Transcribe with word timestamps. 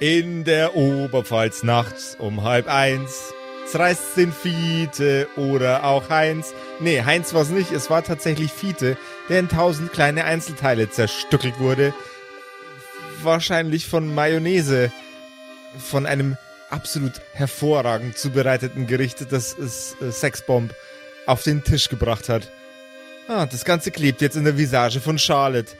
In 0.00 0.44
der 0.44 0.76
Oberpfalz 0.76 1.64
nachts 1.64 2.16
um 2.20 2.44
halb 2.44 2.68
eins 2.68 3.34
zerreißt 3.66 4.16
den 4.16 4.32
Fiete 4.32 5.28
oder 5.36 5.82
auch 5.84 6.08
Heinz. 6.08 6.54
Nee, 6.78 7.02
Heinz 7.02 7.34
war 7.34 7.42
es 7.42 7.50
nicht, 7.50 7.72
es 7.72 7.90
war 7.90 8.04
tatsächlich 8.04 8.52
Fiete, 8.52 8.96
der 9.28 9.40
in 9.40 9.48
tausend 9.48 9.92
kleine 9.92 10.24
Einzelteile 10.24 10.88
zerstückelt 10.88 11.58
wurde. 11.58 11.92
Wahrscheinlich 13.22 13.86
von 13.86 14.14
Mayonnaise. 14.14 14.92
Von 15.78 16.06
einem 16.06 16.36
absolut 16.70 17.20
hervorragend 17.32 18.16
zubereiteten 18.16 18.86
Gericht, 18.86 19.32
das 19.32 19.56
es 19.58 19.96
äh, 20.00 20.12
Sexbomb 20.12 20.72
auf 21.26 21.42
den 21.42 21.64
Tisch 21.64 21.88
gebracht 21.88 22.28
hat. 22.28 22.50
Ah, 23.26 23.46
das 23.46 23.64
Ganze 23.64 23.90
klebt 23.90 24.22
jetzt 24.22 24.36
in 24.36 24.44
der 24.44 24.56
Visage 24.56 25.00
von 25.00 25.18
Charlotte. 25.18 25.72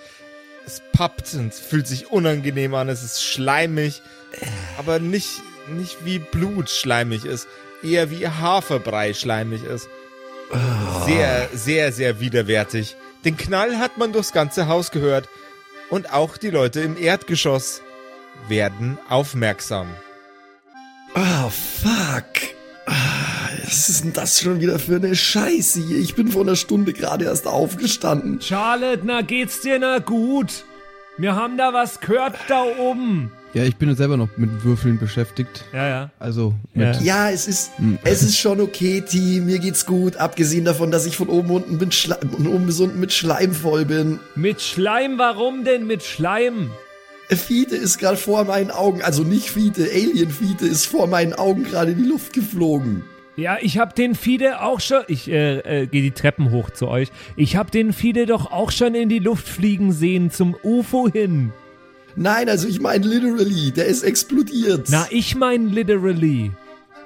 Es 0.69 0.83
pappt 0.93 1.33
und 1.33 1.55
fühlt 1.55 1.87
sich 1.87 2.11
unangenehm 2.11 2.75
an, 2.75 2.91
es 2.91 3.03
ist 3.03 3.25
schleimig, 3.25 4.03
aber 4.77 4.99
nicht, 4.99 5.41
nicht 5.71 6.05
wie 6.05 6.19
Blut 6.19 6.69
schleimig 6.69 7.25
ist, 7.25 7.49
eher 7.83 8.11
wie 8.11 8.29
Haferbrei 8.29 9.15
schleimig 9.15 9.65
ist. 9.65 9.89
Sehr, 11.07 11.49
sehr, 11.55 11.91
sehr 11.91 12.21
widerwärtig. 12.21 12.97
Den 13.25 13.39
Knall 13.39 13.79
hat 13.79 13.97
man 13.97 14.13
durchs 14.13 14.35
ganze 14.35 14.69
Haus 14.69 14.91
gehört. 14.91 15.27
Und 15.89 16.13
auch 16.13 16.37
die 16.37 16.51
Leute 16.51 16.81
im 16.81 16.99
Erdgeschoss 16.99 17.81
werden 18.49 18.99
aufmerksam. 19.09 19.89
Oh, 21.15 21.49
fuck. 21.49 22.58
Was 23.69 23.91
ist 23.91 24.03
denn 24.03 24.15
das 24.15 24.41
schon 24.41 24.63
wieder 24.63 24.79
für 24.79 24.97
eine 24.97 25.15
Scheiße 25.15 25.83
hier? 25.87 25.99
Ich 25.99 26.15
bin 26.15 26.29
vor 26.29 26.41
einer 26.41 26.57
Stunde 26.57 26.95
gerade 26.95 27.27
erst 27.27 27.47
aufgestanden. 27.47 28.41
Charlotte, 28.41 29.03
na 29.05 29.21
geht's 29.21 29.61
dir 29.61 29.79
na 29.79 29.99
gut? 29.99 30.65
Wir 31.19 31.37
haben 31.37 31.59
da 31.59 31.75
was 31.75 32.01
gehört 32.01 32.35
da 32.49 32.65
oben. 32.79 33.31
Ja, 33.53 33.65
ich 33.65 33.77
bin 33.77 33.91
ja 33.91 33.95
selber 33.95 34.17
noch 34.17 34.31
mit 34.39 34.65
Würfeln 34.65 34.99
beschäftigt. 34.99 35.67
Ja, 35.75 35.87
ja. 35.87 36.11
Also 36.19 36.55
mit. 36.73 37.03
Ja, 37.03 37.29
es 37.29 37.47
ist, 37.47 37.73
es 38.05 38.23
ist 38.23 38.39
schon 38.39 38.63
okay, 38.63 39.03
Team. 39.03 39.45
Mir 39.45 39.59
geht's 39.59 39.85
gut. 39.85 40.17
Abgesehen 40.17 40.65
davon, 40.65 40.91
dass 40.91 41.05
ich 41.05 41.19
von 41.19 41.29
oben 41.29 41.51
unten 41.51 41.77
bin, 41.77 41.93
Schla 41.93 42.17
von 42.17 42.47
oben 42.47 42.65
bis 42.65 42.81
unten 42.81 42.99
mit 42.99 43.13
Schleim 43.13 43.53
voll 43.53 43.85
bin. 43.85 44.19
Mit 44.35 44.63
Schleim, 44.63 45.19
warum 45.19 45.65
denn 45.65 45.87
mit 45.87 46.03
Schleim? 46.03 46.71
Fiete 47.29 47.77
ist 47.77 47.99
gerade 47.99 48.17
vor 48.17 48.45
meinen 48.45 48.71
Augen, 48.71 49.03
also 49.03 49.25
nicht 49.25 49.51
Fiete, 49.51 49.83
Alien 49.93 50.31
Fiete 50.31 50.67
ist 50.67 50.87
vor 50.87 51.07
meinen 51.07 51.35
Augen 51.35 51.65
gerade 51.65 51.91
in 51.91 51.99
die 51.99 52.09
Luft 52.09 52.33
geflogen. 52.33 53.05
Ja, 53.39 53.57
ich 53.61 53.79
hab 53.79 53.95
den 53.95 54.17
Fide 54.17 54.63
auch 54.63 54.81
schon. 54.81 55.05
Ich 55.07 55.31
äh, 55.31 55.59
äh, 55.83 55.87
gehe 55.87 56.03
die 56.03 56.11
Treppen 56.11 56.51
hoch 56.51 56.71
zu 56.71 56.89
euch. 56.89 57.11
Ich 57.37 57.55
hab 57.55 57.71
den 57.71 57.93
Fide 57.93 58.27
doch 58.27 58.51
auch 58.51 58.73
schon 58.73 58.97
in 58.97 59.09
die 59.09 59.21
Luft 59.21 59.47
fliegen 59.47 59.93
sehen 59.93 60.33
zum 60.33 60.57
UFO 60.65 61.09
hin. 61.09 61.53
Nein, 62.17 62.49
also 62.49 62.67
ich 62.67 62.81
meine 62.81 63.07
literally, 63.07 63.71
der 63.71 63.87
ist 63.87 64.03
explodiert. 64.03 64.89
Na, 64.91 65.07
ich 65.11 65.37
mein 65.37 65.69
literally. 65.69 66.51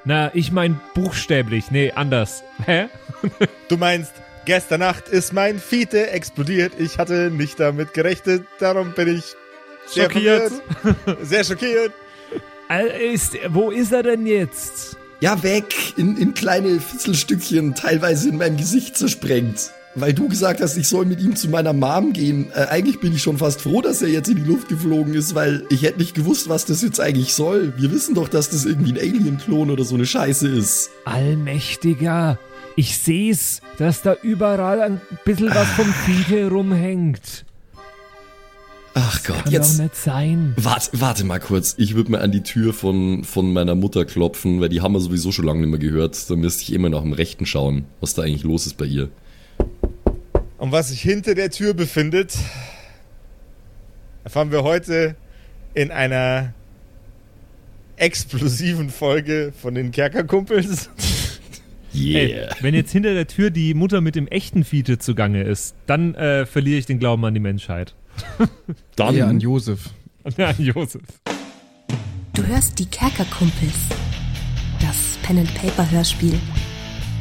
Na, 0.07 0.35
ich 0.35 0.51
mein 0.53 0.81
buchstäblich. 0.95 1.71
Nee, 1.71 1.93
anders. 1.95 2.43
Hä? 2.65 2.87
Du 3.69 3.77
meinst, 3.77 4.15
gestern 4.47 4.81
Nacht 4.81 5.09
ist 5.11 5.35
mein 5.35 5.59
Fiete 5.59 6.11
explodiert. 6.13 6.73
Ich 6.79 6.97
hatte 6.97 7.31
nicht 7.31 7.61
damit 7.61 7.93
gerechnet, 7.93 8.45
darum 8.59 8.93
bin 8.93 9.19
ich 9.19 9.25
sehr 9.87 10.05
Schockiert. 10.05 10.51
verwirrt. 10.81 11.27
Sehr 11.27 11.45
schockiert. 11.45 11.93
Äh, 12.71 13.13
Ist, 13.13 13.37
wo 13.51 13.71
ist 13.71 13.93
er 13.93 14.03
denn 14.03 14.27
jetzt? 14.27 14.97
Ja, 15.23 15.41
weg, 15.45 15.97
in, 15.97 16.17
in 16.17 16.35
kleine 16.35 16.81
Fitzelstückchen, 16.81 17.77
teilweise 17.77 18.29
in 18.29 18.39
meinem 18.39 18.57
Gesicht 18.57 18.97
zersprengt. 18.97 19.71
Weil 19.95 20.13
du 20.15 20.29
gesagt 20.29 20.61
hast, 20.61 20.77
ich 20.77 20.89
soll 20.89 21.05
mit 21.05 21.21
ihm 21.21 21.37
zu 21.37 21.49
meiner 21.49 21.73
Mom 21.73 22.13
gehen. 22.13 22.51
Äh, 22.57 22.67
eigentlich 22.71 22.99
bin 22.99 23.15
ich 23.15 23.23
schon 23.23 23.39
fast 23.39 23.61
froh, 23.61 23.81
dass 23.83 24.03
er 24.03 24.09
jetzt 24.09 24.29
in 24.29 24.35
die 24.35 24.43
Luft 24.43 24.69
geflogen 24.69 25.15
ist, 25.15 25.37
weil 25.37 25.63
ich 25.71 25.85
hätte 25.85 26.01
nicht 26.01 26.17
gewusst, 26.17 26.49
was 26.49 26.65
das 26.65 26.83
jetzt 26.83 26.99
eigentlich 26.99 27.35
soll. 27.35 27.73
Wir 27.77 27.93
wissen 27.93 28.17
doch, 28.17 28.27
dass 28.27 28.51
das 28.51 28.65
irgendwie 28.65 28.91
ein 28.91 28.99
Alien-Klon 28.99 29.71
oder 29.71 29.85
so 29.85 29.95
eine 29.95 30.07
Scheiße 30.07 30.49
ist. 30.49 30.91
Allmächtiger. 31.05 32.37
Ich 32.75 32.99
seh's, 32.99 33.61
dass 33.79 34.03
da 34.03 34.17
überall 34.23 34.81
ein 34.81 35.01
bisschen 35.25 35.51
was 35.51 35.69
vom 35.69 35.87
Fide 35.87 36.49
rumhängt. 36.49 37.45
Ach 38.95 39.23
Gott, 39.25 39.45
Kann 39.45 39.53
jetzt. 39.53 39.79
doch 39.79 39.85
nicht 39.85 39.97
sein. 39.97 40.53
Warte, 40.57 40.91
warte 41.01 41.25
mal 41.25 41.41
kurz. 41.41 41.75
Ich 41.79 41.95
würde 41.95 42.11
mal 42.13 42.21
an 42.21 42.31
die 42.33 42.43
Tür 42.43 42.75
von, 42.75 43.25
von 43.25 43.53
meiner 43.53 43.75
Mutter 43.75 44.05
klopfen, 44.05 44.61
weil 44.61 44.69
die 44.69 44.81
haben 44.83 44.93
wir 44.93 45.01
sowieso 45.01 45.33
schon 45.33 45.47
lange 45.47 45.61
nicht 45.61 45.71
mehr 45.71 45.79
gehört. 45.79 46.29
Da 46.31 46.37
müsste 46.37 46.63
ich 46.63 46.73
immer 46.73 46.91
nach 46.91 47.01
dem 47.03 47.13
Rechten 47.13 47.47
schauen, 47.47 47.85
was 48.01 48.15
da 48.15 48.23
eigentlich 48.23 48.43
los 48.43 48.67
ist 48.67 48.77
bei 48.77 48.85
ihr. 48.85 49.09
Und 50.59 50.73
was 50.73 50.91
sich 50.91 51.01
hinter 51.01 51.35
der 51.35 51.51
Tür 51.51 51.75
befindet, 51.75 52.37
erfahren 54.25 54.53
wir 54.53 54.63
heute 54.63 55.17
in 55.75 55.91
einer 55.91 56.53
explosiven 57.97 58.91
Folge 58.91 59.53
von 59.59 59.75
den 59.75 59.91
Kerkerkumpels. 59.91 60.91
Ey, 61.95 62.47
wenn 62.61 62.75
jetzt 62.75 62.91
hinter 62.93 63.13
der 63.15 63.27
Tür 63.27 63.51
die 63.51 63.75
Mutter 63.75 64.01
mit 64.01 64.15
dem 64.17 64.27
echten 64.27 64.65
Fiete 64.65 64.99
zugange 64.99 65.43
ist, 65.43 65.75
dann 65.87 66.15
äh, 66.15 66.47
verliere 66.47 66.79
ich 66.79 66.87
den 66.87 66.99
Glauben 66.99 67.25
an 67.25 67.35
die 67.35 67.41
Menschheit. 67.41 67.95
Dann 68.97 69.15
Eher 69.15 69.29
an 69.29 69.41
Josef. 69.41 69.91
Ja, 70.37 70.53
Josef. 70.53 71.03
Du 72.35 72.47
hörst 72.47 72.79
die 72.79 72.87
Kerkerkumpels. 72.87 73.75
Das 74.81 75.19
Pen 75.23 75.39
and 75.39 75.53
Paper 75.55 75.91
Hörspiel. 75.91 76.39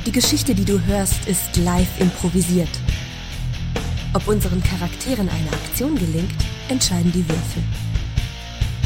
Die 0.06 0.12
Geschichte, 0.12 0.54
die 0.54 0.66
du 0.66 0.80
hörst, 0.86 1.28
ist 1.28 1.58
live 1.58 2.00
improvisiert. 2.00 2.70
Ob 4.14 4.28
unseren 4.28 4.62
Charakteren 4.64 5.30
eine 5.30 5.52
Aktion 5.52 5.96
gelingt, 5.96 6.36
entscheiden 6.70 7.12
die 7.12 7.28
Würfel. 7.28 7.64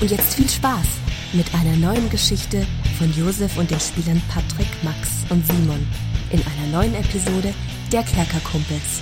Und 0.02 0.12
jetzt 0.12 0.36
viel 0.36 0.50
Spaß 0.50 0.88
mit 1.34 1.48
einer 1.54 1.76
neuen 1.76 2.10
Geschichte 2.10 2.66
von 2.98 3.12
Josef 3.14 3.58
und 3.58 3.70
den 3.70 3.80
Spielern 3.80 4.22
Patrick, 4.30 4.68
Max 4.84 5.26
und 5.30 5.46
Simon 5.46 5.86
in 6.32 6.40
einer 6.40 6.72
neuen 6.72 6.96
Episode 6.96 7.54
der 7.92 8.04
Kerkerkumpels. 8.04 9.02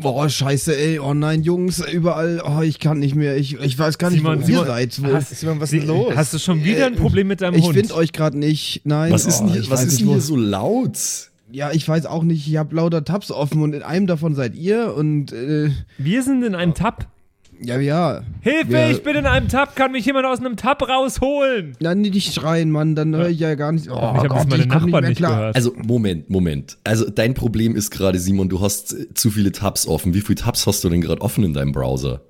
Boah, 0.00 0.28
scheiße, 0.28 0.76
ey. 0.76 0.98
Oh 0.98 1.14
nein, 1.14 1.42
Jungs, 1.42 1.78
überall. 1.92 2.42
Oh, 2.44 2.62
ich 2.62 2.78
kann 2.78 2.98
nicht 2.98 3.14
mehr. 3.14 3.36
Ich, 3.36 3.54
ich 3.60 3.78
weiß 3.78 3.98
gar 3.98 4.10
nicht, 4.10 4.18
Simon, 4.20 4.42
wo 4.46 4.50
ihr 4.50 4.64
seid. 4.64 5.02
Wo, 5.02 5.12
Hast, 5.12 5.38
Simon, 5.38 5.60
was 5.60 5.72
ist 5.72 5.80
denn 5.80 5.88
los? 5.88 6.14
Hast 6.16 6.34
du 6.34 6.38
schon 6.38 6.64
wieder 6.64 6.86
ein 6.86 6.96
Problem 6.96 7.28
mit 7.28 7.40
deinem 7.40 7.54
ich 7.54 7.64
Hund? 7.64 7.76
finde 7.76 7.94
euch 7.94 8.12
gerade 8.12 8.38
nicht. 8.38 8.82
Nein. 8.84 9.12
was 9.12 9.26
ist 9.26 9.40
oh, 9.40 9.44
denn 9.44 9.52
hier, 9.52 9.62
ich 9.62 9.70
was 9.70 9.80
weiß 9.80 9.86
ist 9.86 9.92
nicht, 9.92 10.00
denn 10.02 10.08
wo- 10.08 10.12
hier 10.12 10.20
so 10.20 10.36
laut? 10.36 10.98
Ja, 11.52 11.70
ich 11.70 11.86
weiß 11.88 12.06
auch 12.06 12.24
nicht. 12.24 12.48
Ich 12.48 12.56
habe 12.56 12.74
lauter 12.74 13.04
Tabs 13.04 13.30
offen 13.30 13.62
und 13.62 13.74
in 13.74 13.82
einem 13.82 14.06
davon 14.08 14.34
seid 14.34 14.56
ihr 14.56 14.94
und 14.96 15.32
äh, 15.32 15.70
Wir 15.98 16.22
sind 16.24 16.42
in 16.42 16.54
einem 16.56 16.74
Tab. 16.74 17.06
Ja, 17.62 17.78
ja. 17.78 18.22
Hilfe, 18.40 18.72
Ja. 18.72 18.90
ich 18.90 19.02
bin 19.02 19.16
in 19.16 19.26
einem 19.26 19.48
Tab. 19.48 19.76
Kann 19.76 19.92
mich 19.92 20.04
jemand 20.06 20.26
aus 20.26 20.38
einem 20.40 20.56
Tab 20.56 20.82
rausholen? 20.88 21.76
Nein, 21.80 22.00
nicht 22.02 22.32
schreien, 22.34 22.70
Mann, 22.70 22.94
dann 22.94 23.14
höre 23.14 23.28
ich 23.28 23.38
ja 23.38 23.54
gar 23.54 23.72
nicht. 23.72 23.88
Oh, 23.90 23.94
ich 23.94 24.00
habe 24.00 24.28
Gott, 24.28 24.48
meine 24.50 24.66
Nachbarn 24.66 24.90
mehr 24.90 25.00
nicht 25.10 25.16
klar. 25.18 25.36
gehört. 25.36 25.56
Also, 25.56 25.72
Moment, 25.76 26.30
Moment. 26.30 26.78
Also, 26.84 27.08
dein 27.10 27.34
Problem 27.34 27.74
ist 27.76 27.90
gerade, 27.90 28.18
Simon, 28.18 28.48
du 28.48 28.60
hast 28.60 28.92
äh, 28.94 29.12
zu 29.14 29.30
viele 29.30 29.52
Tabs 29.52 29.86
offen. 29.86 30.14
Wie 30.14 30.20
viele 30.20 30.36
Tabs 30.36 30.66
hast 30.66 30.82
du 30.84 30.88
denn 30.88 31.00
gerade 31.00 31.20
offen 31.22 31.44
in 31.44 31.52
deinem 31.54 31.72
Browser? 31.72 32.22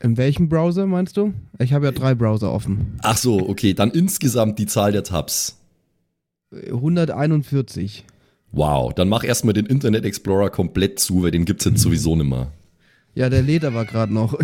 In 0.00 0.16
welchem 0.16 0.48
Browser 0.48 0.86
meinst 0.86 1.16
du? 1.16 1.32
Ich 1.60 1.72
habe 1.72 1.84
ja 1.86 1.92
drei 1.92 2.14
Browser 2.16 2.52
offen. 2.52 2.98
Ach 3.02 3.16
so, 3.16 3.48
okay, 3.48 3.72
dann 3.72 3.90
insgesamt 3.92 4.58
die 4.58 4.66
Zahl 4.66 4.90
der 4.92 5.04
Tabs. 5.04 5.58
141. 6.52 8.04
Wow, 8.50 8.92
dann 8.92 9.08
mach 9.08 9.24
erstmal 9.24 9.54
den 9.54 9.66
Internet 9.66 10.04
Explorer 10.04 10.50
komplett 10.50 10.98
zu, 10.98 11.22
weil 11.22 11.30
den 11.30 11.44
gibt's 11.44 11.64
jetzt 11.64 11.80
sowieso 11.80 12.16
nimmer. 12.16 12.52
Ja, 13.14 13.28
der 13.28 13.42
lädt 13.42 13.64
aber 13.64 13.84
gerade 13.84 14.12
noch. 14.14 14.38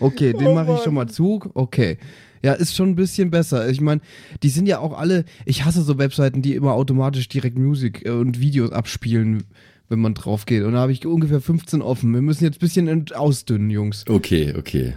okay, 0.00 0.32
den 0.32 0.54
mache 0.54 0.74
ich 0.76 0.82
schon 0.82 0.94
mal 0.94 1.08
zu. 1.08 1.40
Okay. 1.54 1.98
Ja, 2.42 2.52
ist 2.52 2.74
schon 2.76 2.90
ein 2.90 2.94
bisschen 2.94 3.30
besser. 3.30 3.68
Ich 3.70 3.80
meine, 3.80 4.02
die 4.42 4.50
sind 4.50 4.66
ja 4.66 4.78
auch 4.78 4.96
alle. 4.98 5.24
Ich 5.46 5.64
hasse 5.64 5.82
so 5.82 5.96
Webseiten, 5.98 6.42
die 6.42 6.54
immer 6.54 6.72
automatisch 6.74 7.28
direkt 7.28 7.58
Musik 7.58 8.04
äh, 8.04 8.10
und 8.10 8.38
Videos 8.38 8.70
abspielen, 8.70 9.44
wenn 9.88 9.98
man 10.00 10.12
drauf 10.14 10.44
geht. 10.44 10.62
Und 10.62 10.74
da 10.74 10.80
habe 10.80 10.92
ich 10.92 11.06
ungefähr 11.06 11.40
15 11.40 11.80
offen. 11.80 12.12
Wir 12.12 12.20
müssen 12.20 12.44
jetzt 12.44 12.56
ein 12.56 12.60
bisschen 12.60 13.12
ausdünnen, 13.12 13.70
Jungs. 13.70 14.04
Okay, 14.08 14.52
okay. 14.58 14.92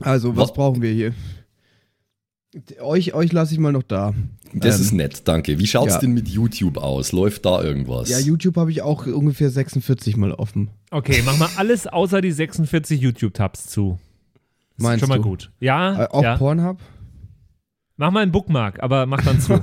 Also, 0.00 0.36
was 0.36 0.44
Was- 0.50 0.52
brauchen 0.54 0.82
wir 0.82 0.92
hier? 0.92 1.14
Euch, 2.80 3.12
euch 3.14 3.32
lasse 3.32 3.52
ich 3.52 3.58
mal 3.60 3.72
noch 3.72 3.82
da. 3.82 4.14
Das 4.54 4.76
Ähm, 4.76 4.80
ist 4.82 4.92
nett, 4.92 5.22
danke. 5.28 5.58
Wie 5.58 5.66
schaut's 5.66 5.94
ja. 5.94 5.98
denn 6.00 6.14
mit 6.14 6.28
YouTube 6.28 6.78
aus? 6.78 7.12
Läuft 7.12 7.44
da 7.44 7.62
irgendwas? 7.62 8.08
Ja, 8.08 8.18
YouTube 8.18 8.56
habe 8.56 8.70
ich 8.70 8.80
auch 8.82 9.06
ungefähr 9.06 9.50
46 9.50 10.16
mal 10.16 10.32
offen. 10.32 10.70
Okay, 10.90 11.22
mach 11.26 11.36
mal 11.38 11.50
alles 11.56 11.86
außer 11.86 12.20
die 12.20 12.32
46 12.32 13.00
YouTube-Tabs 13.00 13.66
zu. 13.66 13.98
Das 14.76 14.82
Meinst 14.84 14.96
ist 14.96 15.00
schon 15.00 15.08
mal 15.10 15.22
du? 15.22 15.28
gut. 15.28 15.50
Ja, 15.60 16.04
Äh, 16.04 16.08
auch 16.10 16.22
ja. 16.22 16.36
Pornhub? 16.38 16.78
Mach 17.98 18.10
mal 18.10 18.20
einen 18.22 18.32
Bookmark, 18.32 18.82
aber 18.82 19.06
mach 19.06 19.22
dann 19.24 19.40
zu. 19.40 19.54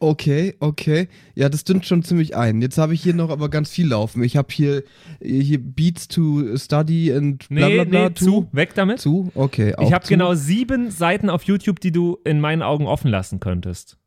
Okay, 0.00 0.54
okay. 0.60 1.08
Ja, 1.34 1.48
das 1.48 1.64
dünnt 1.64 1.86
schon 1.86 2.02
ziemlich 2.02 2.36
ein. 2.36 2.60
Jetzt 2.62 2.78
habe 2.78 2.94
ich 2.94 3.02
hier 3.02 3.14
noch 3.14 3.30
aber 3.30 3.48
ganz 3.48 3.70
viel 3.70 3.86
laufen. 3.88 4.22
Ich 4.22 4.36
habe 4.36 4.48
hier, 4.50 4.82
hier 5.22 5.58
Beats 5.58 6.08
to 6.08 6.56
Study 6.56 7.12
and 7.12 7.48
bla 7.48 7.68
nee, 7.68 7.74
bla 7.74 7.84
bla. 7.84 8.08
nee, 8.08 8.14
zu. 8.14 8.48
Weg 8.52 8.74
damit. 8.74 9.00
Zu? 9.00 9.30
Okay. 9.34 9.74
Ich 9.80 9.92
habe 9.92 10.06
genau 10.06 10.34
sieben 10.34 10.90
Seiten 10.90 11.30
auf 11.30 11.42
YouTube, 11.44 11.80
die 11.80 11.92
du 11.92 12.18
in 12.24 12.40
meinen 12.40 12.62
Augen 12.62 12.86
offen 12.86 13.10
lassen 13.10 13.40
könntest. 13.40 13.98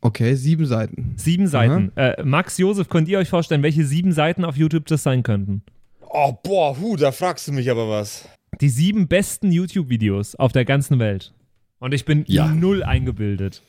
Okay, 0.00 0.34
sieben 0.34 0.66
Seiten. 0.66 1.14
Sieben 1.16 1.48
Seiten. 1.48 1.90
Äh, 1.96 2.22
Max, 2.22 2.58
Josef, 2.58 2.88
könnt 2.88 3.08
ihr 3.08 3.18
euch 3.18 3.28
vorstellen, 3.28 3.62
welche 3.62 3.84
sieben 3.84 4.12
Seiten 4.12 4.44
auf 4.44 4.56
YouTube 4.56 4.86
das 4.86 5.02
sein 5.02 5.22
könnten? 5.22 5.62
Oh, 6.00 6.32
boah, 6.42 6.78
hu, 6.78 6.96
da 6.96 7.12
fragst 7.12 7.48
du 7.48 7.52
mich 7.52 7.70
aber 7.70 7.88
was. 7.88 8.28
Die 8.60 8.68
sieben 8.68 9.08
besten 9.08 9.50
YouTube-Videos 9.50 10.34
auf 10.36 10.52
der 10.52 10.64
ganzen 10.64 10.98
Welt. 10.98 11.32
Und 11.78 11.92
ich 11.92 12.04
bin 12.04 12.24
Ja. 12.26 12.46
null 12.46 12.82
eingebildet. 12.84 13.62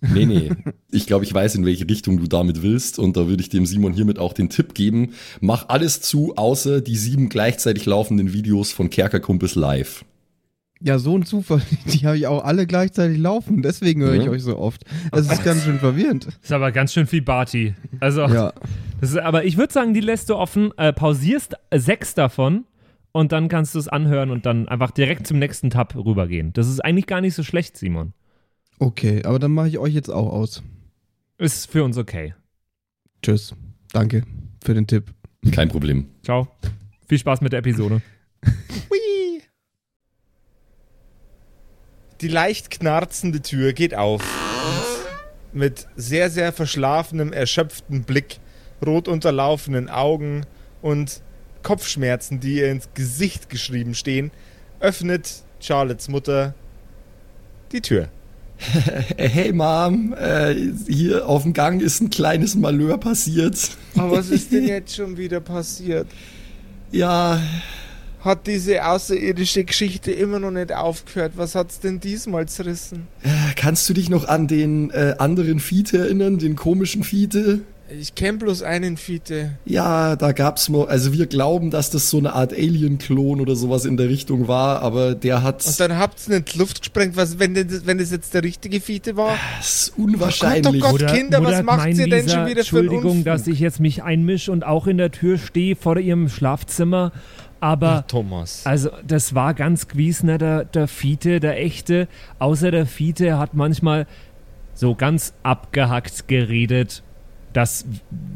Nee, 0.00 0.26
nee. 0.26 0.50
Ich 0.90 1.06
glaube, 1.06 1.24
ich 1.24 1.34
weiß, 1.34 1.56
in 1.56 1.66
welche 1.66 1.86
Richtung 1.88 2.18
du 2.18 2.26
damit 2.26 2.62
willst. 2.62 2.98
Und 2.98 3.16
da 3.18 3.28
würde 3.28 3.42
ich 3.42 3.48
dem 3.50 3.66
Simon 3.66 3.92
hiermit 3.92 4.18
auch 4.18 4.32
den 4.32 4.48
Tipp 4.48 4.72
geben. 4.74 5.10
Mach 5.40 5.68
alles 5.68 6.00
zu, 6.00 6.34
außer 6.36 6.80
die 6.80 6.96
sieben 6.96 7.28
gleichzeitig 7.28 7.84
laufenden 7.84 8.32
Videos 8.32 8.72
von 8.72 8.88
Kerkerkumpels 8.88 9.54
live. 9.56 10.04
Ja, 10.80 10.98
so 10.98 11.16
ein 11.16 11.24
Zufall. 11.24 11.62
Die 11.86 12.06
habe 12.06 12.16
ich 12.18 12.26
auch 12.26 12.44
alle 12.44 12.66
gleichzeitig 12.66 13.16
laufen. 13.18 13.62
Deswegen 13.62 14.02
höre 14.02 14.14
ich 14.14 14.24
Mhm. 14.26 14.30
euch 14.30 14.42
so 14.42 14.58
oft. 14.58 14.84
Das 15.10 15.30
ist 15.30 15.42
ganz 15.42 15.64
schön 15.64 15.78
verwirrend. 15.78 16.28
Ist 16.42 16.52
aber 16.52 16.70
ganz 16.72 16.92
schön 16.92 17.06
viel 17.06 17.22
Barty. 17.22 17.74
Also, 18.00 18.22
Ja. 18.22 18.52
das 19.00 19.10
ist, 19.10 19.18
aber 19.18 19.44
ich 19.44 19.56
würde 19.56 19.72
sagen, 19.72 19.94
die 19.94 20.00
lässt 20.00 20.28
du 20.28 20.36
offen, 20.36 20.72
äh, 20.76 20.92
pausierst 20.92 21.54
sechs 21.74 22.12
davon 22.14 22.64
und 23.12 23.32
dann 23.32 23.48
kannst 23.48 23.74
du 23.74 23.78
es 23.78 23.88
anhören 23.88 24.30
und 24.30 24.44
dann 24.44 24.68
einfach 24.68 24.90
direkt 24.90 25.26
zum 25.26 25.38
nächsten 25.38 25.70
Tab 25.70 25.94
rübergehen. 25.96 26.52
Das 26.52 26.68
ist 26.68 26.80
eigentlich 26.84 27.06
gar 27.06 27.22
nicht 27.22 27.34
so 27.34 27.42
schlecht, 27.42 27.78
Simon. 27.78 28.12
Okay, 28.78 29.22
aber 29.24 29.38
dann 29.38 29.52
mache 29.52 29.68
ich 29.68 29.78
euch 29.78 29.94
jetzt 29.94 30.10
auch 30.10 30.30
aus. 30.32 30.62
Ist 31.38 31.70
für 31.70 31.84
uns 31.84 31.96
okay. 31.96 32.34
Tschüss. 33.22 33.54
Danke 33.92 34.22
für 34.64 34.74
den 34.74 34.86
Tipp. 34.86 35.12
Kein 35.52 35.68
Problem. 35.68 36.08
Ciao. 36.22 36.48
Viel 37.08 37.18
Spaß 37.18 37.40
mit 37.40 37.52
der 37.52 37.60
Episode. 37.60 38.02
Hui. 38.90 39.42
Die 42.20 42.28
leicht 42.28 42.70
knarzende 42.70 43.42
Tür 43.42 43.72
geht 43.72 43.94
auf. 43.94 44.22
Und 44.22 45.60
mit 45.60 45.86
sehr, 45.96 46.30
sehr 46.30 46.52
verschlafenem, 46.52 47.32
erschöpftem 47.32 48.02
Blick, 48.02 48.38
rot 48.84 49.08
unterlaufenen 49.08 49.88
Augen 49.88 50.44
und 50.82 51.22
Kopfschmerzen, 51.62 52.40
die 52.40 52.58
ihr 52.58 52.70
ins 52.70 52.88
Gesicht 52.94 53.48
geschrieben 53.48 53.94
stehen, 53.94 54.30
öffnet 54.80 55.44
Charlottes 55.60 56.08
Mutter 56.08 56.54
die 57.72 57.80
Tür. 57.80 58.08
Hey 59.16 59.52
Mom, 59.52 60.14
äh, 60.14 60.54
hier 60.88 61.28
auf 61.28 61.42
dem 61.42 61.52
Gang 61.52 61.80
ist 61.82 62.00
ein 62.00 62.10
kleines 62.10 62.54
Malheur 62.54 62.98
passiert. 62.98 63.70
Aber 63.96 64.12
was 64.18 64.30
ist 64.30 64.50
denn 64.52 64.64
jetzt 64.68 64.94
schon 64.96 65.16
wieder 65.16 65.40
passiert? 65.40 66.06
Ja, 66.90 67.40
Hat 68.20 68.46
diese 68.46 68.84
außerirdische 68.86 69.64
Geschichte 69.64 70.10
immer 70.10 70.38
noch 70.40 70.50
nicht 70.50 70.72
aufgehört? 70.72 71.32
Was 71.36 71.54
hat's 71.54 71.80
denn 71.80 72.00
diesmal 72.00 72.46
zerrissen? 72.48 73.06
äh, 73.22 73.28
kannst 73.56 73.88
du 73.88 73.92
dich 73.94 74.08
noch 74.08 74.26
an 74.26 74.46
den 74.48 74.90
äh, 74.90 75.14
anderen 75.18 75.60
Fiete 75.60 75.98
erinnern, 75.98 76.38
den 76.38 76.56
komischen 76.56 77.04
Fiete? 77.04 77.60
Ich 77.88 78.14
kenn 78.14 78.38
bloß 78.38 78.62
einen 78.62 78.96
Fiete. 78.96 79.52
Ja, 79.64 80.16
da 80.16 80.32
gab's 80.32 80.68
mal, 80.68 80.88
also 80.88 81.12
wir 81.12 81.26
glauben, 81.26 81.70
dass 81.70 81.90
das 81.90 82.10
so 82.10 82.18
eine 82.18 82.32
Art 82.32 82.52
Alien-Klon 82.52 83.40
oder 83.40 83.54
sowas 83.54 83.84
in 83.84 83.96
der 83.96 84.08
Richtung 84.08 84.48
war, 84.48 84.82
aber 84.82 85.14
der 85.14 85.42
hat, 85.42 85.64
Und 85.64 85.78
dann 85.78 85.96
habt's 85.96 86.26
in 86.26 86.44
die 86.44 86.58
Luft 86.58 86.80
gesprengt, 86.80 87.16
was, 87.16 87.38
wenn 87.38 87.54
das, 87.54 87.86
wenn 87.86 87.98
das 87.98 88.10
jetzt 88.10 88.34
der 88.34 88.42
richtige 88.42 88.80
Fiete 88.80 89.16
war? 89.16 89.36
das 89.58 89.88
ist 89.88 89.98
unwahrscheinlich. 89.98 90.82
Oh 90.82 90.90
Gott, 90.90 91.06
Kinder, 91.06 91.44
was 91.44 91.62
macht 91.62 91.88
ihr 91.88 92.08
denn 92.08 92.28
schon 92.28 92.46
wieder 92.46 92.64
für 92.64 92.78
Entschuldigung, 92.78 93.24
dass 93.24 93.46
ich 93.46 93.60
jetzt 93.60 93.78
mich 93.78 94.02
einmische 94.02 94.50
und 94.50 94.64
auch 94.64 94.86
in 94.86 94.98
der 94.98 95.12
Tür 95.12 95.38
stehe 95.38 95.76
vor 95.76 95.96
ihrem 95.96 96.28
Schlafzimmer, 96.28 97.12
aber 97.60 98.04
Thomas. 98.06 98.62
Also, 98.64 98.90
das 99.06 99.34
war 99.34 99.54
ganz 99.54 99.88
gewiss 99.88 100.22
nicht 100.22 100.40
der, 100.40 100.64
der 100.64 100.88
Fiete, 100.88 101.40
der 101.40 101.58
echte. 101.60 102.08
Außer 102.38 102.70
der 102.70 102.86
Fiete 102.86 103.38
hat 103.38 103.54
manchmal 103.54 104.06
so 104.74 104.94
ganz 104.94 105.32
abgehackt 105.42 106.28
geredet. 106.28 107.02
Das 107.56 107.86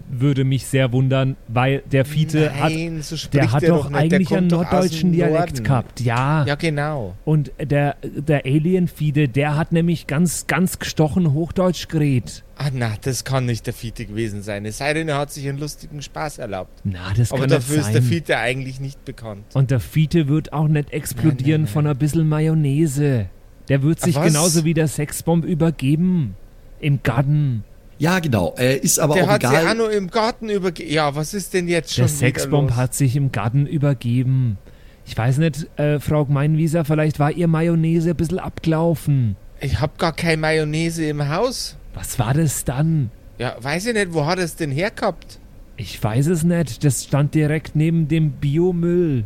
würde 0.09 0.45
mich 0.45 0.65
sehr 0.65 0.93
wundern, 0.95 1.37
weil 1.47 1.83
der 1.93 2.07
Fiete 2.07 2.55
hat, 2.59 2.73
Nein, 2.73 3.03
so 3.03 3.19
spricht 3.19 3.35
der 3.35 3.53
hat 3.53 3.61
der 3.61 3.69
doch 3.69 3.91
nicht. 3.91 3.99
eigentlich 3.99 4.35
einen 4.35 4.49
doch 4.49 4.63
norddeutschen 4.63 5.13
Dialekt 5.13 5.63
gehabt. 5.63 6.01
Ja. 6.01 6.47
Ja, 6.47 6.55
genau. 6.55 7.17
Und 7.27 7.53
der, 7.61 7.97
der 8.03 8.47
Alien-Fiete, 8.47 9.29
der 9.29 9.59
hat 9.59 9.73
nämlich 9.73 10.07
ganz, 10.07 10.47
ganz 10.47 10.79
gestochen 10.79 11.35
Hochdeutsch 11.35 11.89
geredet. 11.89 12.45
Ah, 12.57 12.71
na, 12.73 12.95
das 13.03 13.25
kann 13.25 13.45
nicht 13.45 13.67
der 13.67 13.75
Fiete 13.75 14.07
gewesen 14.07 14.41
sein. 14.41 14.65
Es 14.65 14.79
sei 14.79 14.95
denn, 14.95 15.07
er 15.11 15.19
hat 15.19 15.31
sich 15.31 15.47
einen 15.47 15.59
lustigen 15.59 16.01
Spaß 16.01 16.39
erlaubt. 16.39 16.81
Na, 16.85 17.13
das 17.15 17.31
Aber 17.31 17.43
kann 17.43 17.51
dafür 17.51 17.77
nicht 17.77 17.87
ist 17.89 17.93
der 17.95 18.01
sein. 18.01 18.11
Fiete 18.11 18.39
eigentlich 18.39 18.81
nicht 18.81 19.05
bekannt. 19.05 19.45
Und 19.53 19.71
der 19.71 19.81
Fiete 19.81 20.29
wird 20.29 20.55
auch 20.55 20.67
nicht 20.69 20.95
explodieren 20.95 21.61
Nein, 21.61 21.61
nein, 21.65 21.73
von 21.75 21.87
ein 21.87 21.99
bisschen 21.99 22.27
Mayonnaise. 22.27 23.27
Der 23.69 23.83
wird 23.83 24.01
sich 24.01 24.17
was? 24.17 24.29
genauso 24.29 24.65
wie 24.65 24.73
der 24.73 24.89
Sexbomb 24.89 25.45
übergeben. 25.45 26.37
Im 26.81 27.03
Garten. 27.03 27.65
Ja, 28.01 28.19
genau, 28.19 28.55
äh, 28.57 28.79
ist 28.79 28.99
aber 28.99 29.13
der 29.13 29.25
auch 29.25 29.29
hat 29.29 29.43
sich 29.43 29.51
auch 29.51 29.61
egal. 29.61 29.75
nur 29.75 29.93
im 29.93 30.11
Garten 30.11 30.49
übergeben. 30.49 30.91
Ja, 30.91 31.15
was 31.15 31.35
ist 31.35 31.53
denn 31.53 31.69
jetzt 31.69 31.93
schon 31.93 32.07
Der 32.07 32.09
Sexbomb 32.09 32.75
hat 32.75 32.95
sich 32.95 33.15
im 33.15 33.31
Garten 33.31 33.67
übergeben. 33.67 34.57
Ich 35.05 35.19
weiß 35.19 35.37
nicht, 35.37 35.69
äh, 35.79 36.01
Frau 36.01 36.25
Gmeinwieser, 36.25 36.87
vielleicht 36.87 37.19
war 37.19 37.31
ihr 37.31 37.47
Mayonnaise 37.47 38.09
ein 38.09 38.17
bisschen 38.17 38.39
abgelaufen. 38.39 39.37
Ich 39.61 39.81
hab 39.81 39.99
gar 39.99 40.15
keine 40.15 40.39
Mayonnaise 40.39 41.05
im 41.05 41.29
Haus. 41.29 41.77
Was 41.93 42.19
war 42.19 42.33
das 42.33 42.65
dann? 42.65 43.11
Ja, 43.37 43.55
weiß 43.61 43.85
ich 43.89 43.93
nicht, 43.93 44.15
wo 44.15 44.25
hat 44.25 44.39
es 44.39 44.57
denn 44.57 44.71
hergehabt? 44.71 45.39
Ich 45.77 46.03
weiß 46.03 46.29
es 46.29 46.43
nicht. 46.43 46.83
Das 46.83 47.05
stand 47.05 47.35
direkt 47.35 47.77
neben 47.77 48.09
dem 48.09 48.31
Biomüll. 48.31 49.25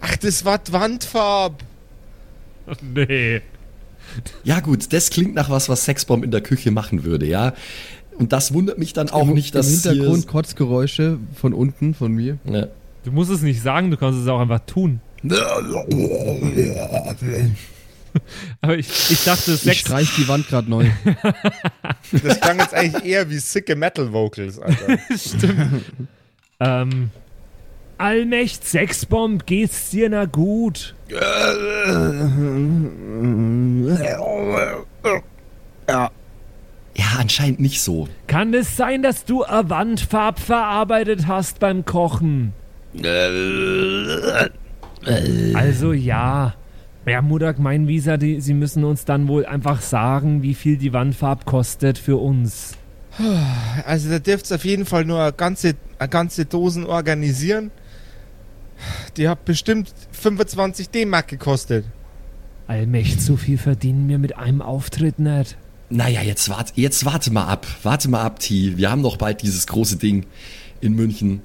Ach, 0.00 0.16
das 0.16 0.44
war 0.44 0.58
die 0.58 0.72
Wandfarbe. 0.72 1.58
Nee. 2.80 3.42
Ja 4.44 4.60
gut, 4.60 4.92
das 4.92 5.10
klingt 5.10 5.34
nach 5.34 5.50
was, 5.50 5.68
was 5.68 5.84
Sexbomb 5.84 6.24
in 6.24 6.30
der 6.30 6.40
Küche 6.40 6.70
machen 6.70 7.04
würde, 7.04 7.26
ja. 7.26 7.52
Und 8.18 8.32
das 8.32 8.52
wundert 8.52 8.78
mich 8.78 8.92
dann 8.92 9.08
auch 9.10 9.28
Im, 9.28 9.34
nicht, 9.34 9.54
dass 9.54 9.68
Im 9.68 9.90
Hintergrund 9.92 10.24
hier, 10.24 10.30
Kotzgeräusche 10.30 11.18
von 11.34 11.54
unten, 11.54 11.94
von 11.94 12.12
mir. 12.12 12.38
ja. 12.44 12.66
Du 13.04 13.10
musst 13.10 13.32
es 13.32 13.42
nicht 13.42 13.60
sagen, 13.60 13.90
du 13.90 13.96
kannst 13.96 14.20
es 14.20 14.28
auch 14.28 14.38
einfach 14.38 14.60
tun. 14.64 15.00
Aber 18.60 18.78
ich, 18.78 19.10
ich 19.10 19.24
dachte, 19.24 19.52
Ich 19.52 19.60
Sex, 19.60 19.78
streich 19.80 20.08
die 20.16 20.28
Wand 20.28 20.48
gerade 20.48 20.70
neu. 20.70 20.86
Das 22.12 22.40
klang 22.40 22.58
jetzt 22.58 22.74
eigentlich 22.74 23.04
eher 23.04 23.28
wie 23.30 23.38
sicke 23.38 23.74
Metal 23.74 24.12
Vocals, 24.12 24.58
Alter. 24.58 24.98
Stimmt. 25.16 25.84
ähm, 26.60 27.10
Allmächt 28.02 28.66
Sexbomb, 28.66 29.46
geht's 29.46 29.90
dir 29.90 30.10
na 30.10 30.24
gut? 30.24 30.96
ja, 35.88 36.10
anscheinend 37.16 37.60
nicht 37.60 37.80
so. 37.80 38.08
Kann 38.26 38.54
es 38.54 38.76
sein, 38.76 39.04
dass 39.04 39.24
du 39.24 39.44
a 39.44 39.70
Wandfarb 39.70 40.40
verarbeitet 40.40 41.28
hast 41.28 41.60
beim 41.60 41.84
Kochen? 41.84 42.52
Also 45.54 45.92
ja. 45.92 46.54
Ja, 47.06 47.22
Mutter 47.22 47.54
Gemeinwieser, 47.54 48.18
die, 48.18 48.40
sie 48.40 48.54
müssen 48.54 48.82
uns 48.82 49.04
dann 49.04 49.28
wohl 49.28 49.46
einfach 49.46 49.80
sagen, 49.80 50.42
wie 50.42 50.54
viel 50.54 50.76
die 50.76 50.92
Wandfarb 50.92 51.44
kostet 51.44 51.98
für 51.98 52.16
uns. 52.16 52.72
Also 53.86 54.10
da 54.10 54.18
dürft 54.18 54.50
ihr 54.50 54.56
auf 54.56 54.64
jeden 54.64 54.86
Fall 54.86 55.04
nur 55.04 55.20
eine 55.22 55.32
ganze, 55.32 55.74
eine 56.00 56.08
ganze 56.08 56.46
Dosen 56.46 56.84
organisieren. 56.84 57.70
Die 59.16 59.28
hat 59.28 59.44
bestimmt 59.44 59.92
25 60.12 60.90
D-Mark 60.90 61.28
gekostet. 61.28 61.84
Allmächt, 62.66 63.20
so 63.20 63.36
viel 63.36 63.58
verdienen 63.58 64.08
wir 64.08 64.18
mit 64.18 64.36
einem 64.36 64.62
Auftritt 64.62 65.18
nicht. 65.18 65.56
Naja, 65.90 66.22
jetzt 66.22 66.48
warte, 66.48 66.72
jetzt 66.76 67.04
warte 67.04 67.32
mal 67.32 67.44
ab. 67.46 67.66
Warte 67.82 68.08
mal 68.08 68.22
ab, 68.22 68.38
T. 68.38 68.76
Wir 68.76 68.90
haben 68.90 69.02
doch 69.02 69.16
bald 69.16 69.42
dieses 69.42 69.66
große 69.66 69.96
Ding 69.96 70.24
in 70.80 70.94
München. 70.94 71.42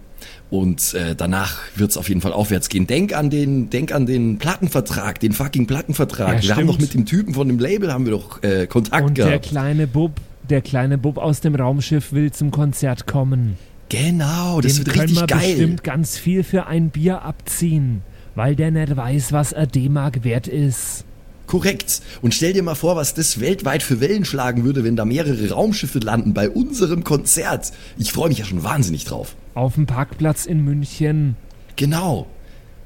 Und 0.50 0.94
äh, 0.94 1.16
danach 1.16 1.60
wird's 1.76 1.98
auf 1.98 2.08
jeden 2.08 2.22
Fall 2.22 2.32
aufwärts 2.32 2.70
gehen. 2.70 2.88
Denk 2.88 3.14
an 3.14 3.30
den, 3.30 3.70
denk 3.70 3.92
an 3.94 4.06
den 4.06 4.38
Plattenvertrag, 4.38 5.20
den 5.20 5.34
fucking 5.34 5.68
Plattenvertrag. 5.68 6.42
Ja, 6.42 6.44
wir 6.44 6.50
haben 6.56 6.64
stimmt. 6.64 6.70
doch 6.70 6.80
mit 6.80 6.94
dem 6.94 7.06
Typen 7.06 7.34
von 7.34 7.48
dem 7.48 7.60
Label 7.60 7.92
haben 7.92 8.06
wir 8.06 8.12
doch 8.14 8.42
äh, 8.44 8.66
Kontakt 8.68 9.06
Und 9.06 9.18
der 9.18 9.28
gehabt. 9.28 9.46
kleine 9.48 9.88
Bub, 9.88 10.14
der 10.50 10.62
kleine 10.62 10.98
Bub 10.98 11.18
aus 11.18 11.42
dem 11.42 11.56
Raumschiff 11.56 12.14
will 12.14 12.32
zum 12.32 12.52
Konzert 12.52 13.06
kommen. 13.06 13.58
Genau, 13.90 14.62
das 14.62 14.74
Dem 14.76 14.86
wird 14.86 14.90
können 14.90 15.02
richtig 15.02 15.22
wir 15.22 15.28
geil. 15.28 15.50
bestimmt 15.50 15.84
ganz 15.84 16.18
viel 16.18 16.44
für 16.44 16.68
ein 16.68 16.90
Bier 16.90 17.22
abziehen, 17.22 18.02
weil 18.36 18.56
der 18.56 18.72
nicht 18.72 18.96
weiß, 18.96 19.32
was 19.32 19.54
ein 19.54 19.70
D-Mark 19.70 20.24
wert 20.24 20.48
ist. 20.48 21.06
Korrekt. 21.46 22.02
Und 22.22 22.34
stell 22.34 22.52
dir 22.52 22.62
mal 22.62 22.76
vor, 22.76 22.98
was 22.98 23.14
das 23.14 23.40
weltweit 23.40 23.82
für 23.82 24.02
Wellen 24.02 24.26
schlagen 24.26 24.66
würde, 24.66 24.84
wenn 24.84 24.98
da 24.98 25.06
mehrere 25.06 25.50
Raumschiffe 25.50 26.00
landen 26.00 26.34
bei 26.34 26.50
unserem 26.50 27.06
Konzert. 27.06 27.72
Ich 27.98 28.12
freue 28.12 28.28
mich 28.28 28.40
ja 28.40 28.46
schon 28.46 28.64
wahnsinnig 28.64 29.06
drauf. 29.06 29.36
Auf 29.54 29.76
dem 29.76 29.86
Parkplatz 29.86 30.46
in 30.46 30.64
München. 30.66 31.38
Genau. 31.78 32.28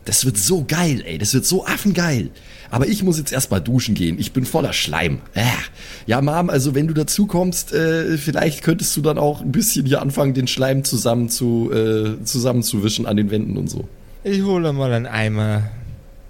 Das 0.06 0.26
wird 0.26 0.38
so 0.38 0.66
geil, 0.68 1.04
ey. 1.06 1.18
Das 1.18 1.34
wird 1.34 1.46
so 1.46 1.66
affengeil. 1.66 2.32
Aber 2.72 2.88
ich 2.88 3.04
muss 3.04 3.18
jetzt 3.18 3.32
erstmal 3.32 3.62
duschen 3.62 3.96
gehen. 3.96 4.18
Ich 4.18 4.32
bin 4.32 4.46
voller 4.46 4.74
Schleim. 4.74 5.20
Äh. 5.36 5.44
Ja, 6.08 6.22
Mom, 6.22 6.50
also 6.50 6.74
wenn 6.74 6.88
du 6.88 6.94
dazu 6.94 7.28
kommst, 7.28 7.74
äh, 7.74 8.18
vielleicht 8.18 8.64
könntest 8.64 8.96
du 8.98 9.02
dann 9.02 9.18
auch 9.18 9.42
ein 9.42 9.52
bisschen 9.52 9.86
hier 9.86 10.02
anfangen, 10.02 10.34
den 10.34 10.48
Schleim 10.48 10.84
zusammen 10.84 11.30
zu, 11.30 11.72
äh, 11.72 12.24
zusammenzuwischen 12.24 13.06
an 13.06 13.18
den 13.18 13.30
Wänden 13.30 13.58
und 13.58 13.70
so. 13.70 13.88
Ich 14.24 14.42
hole 14.42 14.72
mal 14.74 14.94
einen 14.94 15.06
Eimer. 15.06 15.64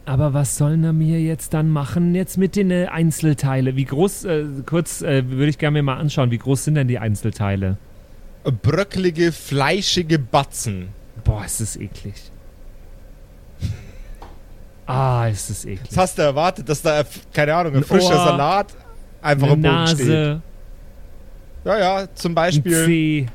Aber 0.06 0.34
was 0.34 0.58
sollen 0.58 0.82
wir 0.82 0.94
mir 0.94 1.22
jetzt 1.22 1.54
dann 1.54 1.70
machen 1.70 2.16
jetzt 2.16 2.38
mit 2.38 2.56
den 2.56 2.72
äh, 2.72 2.88
Einzelteile? 2.88 3.76
Wie 3.76 3.86
groß, 3.86 4.26
äh, 4.26 4.46
kurz 4.66 5.02
äh, 5.02 5.30
würde 5.30 5.50
ich 5.50 5.58
gerne 5.58 5.74
mir 5.78 5.84
mal 5.84 5.98
anschauen, 5.98 6.32
wie 6.32 6.38
groß 6.38 6.66
sind 6.66 6.76
denn 6.76 6.88
die 6.88 7.00
Einzelteile? 7.00 7.78
Bröckelige, 8.44 9.32
fleischige 9.32 10.18
Batzen. 10.18 10.88
Boah, 11.24 11.46
ist 11.46 11.62
das 11.62 11.78
eklig. 11.78 12.16
Ah, 14.92 15.28
ist 15.28 15.50
das 15.50 15.66
eklig. 15.66 15.82
Was 15.92 15.98
hast 15.98 16.18
du 16.18 16.22
erwartet, 16.24 16.68
dass 16.70 16.82
da, 16.82 17.04
keine 17.34 17.54
Ahnung, 17.56 17.74
ein 17.74 17.78
Ein 17.80 17.84
frischer 17.84 18.08
Ohr, 18.16 18.26
Salat 18.26 18.68
einfach 19.22 19.48
Eine 19.52 19.54
am 19.54 19.62
Boden 19.62 19.88
steht? 19.88 20.08
Nase, 20.08 20.42
Ja, 21.66 21.80
ja, 21.80 22.08
zum 22.16 22.32
ein 22.32 22.36
Beispiel. 22.36 22.86
Zeh. 22.86 23.26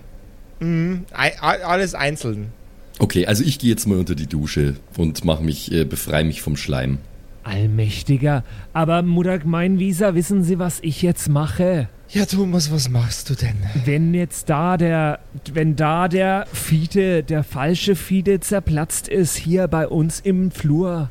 Mhm, 0.60 1.04
ei- 1.12 1.32
ei- 1.40 1.64
alles 1.64 1.94
einzeln. 1.94 2.52
Okay, 2.98 3.26
also 3.26 3.44
ich 3.44 3.58
gehe 3.58 3.70
jetzt 3.70 3.86
mal 3.86 3.98
unter 3.98 4.14
die 4.14 4.26
Dusche 4.26 4.76
und 4.96 5.24
mach 5.24 5.40
mich, 5.40 5.70
äh, 5.70 5.84
befreie 5.84 6.24
mich 6.24 6.40
vom 6.42 6.56
Schleim. 6.56 6.98
Allmächtiger. 7.44 8.42
Aber 8.72 9.02
Mutter 9.02 9.38
Meinwieser, 9.44 10.14
wissen 10.14 10.42
Sie, 10.42 10.58
was 10.58 10.78
ich 10.80 11.02
jetzt 11.02 11.28
mache? 11.28 11.88
Ja, 12.08 12.24
Thomas, 12.24 12.72
was 12.72 12.88
machst 12.88 13.30
du 13.30 13.34
denn? 13.34 13.56
Wenn 13.84 14.14
jetzt 14.14 14.48
da 14.48 14.76
der, 14.76 15.18
wenn 15.52 15.76
da 15.76 16.08
der 16.08 16.46
Fiete, 16.52 17.22
der 17.22 17.44
falsche 17.44 17.94
Fiete 17.96 18.40
zerplatzt 18.40 19.08
ist, 19.08 19.36
hier 19.36 19.68
bei 19.68 19.86
uns 19.88 20.20
im 20.20 20.50
Flur, 20.50 21.10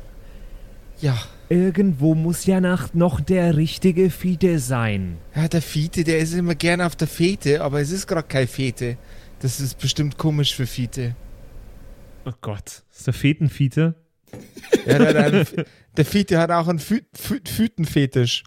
Ja, 1.00 1.18
irgendwo 1.48 2.14
muss 2.14 2.46
ja 2.46 2.60
nach 2.60 2.94
noch 2.94 3.20
der 3.20 3.56
richtige 3.56 4.10
Fiete 4.10 4.58
sein. 4.58 5.18
ja, 5.34 5.48
der 5.48 5.62
Fiete, 5.62 6.04
der 6.04 6.18
ist 6.18 6.32
immer 6.34 6.54
gerne 6.54 6.86
auf 6.86 6.96
der 6.96 7.08
Fete, 7.08 7.62
aber 7.62 7.80
es 7.80 7.90
ist 7.90 8.06
gerade 8.06 8.26
kein 8.26 8.48
Fete. 8.48 8.96
Das 9.40 9.60
ist 9.60 9.78
bestimmt 9.78 10.16
komisch 10.16 10.54
für 10.54 10.66
Fiete. 10.66 11.14
Oh 12.24 12.32
Gott. 12.40 12.82
Ist 12.90 13.06
der 13.06 13.14
Fetenfiete? 13.14 13.94
Ja, 14.86 14.98
der, 14.98 15.30
der, 15.30 15.46
der 15.96 16.04
Fiete 16.04 16.38
hat 16.38 16.50
auch 16.50 16.66
einen 16.66 16.78
Fü 16.78 17.00
Fü 17.14 17.38
Fütenfetisch. 17.46 18.42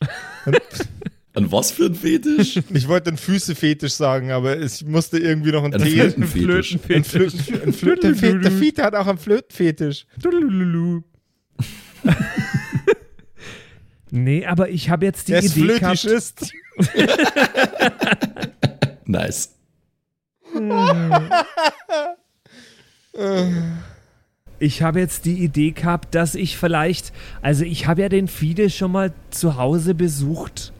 An 1.34 1.52
was 1.52 1.72
für 1.72 1.86
ein 1.86 1.96
Fetisch? 1.96 2.60
Ich 2.74 2.88
wollte 2.88 3.10
einen 3.10 3.18
Füßefetisch 3.18 3.94
sagen, 3.94 4.32
aber 4.32 4.60
ich 4.60 4.84
musste 4.86 5.20
irgendwie 5.20 5.52
noch 5.52 5.64
einen 5.64 5.76
Ein 5.76 5.84
T. 5.84 5.90
Flötenfetisch. 5.92 6.78
Ein 6.90 7.04
Flöten, 7.04 7.62
ein 7.64 7.74
Flöten, 7.74 8.02
der, 8.02 8.16
Fe 8.16 8.40
der 8.40 8.52
Fiete 8.52 8.84
hat 8.84 8.96
auch 8.96 9.08
einen 9.08 9.20
Flötenfetisch. 9.20 10.06
Nee, 14.12 14.44
aber 14.48 14.70
ich 14.70 14.90
habe 14.90 15.06
jetzt 15.06 15.28
die 15.28 15.34
Der 15.34 15.44
ist 15.44 15.56
Idee 15.56 15.78
gehabt. 15.80 16.04
ist. 16.04 16.52
Nice. 19.06 19.56
Ich 24.62 24.82
habe 24.82 25.00
jetzt 25.00 25.26
die 25.26 25.42
Idee 25.44 25.72
gehabt, 25.72 26.16
dass 26.16 26.36
ich 26.36 26.58
vielleicht, 26.58 27.14
also 27.42 27.64
ich 27.64 27.88
habe 27.88 28.02
ja 28.02 28.10
den 28.10 28.28
Fide 28.28 28.70
schon 28.70 28.92
mal 28.92 29.14
zu 29.30 29.58
Hause 29.58 29.96
besucht 29.96 30.74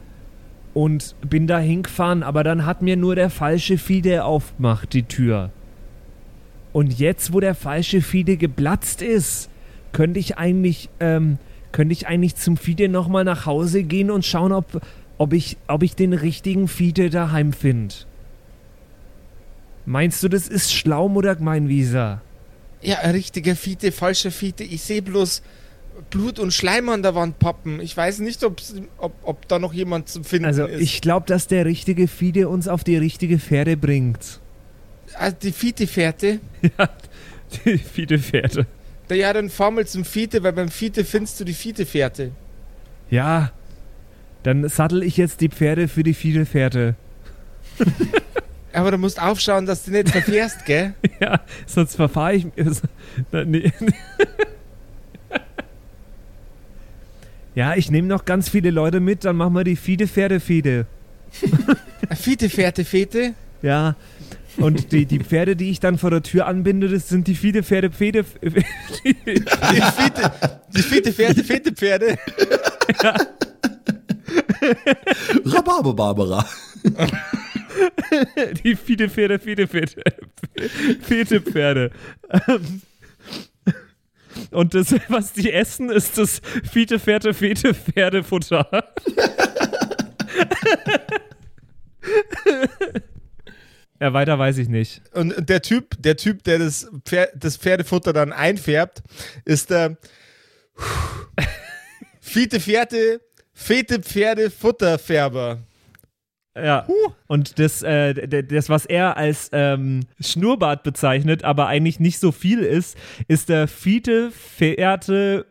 und 0.74 1.14
bin 1.22 1.46
da 1.46 1.58
hingefahren, 1.58 2.22
aber 2.22 2.44
dann 2.44 2.66
hat 2.66 2.82
mir 2.82 2.96
nur 2.96 3.14
der 3.14 3.30
falsche 3.30 3.78
Fide 3.78 4.24
aufgemacht, 4.24 4.92
die 4.92 5.04
Tür. 5.04 5.50
Und 6.72 6.98
jetzt, 6.98 7.32
wo 7.32 7.40
der 7.40 7.54
falsche 7.54 8.02
Fide 8.02 8.36
geplatzt 8.36 9.02
ist, 9.02 9.49
könnte 9.92 10.20
ich 10.20 10.38
eigentlich, 10.38 10.88
ähm, 11.00 11.38
könnte 11.72 11.92
ich 11.92 12.06
eigentlich 12.06 12.36
zum 12.36 12.56
Fide 12.56 12.88
nochmal 12.88 13.24
nach 13.24 13.46
Hause 13.46 13.82
gehen 13.82 14.10
und 14.10 14.24
schauen, 14.24 14.52
ob, 14.52 14.80
ob, 15.18 15.32
ich, 15.32 15.56
ob 15.68 15.82
ich 15.82 15.94
den 15.96 16.12
richtigen 16.12 16.68
Fide 16.68 17.10
daheim 17.10 17.52
finde. 17.52 17.94
Meinst 19.86 20.22
du, 20.22 20.28
das 20.28 20.46
ist 20.48 20.72
schlau, 20.72 21.08
Mutter 21.08 21.34
Gemeinwieser? 21.36 22.20
Ja, 22.82 22.98
ein 23.00 23.10
richtiger 23.10 23.56
Fiete, 23.56 23.92
falscher 23.92 24.30
Fiete. 24.30 24.64
Ich 24.64 24.82
sehe 24.82 25.02
bloß 25.02 25.42
Blut 26.10 26.38
und 26.38 26.52
Schleim 26.52 26.88
an 26.88 27.02
der 27.02 27.14
Wand 27.14 27.38
poppen. 27.38 27.80
Ich 27.80 27.96
weiß 27.96 28.20
nicht, 28.20 28.42
ob, 28.44 28.60
ob 28.98 29.48
da 29.48 29.58
noch 29.58 29.72
jemand 29.72 30.08
zu 30.08 30.22
finden 30.22 30.46
Also 30.46 30.64
ist. 30.66 30.80
ich 30.80 31.00
glaube, 31.00 31.26
dass 31.26 31.46
der 31.46 31.66
richtige 31.66 32.08
Fide 32.08 32.48
uns 32.48 32.68
auf 32.68 32.84
die 32.84 32.96
richtige 32.96 33.38
Pferde 33.38 33.76
bringt. 33.76 34.40
Also 35.14 35.36
die 35.42 35.52
Fiete-Fährte. 35.52 36.40
Die 37.64 37.78
Fide-Pferde. 37.78 38.64
Da 39.10 39.16
ja, 39.16 39.32
dann 39.32 39.50
fahr 39.50 39.72
mal 39.72 39.84
zum 39.84 40.04
Fiete, 40.04 40.44
weil 40.44 40.52
beim 40.52 40.68
Fiete 40.68 41.04
findest 41.04 41.40
du 41.40 41.44
die 41.44 41.52
Fiete-Fährte. 41.52 42.30
Ja, 43.10 43.50
dann 44.44 44.68
sattel 44.68 45.02
ich 45.02 45.16
jetzt 45.16 45.40
die 45.40 45.48
Pferde 45.48 45.88
für 45.88 46.04
die 46.04 46.14
Fide-Pferde. 46.14 46.94
Aber 48.72 48.92
du 48.92 48.98
musst 48.98 49.20
aufschauen, 49.20 49.66
dass 49.66 49.82
du 49.82 49.90
nicht 49.90 50.10
verfährst, 50.10 50.64
gell? 50.64 50.94
Ja, 51.20 51.40
sonst 51.66 51.96
verfahre 51.96 52.34
ich... 52.34 52.46
Nee. 53.32 53.72
Ja, 57.56 57.74
ich 57.74 57.90
nehme 57.90 58.06
noch 58.06 58.24
ganz 58.24 58.48
viele 58.48 58.70
Leute 58.70 59.00
mit, 59.00 59.24
dann 59.24 59.34
machen 59.34 59.54
wir 59.54 59.64
die 59.64 59.74
Fide-Pferde-Fide. 59.74 60.86
Eine 62.08 62.16
Fiete-Fährte-Fete? 62.16 63.34
Ja, 63.62 63.96
und 64.58 64.92
die, 64.92 65.06
die 65.06 65.20
Pferde, 65.20 65.56
die 65.56 65.70
ich 65.70 65.80
dann 65.80 65.98
vor 65.98 66.10
der 66.10 66.22
Tür 66.22 66.46
anbinde, 66.46 66.88
das 66.88 67.08
sind 67.08 67.26
die 67.26 67.34
Fide-Pferde-Pferde... 67.34 68.24
Die 69.04 69.12
Fiete, 69.12 70.32
die 70.74 70.82
Fiete-Fährte-Fete-Pferde. 70.82 72.18
Rhabarber 75.44 75.94
Barbara. 75.94 76.46
Die 78.64 78.76
Fiete 78.76 79.08
Pferde, 79.08 79.38
Fiete 79.38 79.68
Pferde. 79.68 80.02
Fete 81.00 81.40
Pferde. 81.40 81.90
Und 84.50 84.74
das, 84.74 84.94
was 85.08 85.32
die 85.32 85.52
essen, 85.52 85.90
ist 85.90 86.18
das 86.18 86.40
Fiete 86.70 86.98
Pferde, 86.98 87.32
Fete 87.34 87.74
Pferdefutter. 87.74 88.66
Ja, 94.00 94.14
weiter 94.14 94.38
weiß 94.38 94.56
ich 94.58 94.68
nicht. 94.68 95.02
Und 95.12 95.48
der 95.48 95.60
Typ, 95.60 95.94
der 96.02 96.16
Typ, 96.16 96.42
der 96.44 96.58
das, 96.58 96.90
Pfer 97.04 97.28
das 97.34 97.58
Pferdefutter 97.58 98.14
dann 98.14 98.32
einfärbt, 98.32 99.02
ist 99.44 99.70
der 99.70 99.98
Fiete 102.20 102.60
Pferde, 102.60 103.20
Fete 103.52 104.00
Pferde 104.00 104.50
Futterfärber. 104.50 105.58
Ja. 106.56 106.86
Und 107.26 107.58
das, 107.58 107.82
äh, 107.82 108.42
das, 108.42 108.70
was 108.70 108.86
er 108.86 109.18
als 109.18 109.50
ähm, 109.52 110.00
Schnurrbart 110.18 110.82
bezeichnet, 110.82 111.44
aber 111.44 111.66
eigentlich 111.66 112.00
nicht 112.00 112.18
so 112.18 112.32
viel 112.32 112.60
ist, 112.60 112.96
ist 113.28 113.50
der 113.50 113.68
Fiete 113.68 114.30
Pferde, 114.30 115.46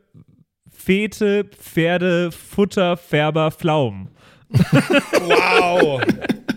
Fete 0.72 1.46
Pferde 1.46 2.32
Futter 2.32 2.98
Färber 2.98 3.52
Pflaum. 3.52 4.10
Wow. 4.50 6.02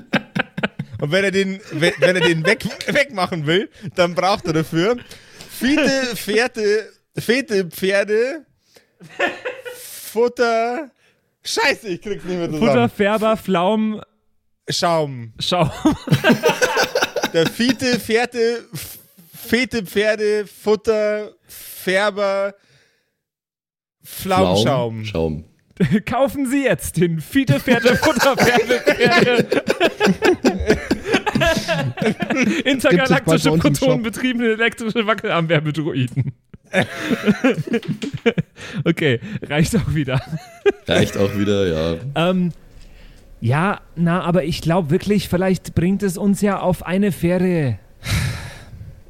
Und 1.02 1.10
wenn 1.10 1.24
er 1.24 1.32
den, 1.32 1.60
wenn, 1.72 1.94
wenn 1.98 2.14
er 2.14 2.22
den 2.22 2.46
weg, 2.46 2.64
wegmachen 2.86 3.44
will, 3.44 3.68
dann 3.96 4.14
braucht 4.14 4.46
er 4.46 4.52
dafür 4.52 4.98
Fiete 5.50 6.14
Pferde, 6.14 6.92
Fete 7.18 7.64
Pferde, 7.64 8.46
Futter. 9.74 10.92
Scheiße, 11.42 11.88
ich 11.88 12.00
krieg's 12.00 12.22
nicht 12.22 12.38
mehr 12.38 12.48
Futter 12.48 12.60
zusammen. 12.60 12.90
Färber 12.90 13.36
Pflaum 13.36 14.00
Schaum. 14.68 15.32
Schau. 15.40 15.68
Der 17.32 17.48
Fiete 17.48 17.98
Pferde, 17.98 18.62
Fete 19.34 19.84
Pferde, 19.84 20.46
Futter, 20.46 21.32
Färber, 21.48 22.54
Pflaumschaum. 24.04 25.04
Schaum. 25.04 25.44
Kaufen 26.06 26.48
Sie 26.48 26.62
jetzt 26.62 26.96
den 26.96 27.20
Fiete 27.20 27.58
Pferde 27.58 27.96
Futter 27.96 28.36
Pferde 28.36 28.80
Pferde. 28.80 29.62
Intergalaktische 32.64 33.52
protonenbetriebene 33.52 34.52
elektrische 34.52 35.06
Wackelarmwärmedroiden. 35.06 36.32
okay, 38.84 39.20
reicht 39.42 39.76
auch 39.76 39.94
wieder. 39.94 40.20
Reicht 40.86 41.16
auch 41.16 41.36
wieder, 41.36 41.66
ja. 41.66 41.96
Ähm, 42.14 42.52
ja, 43.40 43.80
na, 43.96 44.22
aber 44.22 44.44
ich 44.44 44.62
glaube 44.62 44.90
wirklich, 44.90 45.28
vielleicht 45.28 45.74
bringt 45.74 46.02
es 46.02 46.16
uns 46.16 46.40
ja 46.40 46.60
auf 46.60 46.86
eine 46.86 47.12
Fähre 47.12 47.78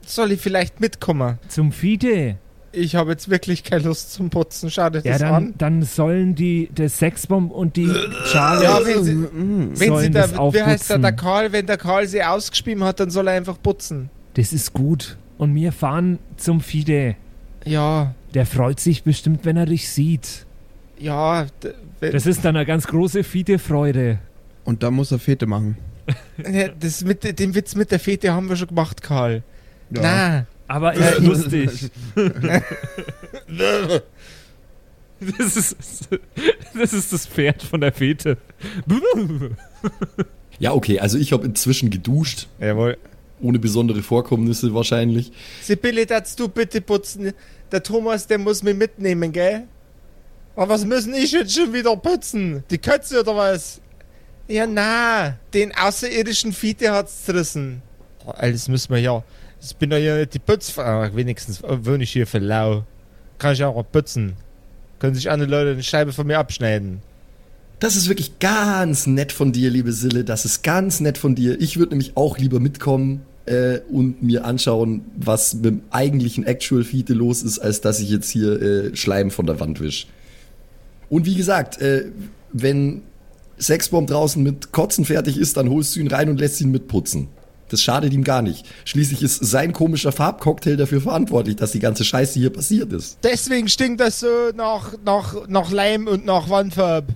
Soll 0.07 0.33
ich 0.33 0.41
vielleicht 0.41 0.81
mitkommen? 0.81 1.39
zum 1.49 1.73
Fiete. 1.73 2.39
Ich 2.75 2.95
habe 2.97 3.11
jetzt 3.13 3.29
wirklich 3.29 3.65
keine 3.65 3.85
Lust 3.85 4.13
zum 4.15 4.31
Putzen. 4.31 4.71
Schau 4.71 4.89
dir 4.91 5.03
Ja, 5.05 5.13
das 5.13 5.21
dann, 5.21 5.35
an. 5.35 5.55
dann 5.59 5.83
sollen 5.83 6.35
die, 6.35 6.69
der 6.73 6.89
Sexbomb 6.89 7.53
und 7.53 7.77
die 7.77 7.91
Charlie 8.31 8.65
Ja, 8.65 8.81
wenn 8.85 9.05
sie, 9.05 9.23
wenn 9.33 9.77
sie 9.77 9.87
sollen 9.87 10.13
da, 10.13 10.27
das 10.27 10.31
wie 10.33 10.35
heißt 10.37 10.91
der, 10.91 10.97
aufputzen. 10.97 11.03
der 11.03 11.13
Karl, 11.13 11.53
wenn 11.53 11.67
der 11.67 11.77
Karl 11.77 12.07
sie 12.07 12.23
ausgespielt 12.23 12.81
hat, 12.81 13.01
dann 13.01 13.11
soll 13.11 13.29
er 13.29 13.35
einfach 13.35 13.61
putzen. 13.63 14.09
Das 14.35 14.53
ist 14.53 14.73
gut. 14.73 15.17
Und 15.39 15.55
wir 15.55 15.73
fahren 15.73 16.19
zum 16.37 16.61
Fide. 16.61 17.17
Ja, 17.65 18.15
Der 18.35 18.47
freut 18.47 18.81
sich 18.81 19.03
bestimmt, 19.05 19.45
wenn 19.45 19.57
er 19.57 19.67
dich 19.67 19.89
sieht. 19.89 20.47
ja, 20.99 21.47
Das 22.01 22.27
ist 22.27 22.45
dann 22.45 22.57
eine 22.57 22.65
ganz 22.67 22.87
große 22.87 23.23
Fide-Freude. 23.23 24.19
Und 24.65 24.83
da 24.83 24.91
muss 24.91 25.13
er 25.13 25.19
Fete 25.19 25.47
machen. 25.47 25.77
Ja, 26.51 26.69
das 26.69 27.05
mit, 27.05 27.39
den 27.39 27.55
Witz 27.55 27.75
mit 27.77 27.91
der 27.93 28.01
Fete 28.01 28.33
haben 28.33 28.49
wir 28.49 28.57
schon 28.57 28.69
gemacht, 28.69 29.03
Karl. 29.03 29.43
Ja. 29.91 30.01
Na. 30.03 30.47
Aber 30.73 30.95
ist 30.95 31.19
lustig. 31.21 31.91
Das 35.39 35.57
ist, 35.57 36.09
das 36.75 36.93
ist 36.93 37.13
das 37.13 37.27
Pferd 37.27 37.63
von 37.63 37.81
der 37.81 37.93
Fete. 37.93 38.39
Ja, 40.59 40.73
okay, 40.73 40.99
also 40.99 41.19
ich 41.19 41.33
habe 41.33 41.47
inzwischen 41.47 41.91
geduscht, 41.91 42.49
Jawohl. 42.59 42.97
ohne 43.41 43.59
besondere 43.59 44.03
Vorkommnisse 44.03 44.75
wahrscheinlich. 44.75 45.31
Sibylle, 45.61 46.07
darfst 46.07 46.41
du 46.41 46.49
bitte 46.49 46.81
putzen? 46.81 47.33
Der 47.71 47.83
Thomas, 47.83 48.27
der 48.27 48.39
muss 48.39 48.63
mich 48.63 48.75
mitnehmen, 48.75 49.31
gell? 49.31 49.65
Aber 50.57 50.75
was 50.75 50.85
müssen 50.85 51.15
ich 51.15 51.33
jetzt 51.33 51.55
schon 51.55 51.73
wieder 51.73 51.97
putzen? 51.97 52.65
Die 52.71 52.79
Kötze 52.79 53.21
oder 53.21 53.37
was? 53.37 53.81
Ja, 54.49 54.67
na, 54.67 55.39
den 55.55 55.73
außerirdischen 55.75 56.53
Fiete 56.53 56.91
hat's 56.91 57.25
zerrissen. 57.25 57.81
Oh, 58.27 58.31
alles 58.31 58.69
müssen 58.69 58.93
wir 58.93 59.01
ja. 59.01 59.23
Ich 59.65 59.77
bin 59.77 59.91
doch 59.91 59.97
ja 59.97 60.17
nicht 60.17 60.35
die 60.35 60.41
Putzfrau. 60.41 61.15
Wenigstens 61.15 61.63
wohne 61.63 62.03
ich 62.03 62.11
hier 62.11 62.27
für 62.27 62.39
lau. 62.39 62.85
Kann 63.39 63.53
ich 63.53 63.63
auch 63.63 63.85
putzen. 63.91 64.35
Können 64.99 65.15
sich 65.15 65.31
andere 65.31 65.49
Leute 65.49 65.71
eine 65.73 65.83
Scheibe 65.83 66.13
von 66.13 66.27
mir 66.27 66.39
abschneiden. 66.39 67.01
Das 67.79 67.97
ist 67.97 68.09
wirklich 68.09 68.39
ganz 68.39 69.07
nett 69.07 69.33
von 69.33 69.53
dir, 69.53 69.71
liebe 69.71 69.93
Sille. 69.93 70.25
Das 70.25 70.45
ist 70.45 70.63
ganz 70.63 71.01
nett 71.01 71.19
von 71.19 71.35
dir. 71.35 71.61
Ich 71.61 71.77
würde 71.77 71.91
nämlich 71.91 72.17
auch 72.17 72.39
lieber 72.39 72.61
mitkommen 72.61 73.23
äh, 73.47 73.79
und 73.91 74.23
mir 74.23 74.45
anschauen, 74.45 75.03
was 75.17 75.55
mit 75.55 75.65
dem 75.65 75.83
eigentlichen 75.91 76.45
Actual 76.45 76.85
Fiete 76.85 77.15
los 77.15 77.43
ist, 77.43 77.59
als 77.59 77.81
dass 77.81 78.01
ich 78.01 78.11
jetzt 78.11 78.31
hier 78.31 78.61
äh, 78.61 78.97
Schleim 78.97 79.31
von 79.31 79.47
der 79.47 79.61
Wand 79.61 79.81
wisch. 79.81 80.07
Und 81.09 81.27
wie 81.27 81.35
gesagt, 81.35 81.81
äh, 81.81 82.07
wenn 82.53 83.03
Sexbomb 83.59 84.09
draußen 84.09 84.43
mit 84.43 84.73
Kotzen 84.73 85.05
fertig 85.05 85.37
ist, 85.37 85.57
dann 85.57 85.69
holst 85.71 85.95
du 85.95 86.01
ihn 86.01 86.09
rein 86.09 86.29
und 86.29 86.41
lässt 86.41 86.61
ihn 86.61 86.71
mitputzen. 86.71 87.29
Das 87.73 87.83
schadet 87.83 88.13
ihm 88.13 88.23
gar 88.23 88.43
nicht. 88.43 88.67
Schließlich 88.85 89.23
ist 89.23 89.45
sein 89.45 89.73
komischer 89.73 90.13
Farbcocktail 90.13 90.77
dafür 90.77 91.01
verantwortlich, 91.01 91.57
dass 91.57 91.73
die 91.73 91.79
ganze 91.79 92.05
Scheiße 92.05 92.39
hier 92.39 92.51
passiert 92.51 92.93
ist. 92.93 93.19
Deswegen 93.23 93.69
stinkt 93.69 94.01
das 94.01 94.21
so 94.21 94.51
nach, 94.55 94.93
nach, 95.05 95.49
nach 95.49 95.71
Leim 95.71 96.07
und 96.07 96.27
nach 96.27 96.51
Wandfarb. 96.51 97.07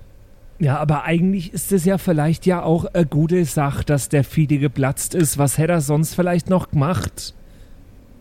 Ja, 0.59 0.79
aber 0.79 1.05
eigentlich 1.05 1.53
ist 1.53 1.73
es 1.73 1.85
ja 1.85 1.99
vielleicht 1.99 2.47
ja 2.47 2.63
auch 2.63 2.87
eine 2.87 3.05
gute 3.05 3.45
Sache, 3.45 3.85
dass 3.85 4.09
der 4.09 4.25
Fiete 4.25 4.57
geplatzt 4.59 5.15
ist. 5.15 5.37
Was 5.37 5.59
hätte 5.59 5.75
er 5.75 5.81
sonst 5.83 6.15
vielleicht 6.15 6.49
noch 6.49 6.71
gemacht? 6.71 7.35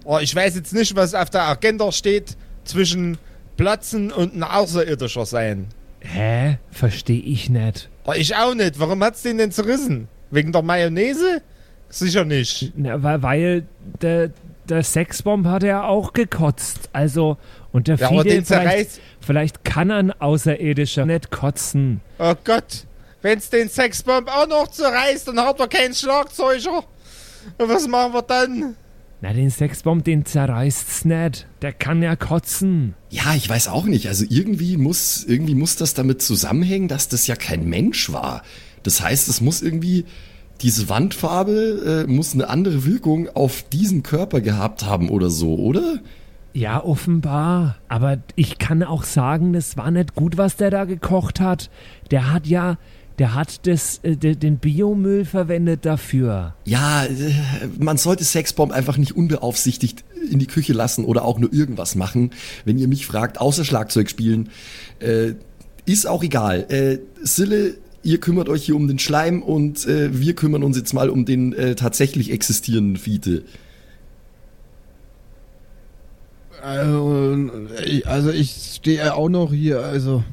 Oh, 0.04 0.20
ich 0.20 0.36
weiß 0.36 0.56
jetzt 0.56 0.74
nicht, 0.74 0.96
was 0.96 1.13
auf 1.13 1.30
der 1.30 1.44
Agenda 1.44 1.92
steht 1.92 2.36
zwischen 2.65 3.18
Platzen 3.56 4.12
und 4.12 4.36
ein 4.36 4.44
Außerirdischer 4.44 5.25
sein. 5.25 5.68
Hä? 6.01 6.58
Verstehe 6.70 7.22
ich 7.22 7.50
nicht. 7.50 7.89
Oh, 8.06 8.12
ich 8.13 8.36
auch 8.36 8.54
nicht. 8.54 8.80
Warum 8.80 9.01
hat's 9.04 9.22
den 9.22 9.38
denn 9.38 9.51
zerrissen? 9.51 10.10
Wegen 10.30 10.51
der 10.51 10.62
Mayonnaise? 10.62 11.42
Sicher 12.00 12.25
nicht. 12.25 12.74
Na, 12.75 13.02
weil, 13.04 13.22
weil 13.24 13.64
der, 14.02 14.32
der 14.68 14.84
Sexbomb 14.84 15.48
hat 15.48 15.64
ja 15.64 15.84
auch 15.86 16.14
gekotzt. 16.14 16.90
Also, 16.94 17.38
und 17.72 17.88
der 17.88 17.96
Ja, 17.98 18.10
den 18.10 18.24
vielleicht, 18.24 18.48
zerreißt. 18.48 19.02
vielleicht 19.22 19.64
kann 19.64 19.92
ein 19.92 20.12
Außerirdischer 20.12 21.06
nicht 21.06 21.32
kotzen. 21.32 22.02
Oh 22.20 22.34
Gott. 22.44 22.86
Wenn's 23.22 23.50
den 23.50 23.70
Sexbomb 23.70 24.30
auch 24.30 24.48
noch 24.48 24.68
zerreißt, 24.68 25.28
dann 25.30 25.40
hat 25.40 25.60
er 25.60 25.68
keinen 25.68 25.96
Schlagzeuger. 25.96 26.84
Und 27.58 27.70
was 27.70 27.88
machen 27.88 28.14
wir 28.14 28.22
dann? 28.22 28.75
Na, 29.22 29.34
den 29.34 29.50
Sexbomb, 29.50 30.04
den 30.04 30.25
zerreißt's 30.25 31.06
nicht. 31.06 31.48
Der 31.62 31.74
kann 31.74 32.04
ja 32.04 32.16
kotzen. 32.16 32.94
Ja, 33.10 33.34
ich 33.36 33.50
weiß 33.50 33.70
auch 33.70 33.86
nicht. 33.86 34.08
Also 34.10 34.25
irgendwie 34.30 34.78
muss, 34.78 35.24
irgendwie 35.24 35.56
muss 35.56 35.75
das 35.75 35.94
damit 35.96 36.22
zusammenhängen, 36.22 36.88
dass 36.88 37.08
das 37.08 37.25
ja 37.25 37.36
kein 37.36 37.68
Mensch 37.68 38.12
war. 38.12 38.44
Das 38.84 39.02
heißt, 39.02 39.28
es 39.30 39.42
muss 39.42 39.64
irgendwie, 39.64 40.06
diese 40.62 40.90
Wandfarbe 40.90 42.06
äh, 42.08 42.12
muss 42.12 42.34
eine 42.34 42.50
andere 42.50 42.86
Wirkung 42.86 43.30
auf 43.36 43.64
diesen 43.64 44.04
Körper 44.04 44.42
gehabt 44.42 44.86
haben 44.86 45.10
oder 45.10 45.30
so, 45.30 45.56
oder? 45.56 46.00
Ja, 46.54 46.82
offenbar. 46.84 47.76
Aber 47.90 48.18
ich 48.36 48.58
kann 48.58 48.82
auch 48.84 49.04
sagen, 49.04 49.54
das 49.54 49.76
war 49.76 49.92
nicht 49.92 50.16
gut, 50.16 50.38
was 50.38 50.56
der 50.56 50.72
da 50.72 50.86
gekocht 50.86 51.40
hat. 51.42 51.70
Der 52.12 52.32
hat 52.32 52.48
ja, 52.48 52.78
der 53.20 53.36
hat 53.36 53.68
das, 53.68 54.00
äh, 54.04 54.16
de- 54.16 54.36
den 54.36 54.58
Biomüll 54.58 55.26
verwendet 55.26 55.86
dafür. 55.86 56.54
Ja, 56.64 57.04
äh, 57.04 57.34
man 57.78 57.98
sollte 57.98 58.24
Sexbomb 58.24 58.72
einfach 58.72 58.98
nicht 58.98 59.16
unbeaufsichtigt 59.18 60.06
in 60.32 60.39
die 60.39 60.48
Küche 60.48 60.72
lassen 60.74 61.04
oder 61.04 61.26
auch 61.26 61.38
nur 61.39 61.52
irgendwas 61.54 61.96
machen. 61.96 62.32
Wenn 62.63 62.78
ihr 62.78 62.88
mich 62.88 63.06
fragt, 63.06 63.39
außer 63.41 63.65
Schlagzeug 63.65 64.10
spielen, 64.10 64.50
äh, 65.00 65.34
ist 65.86 66.08
auch 66.08 66.24
egal. 66.24 66.65
Äh, 66.70 67.00
Sille, 67.22 67.76
ihr 68.06 68.20
kümmert 68.20 68.48
euch 68.48 68.63
hier 68.63 68.76
um 68.78 68.88
den 68.88 69.00
Schleim 69.00 69.41
und 69.41 69.86
äh, 69.88 70.18
wir 70.18 70.34
kümmern 70.36 70.63
uns 70.63 70.78
jetzt 70.78 70.94
mal 70.94 71.10
um 71.10 71.26
den 71.26 71.52
äh, 71.54 71.76
tatsächlich 71.76 72.32
existierenden 72.32 72.96
Fiete. 72.98 73.44
Also, 76.62 77.48
ich- 77.86 78.08
also 78.08 78.32
ich 78.32 78.74
stehe 78.76 79.13
auch 79.13 79.30
noch 79.30 79.52
hier, 79.52 79.82
also. 79.82 80.24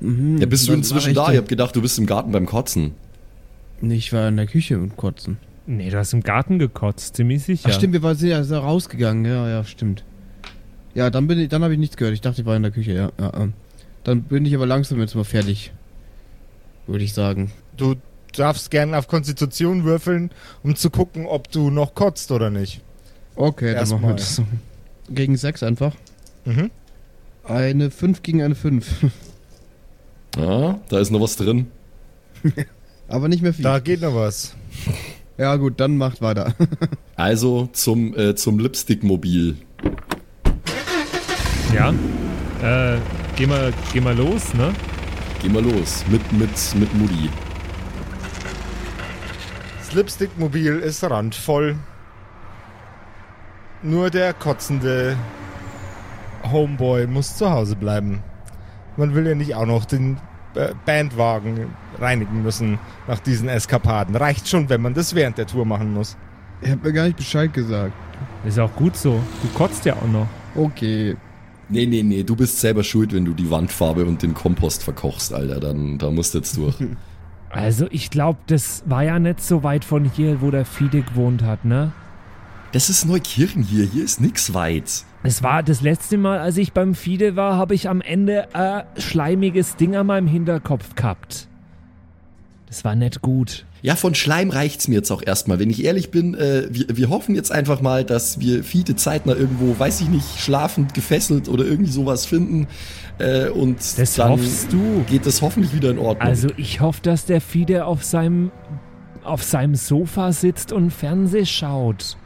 mhm, 0.00 0.38
Ja, 0.38 0.46
bist 0.46 0.68
du 0.68 0.72
inzwischen 0.72 1.14
da? 1.14 1.26
ich 1.28 1.32
Ich 1.34 1.38
hab 1.38 1.48
gedacht, 1.48 1.76
du 1.76 1.82
bist 1.82 1.98
im 1.98 2.06
Garten 2.06 2.32
beim 2.32 2.46
Kotzen. 2.46 2.92
denn? 3.80 3.90
Ich 3.90 4.12
war 4.12 4.28
in 4.28 4.36
der 4.36 4.46
Küche 4.46 4.78
und 4.78 4.96
kotzen. 4.96 5.36
Nee, 5.66 5.90
du 5.90 5.98
hast 5.98 6.12
im 6.12 6.22
Garten 6.22 6.58
gekotzt, 6.58 7.16
ziemlich 7.16 7.44
sicher. 7.44 7.68
Ach 7.70 7.74
stimmt, 7.74 7.92
wir 7.92 8.02
waren 8.02 8.16
ja 8.18 8.42
so 8.42 8.58
rausgegangen, 8.58 9.24
ja, 9.24 9.48
ja, 9.48 9.64
stimmt. 9.64 10.04
Ja, 10.94 11.10
dann 11.10 11.28
bin 11.28 11.38
ich, 11.38 11.48
dann 11.48 11.62
habe 11.62 11.74
ich 11.74 11.78
nichts 11.78 11.96
gehört. 11.96 12.14
Ich 12.14 12.20
dachte, 12.20 12.40
ich 12.40 12.46
war 12.46 12.56
in 12.56 12.62
der 12.62 12.72
Küche, 12.72 12.92
ja. 12.92 13.12
ja. 13.20 13.48
Dann 14.02 14.22
bin 14.22 14.44
ich 14.46 14.54
aber 14.56 14.66
langsam 14.66 14.98
jetzt 14.98 15.14
mal 15.14 15.24
fertig. 15.24 15.70
Würde 16.90 17.04
ich 17.04 17.14
sagen. 17.14 17.52
Du 17.76 17.94
darfst 18.36 18.72
gerne 18.72 18.98
auf 18.98 19.06
Konstitution 19.06 19.84
würfeln, 19.84 20.32
um 20.64 20.74
zu 20.74 20.90
gucken, 20.90 21.24
ob 21.24 21.48
du 21.52 21.70
noch 21.70 21.94
kotzt 21.94 22.32
oder 22.32 22.50
nicht. 22.50 22.80
Okay, 23.36 23.66
dann 23.68 23.76
Erstmal. 23.76 24.00
machen 24.00 24.10
wir 24.10 24.16
das 24.16 24.34
so. 24.34 24.44
Gegen 25.08 25.36
sechs 25.36 25.62
einfach. 25.62 25.94
Mhm. 26.44 26.72
Eine 27.44 27.92
5 27.92 28.22
gegen 28.22 28.42
eine 28.42 28.56
5. 28.56 29.06
Ja, 30.36 30.80
da 30.88 30.98
ist 30.98 31.12
noch 31.12 31.20
was 31.20 31.36
drin. 31.36 31.68
aber 33.08 33.28
nicht 33.28 33.42
mehr 33.42 33.54
viel. 33.54 33.62
Da 33.62 33.78
geht 33.78 34.00
noch 34.00 34.16
was. 34.16 34.56
Ja 35.38 35.54
gut, 35.54 35.78
dann 35.78 35.96
macht 35.96 36.20
weiter. 36.22 36.54
Also 37.14 37.68
zum, 37.74 38.16
äh, 38.16 38.34
zum 38.34 38.58
Lipstick-Mobil. 38.58 39.58
Ja. 41.74 41.90
Äh, 42.62 42.98
geh 43.36 43.46
mal, 43.46 43.74
geh 43.92 44.00
mal 44.00 44.16
los, 44.16 44.54
ne? 44.54 44.72
Geh 45.42 45.48
mal 45.48 45.62
los. 45.62 46.04
Mit, 46.08 46.32
mit, 46.32 46.50
mit 46.74 46.94
Mutti. 46.94 47.30
Das 49.78 49.94
Lipstick-Mobil 49.94 50.78
ist 50.80 51.02
randvoll. 51.02 51.76
Nur 53.82 54.10
der 54.10 54.34
kotzende 54.34 55.16
Homeboy 56.50 57.06
muss 57.06 57.36
zu 57.36 57.50
Hause 57.50 57.74
bleiben. 57.74 58.22
Man 58.96 59.14
will 59.14 59.26
ja 59.26 59.34
nicht 59.34 59.54
auch 59.54 59.64
noch 59.64 59.86
den 59.86 60.18
äh, 60.54 60.74
Bandwagen 60.84 61.74
reinigen 61.98 62.42
müssen 62.42 62.78
nach 63.08 63.20
diesen 63.20 63.48
Eskapaden. 63.48 64.14
Reicht 64.16 64.46
schon, 64.46 64.68
wenn 64.68 64.82
man 64.82 64.92
das 64.92 65.14
während 65.14 65.38
der 65.38 65.46
Tour 65.46 65.64
machen 65.64 65.94
muss. 65.94 66.16
Ihr 66.60 66.72
habt 66.72 66.84
mir 66.84 66.92
gar 66.92 67.04
nicht 67.04 67.16
Bescheid 67.16 67.52
gesagt. 67.52 67.94
Ist 68.44 68.58
auch 68.58 68.74
gut 68.74 68.96
so. 68.96 69.22
Du 69.42 69.48
kotzt 69.56 69.86
ja 69.86 69.94
auch 69.94 70.08
noch. 70.08 70.26
Okay. 70.54 71.16
Nee, 71.70 71.86
nee, 71.86 72.02
nee, 72.02 72.22
du 72.24 72.34
bist 72.36 72.58
selber 72.58 72.82
schuld, 72.82 73.12
wenn 73.12 73.24
du 73.24 73.32
die 73.32 73.50
Wandfarbe 73.50 74.04
und 74.04 74.22
den 74.22 74.34
Kompost 74.34 74.82
verkochst, 74.82 75.32
Alter. 75.32 75.60
Dann, 75.60 75.98
da 75.98 76.10
musst 76.10 76.34
du 76.34 76.38
jetzt 76.38 76.56
durch. 76.56 76.76
Also 77.52 77.88
ich 77.90 78.10
glaube, 78.10 78.38
das 78.46 78.84
war 78.86 79.02
ja 79.02 79.18
nicht 79.18 79.42
so 79.42 79.64
weit 79.64 79.84
von 79.84 80.04
hier, 80.04 80.40
wo 80.40 80.52
der 80.52 80.64
Fiede 80.64 81.02
gewohnt 81.02 81.42
hat, 81.42 81.64
ne? 81.64 81.90
Das 82.70 82.88
ist 82.88 83.04
Neukirchen 83.06 83.64
hier. 83.64 83.84
Hier 83.84 84.04
ist 84.04 84.20
nix 84.20 84.54
weit. 84.54 85.04
Es 85.24 85.42
war 85.42 85.64
das 85.64 85.80
letzte 85.80 86.16
Mal, 86.16 86.38
als 86.38 86.56
ich 86.56 86.72
beim 86.72 86.94
Fiede 86.94 87.34
war, 87.34 87.56
habe 87.56 87.74
ich 87.74 87.88
am 87.88 88.00
Ende 88.00 88.54
ein 88.54 88.84
schleimiges 88.96 89.74
Ding 89.74 89.96
an 89.96 90.06
meinem 90.06 90.28
Hinterkopf 90.28 90.94
gehabt. 90.94 91.48
Das 92.70 92.84
war 92.84 92.94
nicht 92.94 93.20
gut. 93.20 93.66
Ja, 93.82 93.96
von 93.96 94.14
Schleim 94.14 94.50
reicht's 94.50 94.86
mir 94.86 94.94
jetzt 94.94 95.10
auch 95.10 95.22
erstmal. 95.26 95.58
Wenn 95.58 95.70
ich 95.70 95.84
ehrlich 95.84 96.12
bin, 96.12 96.34
äh, 96.34 96.68
wir, 96.70 96.86
wir 96.96 97.08
hoffen 97.08 97.34
jetzt 97.34 97.50
einfach 97.50 97.80
mal, 97.80 98.04
dass 98.04 98.38
wir 98.38 98.62
Fiete 98.62 98.94
zeitnah 98.94 99.34
irgendwo, 99.34 99.76
weiß 99.76 100.00
ich 100.02 100.08
nicht, 100.08 100.38
schlafend 100.38 100.94
gefesselt 100.94 101.48
oder 101.48 101.64
irgendwie 101.64 101.90
sowas 101.90 102.26
finden. 102.26 102.68
Äh, 103.18 103.48
und 103.48 103.78
Das 103.98 104.14
dann 104.14 104.30
hoffst 104.30 104.72
du. 104.72 105.04
geht 105.10 105.26
das 105.26 105.42
hoffentlich 105.42 105.74
wieder 105.74 105.90
in 105.90 105.98
Ordnung. 105.98 106.28
Also 106.28 106.48
ich 106.56 106.80
hoffe, 106.80 107.00
dass 107.02 107.24
der 107.26 107.40
Fiede 107.40 107.84
auf 107.86 108.04
seinem 108.04 108.52
auf 109.24 109.42
seinem 109.42 109.74
Sofa 109.74 110.32
sitzt 110.32 110.72
und 110.72 110.92
Fernseh 110.92 111.44
schaut. 111.44 112.16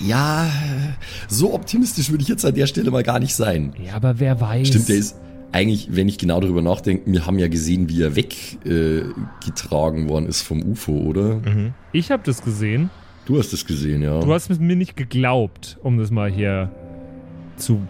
ja, 0.00 0.46
äh, 0.46 0.48
so 1.28 1.52
optimistisch 1.54 2.10
würde 2.10 2.22
ich 2.22 2.28
jetzt 2.28 2.44
an 2.44 2.54
der 2.54 2.66
Stelle 2.66 2.90
mal 2.90 3.02
gar 3.02 3.18
nicht 3.20 3.34
sein. 3.34 3.74
Ja, 3.84 3.94
aber 3.94 4.18
wer 4.18 4.40
weiß. 4.40 4.68
Stimmt, 4.68 4.88
der 4.88 4.96
ist 4.96 5.16
eigentlich, 5.52 5.88
wenn 5.94 6.08
ich 6.08 6.18
genau 6.18 6.40
darüber 6.40 6.62
nachdenke, 6.62 7.10
wir 7.10 7.26
haben 7.26 7.38
ja 7.38 7.48
gesehen, 7.48 7.88
wie 7.88 8.02
er 8.02 8.14
weggetragen 8.16 10.06
äh, 10.06 10.08
worden 10.08 10.26
ist 10.26 10.42
vom 10.42 10.62
UFO, 10.62 10.92
oder? 10.92 11.40
Ich 11.92 12.10
habe 12.10 12.22
das 12.24 12.42
gesehen. 12.42 12.90
Du 13.26 13.38
hast 13.38 13.52
es 13.52 13.66
gesehen, 13.66 14.02
ja. 14.02 14.20
Du 14.20 14.32
hast 14.32 14.48
mir 14.60 14.76
nicht 14.76 14.96
geglaubt, 14.96 15.78
um 15.82 15.98
das 15.98 16.10
mal 16.10 16.30
hier 16.30 16.70
zu 17.56 17.82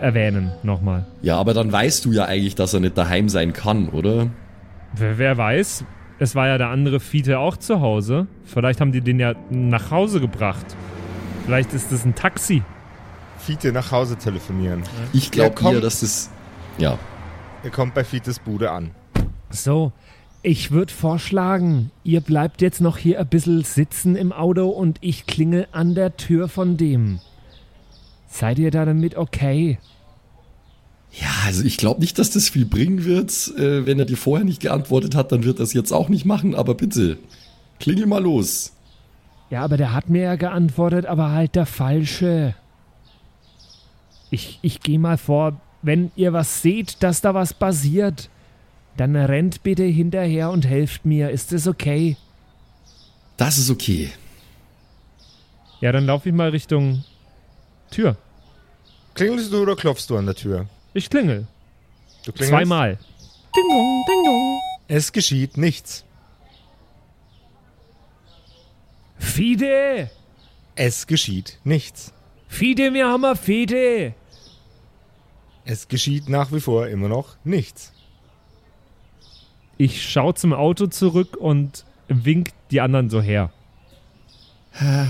erwähnen 0.00 0.52
nochmal. 0.62 1.06
ja, 1.22 1.36
aber 1.38 1.54
dann 1.54 1.70
weißt 1.72 2.04
du 2.04 2.12
ja 2.12 2.24
eigentlich, 2.26 2.54
dass 2.54 2.74
er 2.74 2.80
nicht 2.80 2.98
daheim 2.98 3.28
sein 3.28 3.52
kann, 3.52 3.88
oder? 3.88 4.28
Wer, 4.96 5.18
wer 5.18 5.36
weiß, 5.38 5.84
es 6.18 6.34
war 6.34 6.48
ja 6.48 6.58
der 6.58 6.68
andere 6.68 7.00
Fiete 7.00 7.38
auch 7.38 7.56
zu 7.56 7.80
Hause. 7.80 8.26
Vielleicht 8.44 8.80
haben 8.80 8.92
die 8.92 9.00
den 9.00 9.18
ja 9.18 9.34
nach 9.50 9.90
Hause 9.90 10.20
gebracht. 10.20 10.66
Vielleicht 11.46 11.72
ist 11.72 11.90
das 11.92 12.04
ein 12.04 12.14
Taxi. 12.14 12.62
Fiete 13.38 13.72
nach 13.72 13.92
Hause 13.92 14.16
telefonieren. 14.16 14.82
Ich 15.12 15.30
glaube 15.30 15.54
kommt- 15.54 15.74
eher, 15.74 15.80
dass 15.80 16.00
das 16.00 16.30
Ja. 16.78 16.98
Ihr 17.62 17.70
kommt 17.70 17.94
bei 17.94 18.04
Fites 18.04 18.38
Bude 18.38 18.70
an. 18.70 18.90
So, 19.50 19.92
ich 20.42 20.70
würde 20.70 20.92
vorschlagen, 20.92 21.90
ihr 22.02 22.20
bleibt 22.20 22.60
jetzt 22.60 22.80
noch 22.80 22.98
hier 22.98 23.20
ein 23.20 23.28
bisschen 23.28 23.62
sitzen 23.62 24.16
im 24.16 24.32
Auto 24.32 24.68
und 24.68 24.98
ich 25.00 25.26
klingel 25.26 25.66
an 25.72 25.94
der 25.94 26.16
Tür 26.16 26.48
von 26.48 26.76
dem. 26.76 27.20
Seid 28.28 28.58
ihr 28.58 28.70
da 28.70 28.84
damit 28.84 29.16
okay? 29.16 29.78
Ja, 31.12 31.28
also 31.46 31.64
ich 31.64 31.76
glaube 31.76 32.00
nicht, 32.00 32.18
dass 32.18 32.30
das 32.30 32.48
viel 32.48 32.66
bringen 32.66 33.04
wird. 33.04 33.30
Äh, 33.56 33.86
wenn 33.86 33.98
er 33.98 34.04
dir 34.04 34.16
vorher 34.16 34.44
nicht 34.44 34.60
geantwortet 34.60 35.14
hat, 35.14 35.30
dann 35.30 35.44
wird 35.44 35.60
er 35.60 35.62
es 35.62 35.72
jetzt 35.72 35.92
auch 35.92 36.08
nicht 36.08 36.24
machen. 36.24 36.54
Aber 36.54 36.74
bitte, 36.74 37.18
klingel 37.78 38.06
mal 38.06 38.22
los. 38.22 38.72
Ja, 39.50 39.62
aber 39.62 39.76
der 39.76 39.92
hat 39.92 40.10
mir 40.10 40.22
ja 40.22 40.36
geantwortet, 40.36 41.06
aber 41.06 41.30
halt 41.30 41.54
der 41.54 41.66
falsche. 41.66 42.54
Ich, 44.30 44.58
ich 44.62 44.80
gehe 44.80 44.98
mal 44.98 45.16
vor, 45.16 45.60
wenn 45.84 46.10
ihr 46.16 46.32
was 46.32 46.62
seht, 46.62 47.02
dass 47.02 47.20
da 47.20 47.34
was 47.34 47.52
passiert, 47.52 48.30
dann 48.96 49.14
rennt 49.16 49.62
bitte 49.62 49.84
hinterher 49.84 50.50
und 50.50 50.66
helft 50.66 51.04
mir. 51.04 51.30
Ist 51.30 51.52
das 51.52 51.66
okay? 51.66 52.16
Das 53.36 53.58
ist 53.58 53.70
okay. 53.70 54.12
Ja, 55.80 55.92
dann 55.92 56.06
laufe 56.06 56.28
ich 56.28 56.34
mal 56.34 56.50
Richtung 56.50 57.04
Tür. 57.90 58.16
Klingelst 59.14 59.52
du 59.52 59.62
oder 59.62 59.76
klopfst 59.76 60.06
du 60.08 60.16
an 60.16 60.26
der 60.26 60.34
Tür? 60.34 60.66
Ich 60.94 61.10
klingel. 61.10 61.46
Du 62.24 62.32
klingelst? 62.32 62.50
Zweimal. 62.50 62.98
Ding 63.54 63.68
dong, 63.68 64.04
ding 64.08 64.24
dong. 64.24 64.60
Es 64.88 65.12
geschieht 65.12 65.56
nichts. 65.56 66.04
Fide! 69.18 70.10
Es 70.76 71.06
geschieht 71.06 71.58
nichts. 71.64 72.12
Fide, 72.48 72.92
wir 72.92 73.06
haben 73.06 73.36
Fide! 73.36 74.14
Es 75.64 75.88
geschieht 75.88 76.28
nach 76.28 76.52
wie 76.52 76.60
vor 76.60 76.88
immer 76.88 77.08
noch 77.08 77.36
nichts. 77.44 77.92
Ich 79.76 80.02
schaue 80.08 80.34
zum 80.34 80.52
Auto 80.52 80.86
zurück 80.86 81.36
und 81.36 81.84
wink 82.08 82.50
die 82.70 82.80
anderen 82.80 83.10
so 83.10 83.20
her. 83.20 83.50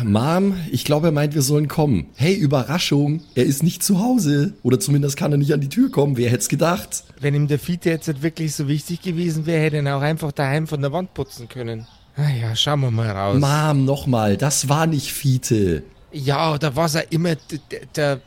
Mom, 0.05 0.57
ich 0.71 0.85
glaube, 0.85 1.09
er 1.09 1.13
meint, 1.13 1.35
wir 1.35 1.41
sollen 1.41 1.69
kommen. 1.69 2.07
Hey, 2.17 2.35
Überraschung, 2.35 3.23
er 3.35 3.45
ist 3.45 3.63
nicht 3.63 3.83
zu 3.83 3.99
Hause. 3.99 4.53
Oder 4.63 4.79
zumindest 4.79 5.17
kann 5.17 5.33
er 5.33 5.39
nicht 5.39 5.55
an 5.55 5.61
die 5.63 5.71
Tür 5.71 5.91
kommen. 5.91 6.19
Wer 6.19 6.29
hätte 6.29 6.41
es 6.43 6.49
gedacht? 6.51 7.05
Wenn 7.19 7.35
ihm 7.35 7.49
der 7.49 7.59
Fiete 7.59 7.89
jetzt 7.89 8.07
nicht 8.07 8.23
wirklich 8.23 8.55
so 8.55 8.69
wichtig 8.69 9.01
gewesen 9.01 9.47
wäre, 9.47 9.63
hätte 9.63 9.79
er 9.79 9.97
auch 9.97 10.03
einfach 10.03 10.33
daheim 10.33 10.67
von 10.67 10.83
der 10.83 10.93
Wand 10.93 11.15
putzen 11.15 11.49
können. 11.49 11.87
Ah 12.17 12.29
ja, 12.29 12.55
schauen 12.55 12.81
wir 12.81 12.91
mal 12.91 13.11
raus. 13.11 13.41
Mom, 13.41 13.87
nochmal, 13.87 14.37
das 14.37 14.69
war 14.69 14.87
nicht 14.87 15.11
Fiete. 15.13 15.83
ja, 16.13 16.53
oder 16.53 16.77
was 16.77 16.95
er 16.97 17.11
immer 17.11 17.35
d- 17.35 17.59
d- 17.73 17.81
der 17.97 18.21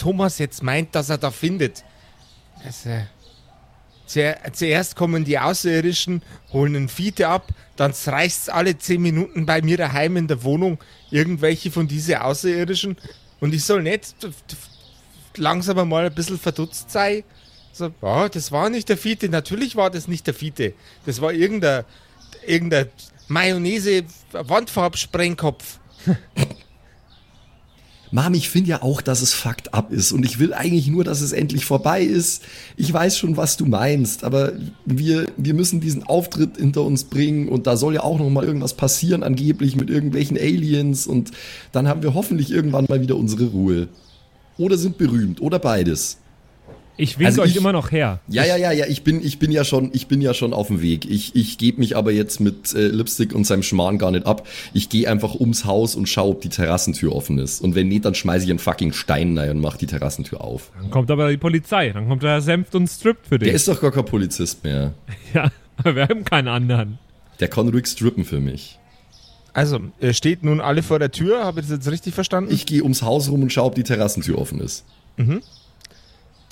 Thomas 0.00 0.38
jetzt 0.38 0.62
meint, 0.62 0.94
dass 0.94 1.10
er 1.10 1.18
da 1.18 1.30
findet. 1.30 1.84
Also, 2.64 2.90
zuer- 4.06 4.38
zuerst 4.52 4.96
kommen 4.96 5.24
die 5.24 5.38
Außerirdischen, 5.38 6.22
holen 6.52 6.74
einen 6.76 6.88
Fiete 6.88 7.28
ab, 7.28 7.48
dann 7.76 7.92
reicht's 8.06 8.48
alle 8.48 8.76
zehn 8.78 9.00
Minuten 9.02 9.44
bei 9.46 9.62
mir 9.62 9.76
daheim 9.76 10.16
in 10.16 10.26
der 10.26 10.42
Wohnung 10.42 10.78
irgendwelche 11.10 11.70
von 11.70 11.86
diese 11.88 12.22
Außerirdischen 12.24 12.96
und 13.40 13.54
ich 13.54 13.64
soll 13.64 13.82
nicht 13.82 14.14
langsam 15.36 15.88
mal 15.88 16.06
ein 16.06 16.14
bisschen 16.14 16.38
verdutzt 16.38 16.90
sein. 16.90 17.22
So, 17.72 17.90
ja, 18.02 18.28
das 18.28 18.50
war 18.52 18.68
nicht 18.68 18.88
der 18.88 18.98
Fiete, 18.98 19.28
natürlich 19.28 19.76
war 19.76 19.90
das 19.90 20.08
nicht 20.08 20.26
der 20.26 20.34
Fiete. 20.34 20.74
Das 21.06 21.20
war 21.20 21.32
irgendein, 21.32 21.84
irgendein 22.44 22.88
Mayonnaise-Wandfarbsprengkopf. 23.28 25.78
Mom, 28.12 28.34
ich 28.34 28.50
finde 28.50 28.70
ja 28.70 28.82
auch, 28.82 29.02
dass 29.02 29.22
es 29.22 29.32
fucked 29.32 29.72
up 29.72 29.92
ist 29.92 30.10
und 30.10 30.24
ich 30.24 30.40
will 30.40 30.52
eigentlich 30.52 30.88
nur, 30.88 31.04
dass 31.04 31.20
es 31.20 31.32
endlich 31.32 31.64
vorbei 31.64 32.02
ist. 32.02 32.42
Ich 32.76 32.92
weiß 32.92 33.16
schon, 33.16 33.36
was 33.36 33.56
du 33.56 33.66
meinst, 33.66 34.24
aber 34.24 34.52
wir, 34.84 35.26
wir 35.36 35.54
müssen 35.54 35.80
diesen 35.80 36.02
Auftritt 36.02 36.56
hinter 36.56 36.82
uns 36.82 37.04
bringen 37.04 37.48
und 37.48 37.68
da 37.68 37.76
soll 37.76 37.94
ja 37.94 38.02
auch 38.02 38.18
noch 38.18 38.28
mal 38.28 38.44
irgendwas 38.44 38.74
passieren, 38.74 39.22
angeblich 39.22 39.76
mit 39.76 39.90
irgendwelchen 39.90 40.36
Aliens 40.36 41.06
und 41.06 41.30
dann 41.70 41.86
haben 41.86 42.02
wir 42.02 42.14
hoffentlich 42.14 42.50
irgendwann 42.50 42.86
mal 42.88 43.00
wieder 43.00 43.16
unsere 43.16 43.46
Ruhe. 43.46 43.88
Oder 44.58 44.76
sind 44.76 44.98
berühmt 44.98 45.40
oder 45.40 45.60
beides. 45.60 46.18
Ich 47.00 47.18
wink 47.18 47.26
Also 47.28 47.42
euch 47.42 47.50
ich- 47.52 47.56
immer 47.56 47.72
noch 47.72 47.90
her. 47.92 48.20
Ja, 48.28 48.44
ja, 48.44 48.56
ja, 48.56 48.72
ja, 48.72 48.86
ich 48.86 49.02
bin, 49.02 49.24
ich 49.24 49.38
bin 49.38 49.50
ja 49.50 49.64
schon, 49.64 49.90
ich 49.94 50.06
bin 50.06 50.20
ja 50.20 50.34
schon 50.34 50.52
auf 50.52 50.66
dem 50.66 50.82
Weg. 50.82 51.08
Ich, 51.10 51.34
ich 51.34 51.56
gebe 51.58 51.78
mich 51.80 51.96
aber 51.96 52.12
jetzt 52.12 52.40
mit 52.40 52.74
äh, 52.74 52.88
Lipstick 52.88 53.34
und 53.34 53.44
seinem 53.46 53.62
Schmarrn 53.62 53.96
gar 53.98 54.10
nicht 54.10 54.26
ab. 54.26 54.46
Ich 54.74 54.88
gehe 54.90 55.08
einfach 55.08 55.34
ums 55.34 55.64
Haus 55.64 55.94
und 55.96 56.08
schaue, 56.08 56.30
ob 56.32 56.40
die 56.42 56.48
Terrassentür 56.50 57.14
offen 57.16 57.38
ist. 57.38 57.60
Und 57.62 57.74
wenn 57.74 57.88
nicht, 57.88 58.04
dann 58.04 58.14
schmeiße 58.14 58.44
ich 58.44 58.50
einen 58.50 58.58
fucking 58.58 58.92
Stein 58.92 59.36
rein 59.38 59.50
und 59.50 59.60
mach 59.60 59.76
die 59.78 59.86
Terrassentür 59.86 60.42
auf. 60.42 60.70
Dann 60.80 60.90
kommt 60.90 61.10
aber 61.10 61.30
die 61.30 61.36
Polizei. 61.38 61.90
Dann 61.90 62.08
kommt 62.08 62.22
der 62.22 62.40
Senft 62.42 62.74
und 62.74 62.86
strippt 62.88 63.26
für 63.28 63.38
Der 63.38 63.46
dich. 63.46 63.54
ist 63.54 63.68
doch 63.68 63.80
gar 63.80 63.90
kein 63.92 64.04
Polizist 64.04 64.62
mehr. 64.64 64.92
Ja, 65.34 65.50
aber 65.78 65.94
wir 65.96 66.02
haben 66.08 66.24
keinen 66.24 66.48
anderen. 66.48 66.98
Der 67.40 67.48
kann 67.48 67.68
ruhig 67.68 67.86
strippen 67.86 68.24
für 68.26 68.40
mich. 68.40 68.78
Also, 69.54 69.80
steht 70.12 70.44
nun 70.44 70.60
alle 70.60 70.82
vor 70.82 70.98
der 70.98 71.10
Tür, 71.10 71.44
habe 71.44 71.60
ich 71.60 71.66
das 71.66 71.76
jetzt 71.76 71.90
richtig 71.90 72.14
verstanden? 72.14 72.52
Ich 72.52 72.66
gehe 72.66 72.82
ums 72.82 73.02
Haus 73.02 73.30
rum 73.30 73.42
und 73.42 73.52
schaue, 73.52 73.66
ob 73.66 73.74
die 73.74 73.82
Terrassentür 73.84 74.38
offen 74.38 74.60
ist. 74.60 74.84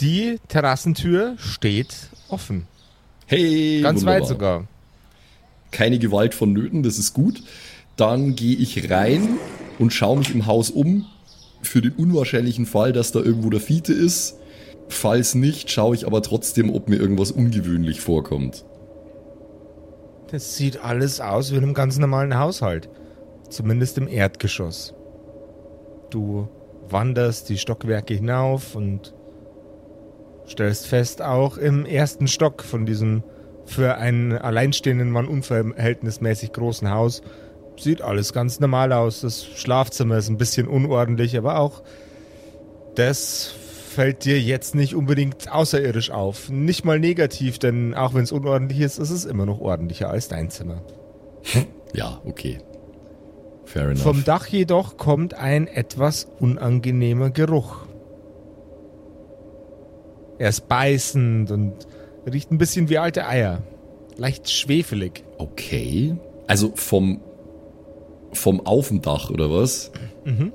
Die 0.01 0.39
Terrassentür 0.49 1.35
steht 1.39 1.95
offen. 2.29 2.67
Hey, 3.27 3.81
Ganz 3.83 4.01
wunderbar. 4.01 4.21
weit 4.21 4.29
sogar. 4.29 4.65
Keine 5.71 5.99
Gewalt 5.99 6.35
vonnöten, 6.35 6.83
das 6.83 6.99
ist 6.99 7.15
gut. 7.15 7.43
Dann 7.97 8.37
gehe 8.37 8.57
ich 8.57 8.91
rein 8.91 9.29
und 9.79 9.93
schaue 9.93 10.19
mich 10.19 10.35
im 10.35 10.47
Haus 10.47 10.71
um 10.71 11.07
für 11.63 11.83
den 11.83 11.93
unwahrscheinlichen 11.93 12.65
Fall, 12.65 12.93
dass 12.93 13.11
da 13.13 13.19
irgendwo 13.19 13.51
der 13.51 13.61
Fiete 13.61 13.93
ist. 13.93 14.37
Falls 14.89 15.35
nicht, 15.35 15.71
schaue 15.71 15.95
ich 15.97 16.07
aber 16.07 16.23
trotzdem, 16.23 16.73
ob 16.75 16.89
mir 16.89 16.97
irgendwas 16.97 17.33
ungewöhnlich 17.33 18.01
vorkommt. 18.01 18.65
Das 20.31 20.57
sieht 20.57 20.83
alles 20.85 21.21
aus 21.21 21.51
wie 21.53 21.57
in 21.57 21.65
einem 21.65 21.75
ganz 21.75 21.99
normalen 21.99 22.39
Haushalt. 22.39 22.89
Zumindest 23.51 23.99
im 23.99 24.09
Erdgeschoss. 24.09 24.95
Du 26.11 26.49
wanderst 26.89 27.49
die 27.49 27.59
Stockwerke 27.59 28.15
hinauf 28.15 28.75
und 28.77 29.15
stellst 30.49 30.87
fest, 30.87 31.23
auch 31.23 31.59
im 31.59 31.87
ersten 31.87 32.29
Stock 32.29 32.63
von 32.63 32.87
diesem 32.87 33.23
für 33.67 33.97
einen 33.97 34.33
alleinstehenden 34.33 35.11
Mann 35.11 35.29
unverhältnismäßig 35.29 36.53
großen 36.53 36.91
Haus 36.91 37.23
sieht 37.77 38.03
alles 38.03 38.33
ganz 38.33 38.61
normal 38.61 38.93
aus. 38.93 39.21
Das 39.21 39.45
Schlafzimmer 39.45 40.19
ist 40.19 40.29
ein 40.29 40.39
bisschen 40.39 40.67
unordentlich, 40.67 41.37
aber 41.37 41.59
auch 41.59 41.83
das 42.95 43.53
fällt 43.89 44.25
dir 44.25 44.41
jetzt 44.41 44.75
nicht 44.75 44.95
unbedingt 44.95 45.53
außerirdisch 45.53 46.11
auf. 46.11 46.51
Nicht 46.51 46.85
mal 46.85 46.99
negativ, 46.99 47.59
denn 47.59 47.95
auch 47.95 48.15
wenn 48.15 48.25
es 48.25 48.33
unordentlich 48.33 48.81
ist, 48.81 48.99
ist 48.99 49.11
es 49.11 49.25
immer 49.25 49.47
noch 49.47 49.61
ordentlicher 49.61 50.11
als 50.11 50.29
dein 50.29 50.51
Zimmer. 50.51 50.83
Ja, 51.95 52.21
okay. 52.27 52.59
Fair 53.65 53.89
enough. 53.89 54.03
Vom 54.03 54.23
Dach 54.23 54.47
jedoch 54.47 54.99
kommt 54.99 55.33
ein 55.33 55.67
etwas 55.67 56.29
unangenehmer 56.39 57.31
Geruch. 57.31 57.88
Er 60.39 60.49
ist 60.51 60.69
beißend 60.69 61.51
und 61.51 61.75
riecht 62.31 62.51
ein 62.51 62.59
bisschen 62.59 62.89
wie 62.89 62.99
alte 62.99 63.27
Eier. 63.27 63.63
Leicht 64.17 64.51
schwefelig. 64.51 65.25
okay. 65.39 66.17
Also 66.47 66.73
vom, 66.75 67.21
vom 68.33 68.65
Aufendach 68.65 69.29
oder 69.29 69.51
was? 69.51 69.93
Mhm. 70.25 70.53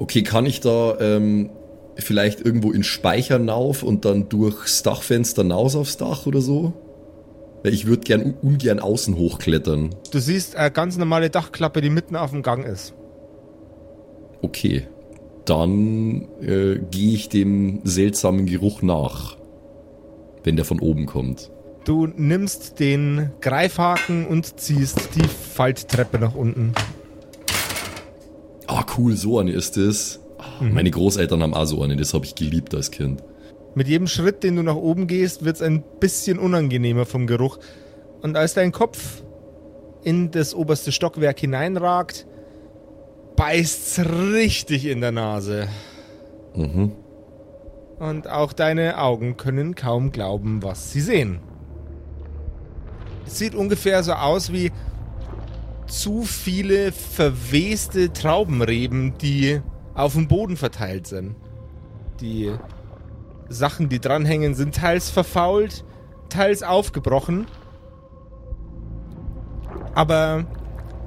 Okay, 0.00 0.22
kann 0.24 0.44
ich 0.44 0.60
da 0.60 0.98
ähm, 1.00 1.50
vielleicht 1.96 2.40
irgendwo 2.44 2.72
in 2.72 2.82
Speicher 2.82 3.38
nauf 3.38 3.84
und 3.84 4.04
dann 4.04 4.28
durchs 4.28 4.82
Dachfenster 4.82 5.42
hinaus 5.42 5.76
aufs 5.76 5.96
Dach 5.96 6.26
oder 6.26 6.40
so? 6.40 6.72
Weil 7.62 7.74
ich 7.74 7.86
würde 7.86 8.02
gern 8.02 8.34
ungern 8.42 8.80
außen 8.80 9.16
hochklettern. 9.16 9.90
Du 10.10 10.18
siehst 10.18 10.56
eine 10.56 10.70
ganz 10.72 10.96
normale 10.96 11.30
Dachklappe, 11.30 11.80
die 11.80 11.90
mitten 11.90 12.16
auf 12.16 12.30
dem 12.30 12.42
Gang 12.42 12.64
ist. 12.64 12.94
Okay. 14.42 14.86
Dann 15.48 16.28
äh, 16.42 16.78
gehe 16.90 17.14
ich 17.14 17.28
dem 17.30 17.80
seltsamen 17.84 18.44
Geruch 18.46 18.82
nach. 18.82 19.36
Wenn 20.44 20.56
der 20.56 20.64
von 20.64 20.78
oben 20.78 21.06
kommt. 21.06 21.50
Du 21.84 22.06
nimmst 22.06 22.80
den 22.80 23.30
Greifhaken 23.40 24.26
und 24.26 24.60
ziehst 24.60 25.10
die 25.14 25.26
Falttreppe 25.26 26.18
nach 26.18 26.34
unten. 26.34 26.74
Ah, 28.66 28.84
cool, 28.98 29.16
so 29.16 29.38
eine 29.38 29.52
ist 29.52 29.78
es. 29.78 30.20
Ah, 30.38 30.62
Meine 30.62 30.90
Großeltern 30.90 31.42
haben 31.42 31.54
auch 31.54 31.64
so 31.64 31.82
eine, 31.82 31.96
das 31.96 32.12
habe 32.12 32.26
ich 32.26 32.34
geliebt 32.34 32.74
als 32.74 32.90
Kind. 32.90 33.24
Mit 33.74 33.88
jedem 33.88 34.06
Schritt, 34.06 34.42
den 34.42 34.56
du 34.56 34.62
nach 34.62 34.76
oben 34.76 35.06
gehst, 35.06 35.44
wird 35.44 35.56
es 35.56 35.62
ein 35.62 35.82
bisschen 35.98 36.38
unangenehmer 36.38 37.06
vom 37.06 37.26
Geruch. 37.26 37.58
Und 38.20 38.36
als 38.36 38.52
dein 38.54 38.70
Kopf 38.72 39.22
in 40.04 40.30
das 40.30 40.54
oberste 40.54 40.92
Stockwerk 40.92 41.40
hineinragt, 41.40 42.26
beißt's 43.38 44.00
richtig 44.00 44.84
in 44.86 45.00
der 45.00 45.12
Nase. 45.12 45.68
Mhm. 46.56 46.92
Und 48.00 48.28
auch 48.28 48.52
deine 48.52 48.98
Augen 48.98 49.36
können 49.36 49.76
kaum 49.76 50.10
glauben, 50.10 50.62
was 50.62 50.92
sie 50.92 51.00
sehen. 51.00 51.38
Es 53.26 53.38
sieht 53.38 53.54
ungefähr 53.54 54.02
so 54.02 54.12
aus 54.12 54.52
wie 54.52 54.72
zu 55.86 56.22
viele 56.22 56.90
verweste 56.90 58.12
Traubenreben, 58.12 59.16
die 59.18 59.60
auf 59.94 60.14
dem 60.14 60.26
Boden 60.26 60.56
verteilt 60.56 61.06
sind. 61.06 61.36
Die 62.20 62.52
Sachen, 63.48 63.88
die 63.88 64.00
dranhängen, 64.00 64.54
sind 64.54 64.74
teils 64.74 65.10
verfault, 65.10 65.84
teils 66.28 66.64
aufgebrochen. 66.64 67.46
Aber 69.94 70.44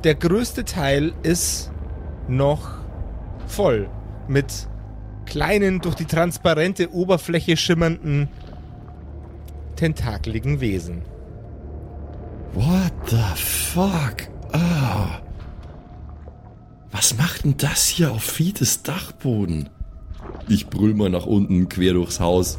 der 0.05 0.15
größte 0.15 0.63
Teil 0.63 1.13
ist 1.23 1.70
noch 2.31 2.69
voll 3.47 3.89
mit 4.27 4.67
kleinen, 5.25 5.79
durch 5.79 5.95
die 5.95 6.05
transparente 6.05 6.93
Oberfläche 6.93 7.57
schimmernden, 7.57 8.27
tentakeligen 9.75 10.59
Wesen. 10.61 11.03
What 12.53 12.91
the 13.07 13.17
fuck? 13.35 14.27
Ah. 14.51 15.19
Was 16.91 17.17
macht 17.17 17.45
denn 17.45 17.55
das 17.57 17.87
hier 17.87 18.11
auf 18.11 18.23
Fietes 18.23 18.83
Dachboden? 18.83 19.69
Ich 20.49 20.67
brüll 20.67 20.93
mal 20.93 21.09
nach 21.09 21.25
unten, 21.25 21.69
quer 21.69 21.93
durchs 21.93 22.19
Haus. 22.19 22.57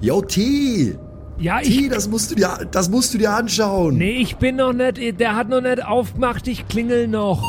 Yo, 0.00 0.22
T! 0.22 0.96
Ja, 1.38 1.60
T, 1.60 1.68
ich. 1.68 1.88
das 1.88 2.08
musst 2.08 2.30
du 2.30 2.34
dir, 2.34 2.66
das 2.70 2.88
musst 2.88 3.14
du 3.14 3.18
dir 3.18 3.32
anschauen. 3.32 3.98
Nee, 3.98 4.18
ich 4.18 4.36
bin 4.36 4.56
noch 4.56 4.72
nicht. 4.72 5.20
Der 5.20 5.36
hat 5.36 5.48
noch 5.48 5.60
nicht 5.60 5.84
aufgemacht. 5.84 6.48
Ich 6.48 6.66
klingel 6.66 7.06
noch. 7.06 7.44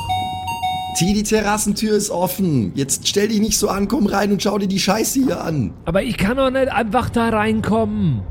T, 0.97 1.13
die 1.13 1.23
Terrassentür 1.23 1.95
ist 1.95 2.09
offen. 2.09 2.71
Jetzt 2.75 3.07
stell 3.07 3.27
dich 3.27 3.39
nicht 3.39 3.57
so 3.57 3.69
an, 3.69 3.87
komm 3.87 4.07
rein 4.07 4.31
und 4.31 4.41
schau 4.41 4.57
dir 4.57 4.67
die 4.67 4.79
Scheiße 4.79 5.23
hier 5.23 5.43
an. 5.43 5.73
Aber 5.85 6.03
ich 6.03 6.17
kann 6.17 6.37
doch 6.37 6.49
nicht 6.49 6.71
einfach 6.71 7.09
da 7.09 7.29
reinkommen. 7.29 8.23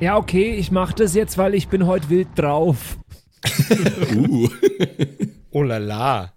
Ja, 0.00 0.16
okay, 0.16 0.54
ich 0.54 0.70
mach 0.70 0.92
das 0.92 1.14
jetzt, 1.14 1.38
weil 1.38 1.54
ich 1.54 1.68
bin 1.68 1.86
heute 1.86 2.08
wild 2.10 2.28
drauf. 2.36 2.98
Uh. 4.16 4.48
Oh 5.54 5.62
la 5.62 5.76
la. 5.76 6.32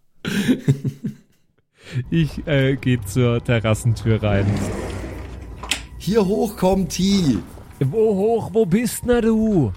Ich 2.10 2.45
äh, 2.48 2.76
gehe 2.76 3.00
zur 3.06 3.41
Terrassentür 3.41 4.21
rein. 4.21 4.45
Hier 5.98 6.26
hoch 6.26 6.58
kommt 6.58 6.89
T. 6.89 7.38
Wo 7.80 8.15
hoch, 8.15 8.50
wo 8.52 8.65
bist 8.65 9.04
na 9.06 9.21
du? 9.21 9.71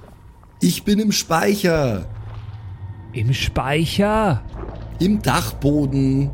Ich 0.61 0.83
bin 0.83 0.99
im 0.99 1.13
Speicher. 1.13 2.07
Im 3.19 3.35
Speicher? 3.35 4.43
Im 5.01 5.21
Dachboden. 5.21 6.31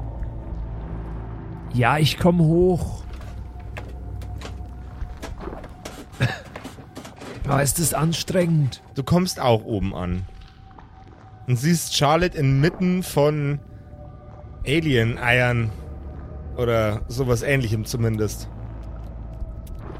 Ja, 1.72 1.96
ich 1.96 2.18
komm 2.18 2.40
hoch. 2.40 3.04
Aber 7.44 7.62
ist 7.62 7.78
das 7.78 7.94
anstrengend? 7.94 8.82
Du 8.94 9.02
kommst 9.02 9.40
auch 9.40 9.64
oben 9.64 9.94
an. 9.94 10.26
Und 11.46 11.56
siehst 11.56 11.96
Charlotte 11.96 12.36
inmitten 12.36 13.02
von 13.02 13.60
Alien-Eiern. 14.66 15.70
Oder 16.58 17.00
sowas 17.08 17.42
ähnlichem 17.42 17.86
zumindest. 17.86 18.50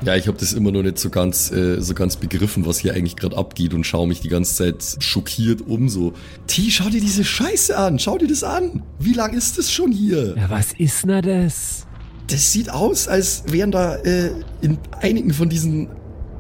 Ja, 0.05 0.17
ich 0.17 0.29
habe 0.29 0.37
das 0.37 0.53
immer 0.53 0.71
noch 0.71 0.83
nicht 0.83 0.99
so 0.99 1.09
ganz, 1.09 1.51
äh, 1.51 1.81
so 1.81 1.95
ganz 1.95 2.17
begriffen, 2.17 2.67
was 2.67 2.79
hier 2.79 2.95
eigentlich 2.95 3.17
gerade 3.17 3.37
abgeht 3.37 3.73
und 3.73 3.85
schaue 3.85 4.07
mich 4.07 4.21
die 4.21 4.29
ganze 4.29 4.55
Zeit 4.55 5.03
schockiert 5.03 5.62
um. 5.62 5.88
So, 5.88 6.12
T, 6.47 6.71
schau 6.71 6.90
dir 6.90 7.01
diese 7.01 7.25
Scheiße 7.25 7.77
an, 7.77 7.99
schau 7.99 8.19
dir 8.19 8.29
das 8.29 8.45
an. 8.45 8.83
Wie 8.99 9.14
lang 9.14 9.33
ist 9.33 9.57
das 9.57 9.73
schon 9.73 9.93
hier? 9.93 10.35
Ja, 10.37 10.51
was 10.51 10.73
ist 10.77 11.07
na 11.07 11.23
das? 11.23 11.87
Das 12.27 12.53
sieht 12.53 12.71
aus, 12.71 13.09
als 13.09 13.45
wären 13.47 13.71
da 13.71 13.97
äh, 13.97 14.31
in 14.61 14.79
einigen 15.01 15.33
von 15.33 15.49
diesen 15.49 15.88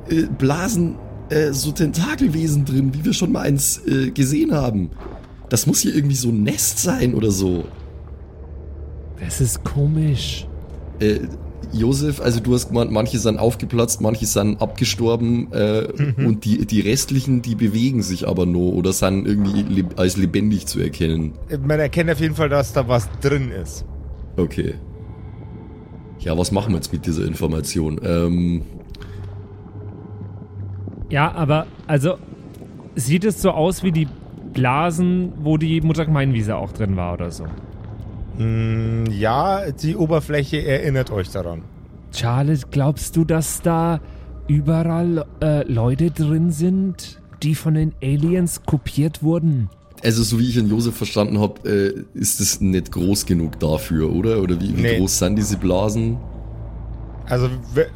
äh, 0.08 0.24
Blasen 0.38 0.96
äh, 1.30 1.52
so 1.52 1.72
Tentakelwesen 1.72 2.64
drin, 2.64 2.92
wie 2.94 3.04
wir 3.04 3.12
schon 3.14 3.32
mal 3.32 3.42
eins 3.42 3.80
äh, 3.86 4.10
gesehen 4.10 4.52
haben. 4.52 4.90
Das 5.48 5.66
muss 5.66 5.80
hier 5.80 5.94
irgendwie 5.94 6.16
so 6.16 6.28
ein 6.28 6.42
Nest 6.42 6.80
sein 6.80 7.14
oder 7.14 7.30
so. 7.30 7.64
Das 9.20 9.40
ist 9.40 9.64
komisch. 9.64 10.46
Äh, 11.00 11.20
Josef, 11.74 12.20
also 12.20 12.40
du 12.40 12.54
hast 12.54 12.68
gemeint, 12.68 12.90
manche 12.90 13.18
sind 13.18 13.38
aufgeplatzt, 13.38 14.00
manche 14.00 14.26
sind 14.26 14.62
abgestorben 14.62 15.52
äh, 15.52 15.88
und 16.24 16.44
die, 16.44 16.66
die 16.66 16.80
restlichen, 16.80 17.42
die 17.42 17.54
bewegen 17.54 18.02
sich 18.02 18.28
aber 18.28 18.46
nur 18.46 18.74
oder 18.74 18.92
sind 18.92 19.26
irgendwie 19.26 19.62
leb 19.62 19.98
als 19.98 20.16
lebendig 20.16 20.66
zu 20.66 20.80
erkennen. 20.80 21.32
Man 21.66 21.80
erkennt 21.80 22.10
auf 22.10 22.20
jeden 22.20 22.34
Fall, 22.34 22.48
dass 22.48 22.72
da 22.72 22.88
was 22.88 23.08
drin 23.20 23.50
ist. 23.50 23.84
Okay. 24.36 24.74
Ja, 26.20 26.38
was 26.38 26.52
machen 26.52 26.72
wir 26.72 26.76
jetzt 26.76 26.92
mit 26.92 27.04
dieser 27.06 27.26
Information? 27.26 28.00
Ähm, 28.02 28.62
Ja, 31.10 31.32
aber 31.32 31.66
also 31.86 32.16
sieht 32.94 33.24
es 33.24 33.42
so 33.42 33.50
aus 33.50 33.82
wie 33.82 33.92
die 33.92 34.08
Blasen, 34.52 35.32
wo 35.42 35.58
die 35.58 35.80
Muttergemeinwiese 35.80 36.56
auch 36.56 36.72
drin 36.72 36.96
war 36.96 37.14
oder 37.14 37.30
so. 37.30 37.44
Mm, 38.38 39.04
ja, 39.10 39.70
die 39.70 39.96
Oberfläche 39.96 40.64
erinnert 40.66 41.10
euch 41.10 41.30
daran. 41.30 41.62
Charlotte, 42.12 42.66
glaubst 42.70 43.16
du, 43.16 43.24
dass 43.24 43.60
da 43.62 44.00
überall 44.48 45.24
äh, 45.40 45.62
Leute 45.70 46.10
drin 46.10 46.50
sind, 46.52 47.20
die 47.42 47.54
von 47.54 47.74
den 47.74 47.92
Aliens 48.02 48.62
kopiert 48.64 49.22
wurden? 49.22 49.68
also 50.02 50.22
so 50.22 50.38
wie 50.38 50.46
ich 50.50 50.58
an 50.58 50.68
Josef 50.68 50.94
verstanden 50.98 51.40
habe, 51.40 51.66
äh, 51.66 52.18
ist 52.18 52.38
es 52.38 52.60
nicht 52.60 52.92
groß 52.92 53.24
genug 53.24 53.58
dafür, 53.58 54.12
oder? 54.12 54.42
Oder 54.42 54.60
wie, 54.60 54.76
wie 54.76 54.82
Nee. 54.82 54.98
groß 54.98 55.18
sind 55.18 55.36
diese 55.36 55.56
Blasen? 55.56 56.18
Also 57.26 57.48
w- 57.72 57.86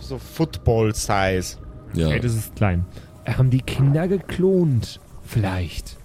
so 0.00 0.16
Football-Size. 0.16 1.58
Ja. 1.92 2.08
Ey, 2.08 2.20
das 2.20 2.34
ist 2.34 2.56
klein. 2.56 2.86
Haben 3.26 3.50
die 3.50 3.60
Kinder 3.60 4.08
geklont? 4.08 4.98
Vielleicht. 5.26 5.98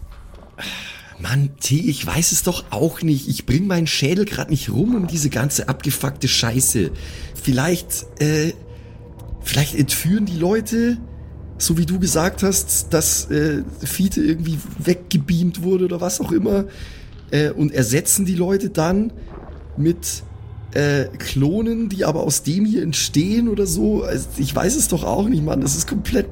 Mann, 1.19 1.51
T, 1.59 1.75
ich 1.75 2.05
weiß 2.05 2.31
es 2.31 2.43
doch 2.43 2.65
auch 2.71 3.01
nicht. 3.01 3.27
Ich 3.29 3.45
bring 3.45 3.67
meinen 3.67 3.87
Schädel 3.87 4.25
gerade 4.25 4.51
nicht 4.51 4.69
rum 4.69 4.95
um 4.95 5.07
diese 5.07 5.29
ganze 5.29 5.69
abgefuckte 5.69 6.27
Scheiße. 6.27 6.91
Vielleicht, 7.41 8.05
äh, 8.19 8.53
vielleicht 9.41 9.75
entführen 9.75 10.25
die 10.25 10.37
Leute, 10.37 10.97
so 11.57 11.77
wie 11.77 11.85
du 11.85 11.99
gesagt 11.99 12.43
hast, 12.43 12.93
dass 12.93 13.31
äh, 13.31 13.63
Fiete 13.83 14.21
irgendwie 14.21 14.57
weggebeamt 14.79 15.63
wurde 15.63 15.85
oder 15.85 16.01
was 16.01 16.19
auch 16.19 16.31
immer, 16.33 16.65
äh, 17.31 17.49
und 17.49 17.73
ersetzen 17.73 18.25
die 18.25 18.35
Leute 18.35 18.69
dann 18.69 19.13
mit 19.77 20.23
äh, 20.73 21.05
Klonen, 21.17 21.87
die 21.87 22.03
aber 22.03 22.23
aus 22.23 22.43
dem 22.43 22.65
hier 22.65 22.83
entstehen 22.83 23.47
oder 23.47 23.65
so. 23.65 24.03
Also, 24.03 24.27
ich 24.37 24.53
weiß 24.53 24.75
es 24.75 24.89
doch 24.89 25.05
auch 25.05 25.29
nicht, 25.29 25.43
Mann. 25.43 25.61
Das 25.61 25.75
ist 25.75 25.87
komplett. 25.87 26.27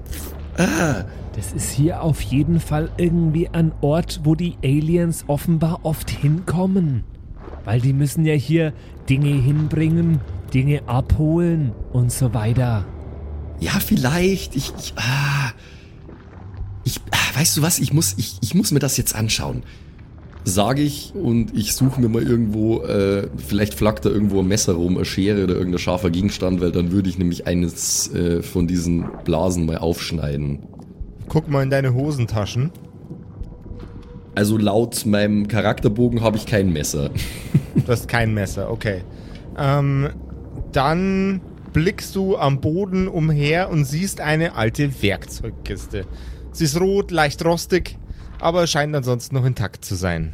Ah. 0.57 1.05
Das 1.35 1.51
ist 1.51 1.71
hier 1.71 2.03
auf 2.03 2.21
jeden 2.21 2.59
Fall 2.59 2.91
irgendwie 2.97 3.49
ein 3.49 3.71
Ort, 3.81 4.21
wo 4.23 4.35
die 4.35 4.55
Aliens 4.63 5.25
offenbar 5.27 5.79
oft 5.83 6.09
hinkommen. 6.09 7.03
Weil 7.65 7.81
die 7.81 7.93
müssen 7.93 8.25
ja 8.25 8.33
hier 8.33 8.73
Dinge 9.09 9.29
hinbringen, 9.29 10.19
Dinge 10.53 10.87
abholen 10.87 11.71
und 11.91 12.11
so 12.11 12.33
weiter. 12.33 12.85
Ja, 13.59 13.71
vielleicht. 13.79 14.55
Ich, 14.55 14.73
ich, 14.77 14.93
ah, 14.95 15.51
ich, 16.83 16.99
ah, 17.11 17.39
weißt 17.39 17.57
du 17.57 17.61
was? 17.63 17.79
Ich 17.79 17.93
muss, 17.93 18.13
ich, 18.17 18.37
ich 18.41 18.53
muss 18.53 18.71
mir 18.71 18.79
das 18.79 18.97
jetzt 18.97 19.15
anschauen. 19.15 19.63
Sage 20.45 20.81
ich 20.81 21.13
und 21.15 21.57
ich 21.57 21.73
suche 21.73 22.01
mir 22.01 22.09
mal 22.09 22.21
irgendwo, 22.21 22.81
äh, 22.81 23.29
vielleicht 23.37 23.73
flackt 23.75 24.05
da 24.05 24.09
irgendwo 24.09 24.41
ein 24.41 24.47
Messer 24.47 24.73
rum, 24.73 24.97
eine 24.97 25.05
Schere 25.05 25.45
oder 25.45 25.55
irgendein 25.55 25.79
scharfer 25.79 26.09
Gegenstand, 26.09 26.59
weil 26.59 26.73
dann 26.73 26.91
würde 26.91 27.09
ich 27.09 27.17
nämlich 27.17 27.47
eines 27.47 28.13
äh, 28.13 28.43
von 28.43 28.67
diesen 28.67 29.05
Blasen 29.23 29.65
mal 29.65 29.77
aufschneiden. 29.77 30.59
Guck 31.29 31.47
mal 31.47 31.63
in 31.63 31.69
deine 31.69 31.93
Hosentaschen. 31.93 32.71
Also 34.36 34.57
laut 34.57 35.05
meinem 35.05 35.47
Charakterbogen 35.47 36.21
habe 36.21 36.38
ich 36.38 36.45
kein 36.45 36.71
Messer. 36.73 37.12
Du 37.75 37.88
hast 37.88 38.07
kein 38.07 38.33
Messer, 38.33 38.71
okay. 38.71 39.03
Ähm, 39.57 40.09
dann 40.71 41.41
blickst 41.71 42.15
du 42.15 42.38
am 42.38 42.62
Boden 42.62 43.07
umher 43.07 43.69
und 43.69 43.86
siehst 43.86 44.21
eine 44.21 44.55
alte 44.55 45.01
Werkzeugkiste. 45.01 46.05
Sie 46.51 46.65
ist 46.65 46.79
rot, 46.79 47.12
leicht 47.12 47.43
rostig, 47.43 47.97
aber 48.39 48.67
scheint 48.67 48.95
ansonsten 48.95 49.36
noch 49.36 49.45
intakt 49.45 49.83
zu 49.86 49.95
sein. 49.95 50.33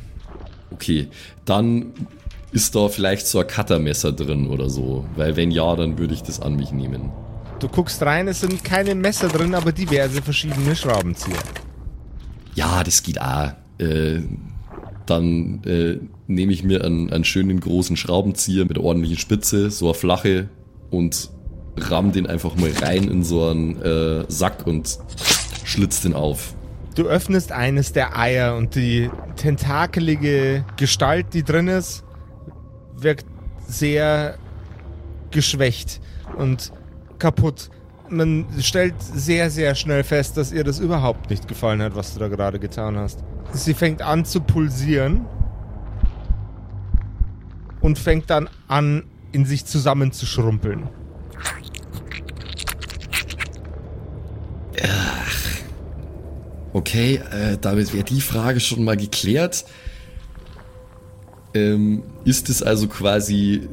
Okay, 0.72 1.08
dann 1.46 1.94
ist 2.52 2.76
da 2.76 2.90
vielleicht 2.90 3.28
so 3.28 3.40
ein 3.40 3.48
Cuttermesser 3.48 4.12
drin 4.12 4.48
oder 4.48 4.70
so, 4.70 5.06
weil 5.16 5.36
wenn 5.36 5.52
ja, 5.52 5.76
dann 5.76 5.98
würde 5.98 6.14
ich 6.14 6.24
das 6.24 6.40
an 6.42 6.56
mich 6.56 6.72
nehmen. 6.72 7.12
Du 7.60 7.68
guckst 7.68 8.02
rein, 8.02 8.28
es 8.30 8.40
sind 8.40 8.64
keine 8.64 8.96
Messer 8.96 9.28
drin, 9.28 9.54
aber 9.54 9.72
diverse 9.72 10.22
verschiedene 10.22 10.76
Schraubenzieher. 10.76 11.44
Ja, 12.56 12.84
das 12.84 13.04
geht 13.04 13.20
auch. 13.20 13.52
Äh, 13.78 14.22
dann 15.06 15.62
äh, 15.66 15.98
nehme 16.28 16.54
ich 16.54 16.64
mir 16.64 16.86
einen, 16.86 17.12
einen 17.12 17.26
schönen 17.26 17.60
großen 17.60 17.98
Schraubenzieher 17.98 18.66
mit 18.66 18.78
ordentlichen 18.78 19.18
Spitze, 19.18 19.72
so 19.72 19.88
eine 19.88 19.94
flache 19.94 20.50
und 20.90 21.32
ramm 21.78 22.12
den 22.12 22.28
einfach 22.28 22.56
mal 22.56 22.72
rein 22.82 23.10
in 23.10 23.24
so 23.24 23.48
einen 23.48 23.82
äh, 23.82 24.26
Sack 24.30 24.66
und 24.66 25.00
schlitz 25.66 26.02
den 26.02 26.14
auf. 26.14 26.54
Du 26.96 27.04
öffnest 27.04 27.52
eines 27.52 27.92
der 27.92 28.18
Eier 28.18 28.56
und 28.56 28.76
die 28.76 29.10
tentakelige 29.36 30.66
Gestalt, 30.78 31.28
die 31.34 31.44
drin 31.44 31.68
ist, 31.68 32.04
wirkt 32.98 33.26
sehr 33.68 34.38
geschwächt 35.32 36.02
und 36.38 36.72
kaputt. 37.20 37.70
Man 38.10 38.46
stellt 38.60 38.96
sehr, 39.00 39.52
sehr 39.52 39.76
schnell 39.76 40.04
fest, 40.04 40.36
dass 40.38 40.52
ihr 40.52 40.64
das 40.64 40.80
überhaupt 40.80 41.30
nicht 41.30 41.48
gefallen 41.48 41.82
hat, 41.82 41.96
was 41.96 42.14
du 42.14 42.20
da 42.20 42.28
gerade 42.28 42.60
getan 42.60 42.98
hast. 42.98 43.24
Sie 43.54 43.74
fängt 43.74 44.02
an 44.02 44.26
zu 44.26 44.42
pulsieren 44.42 45.26
und 47.82 48.00
fängt 48.00 48.30
dann 48.30 48.50
an, 48.68 49.04
in 49.32 49.46
sich 49.46 49.66
zusammenzuschrumpeln. 49.66 50.90
Okay, 56.72 57.16
äh, 57.32 57.58
damit 57.60 57.94
wäre 57.94 58.04
die 58.04 58.22
Frage 58.22 58.60
schon 58.60 58.84
mal 58.84 58.96
geklärt. 58.96 59.66
Ähm, 61.54 62.04
ist 62.26 62.48
es 62.50 62.62
also 62.62 62.88
quasi 62.88 63.68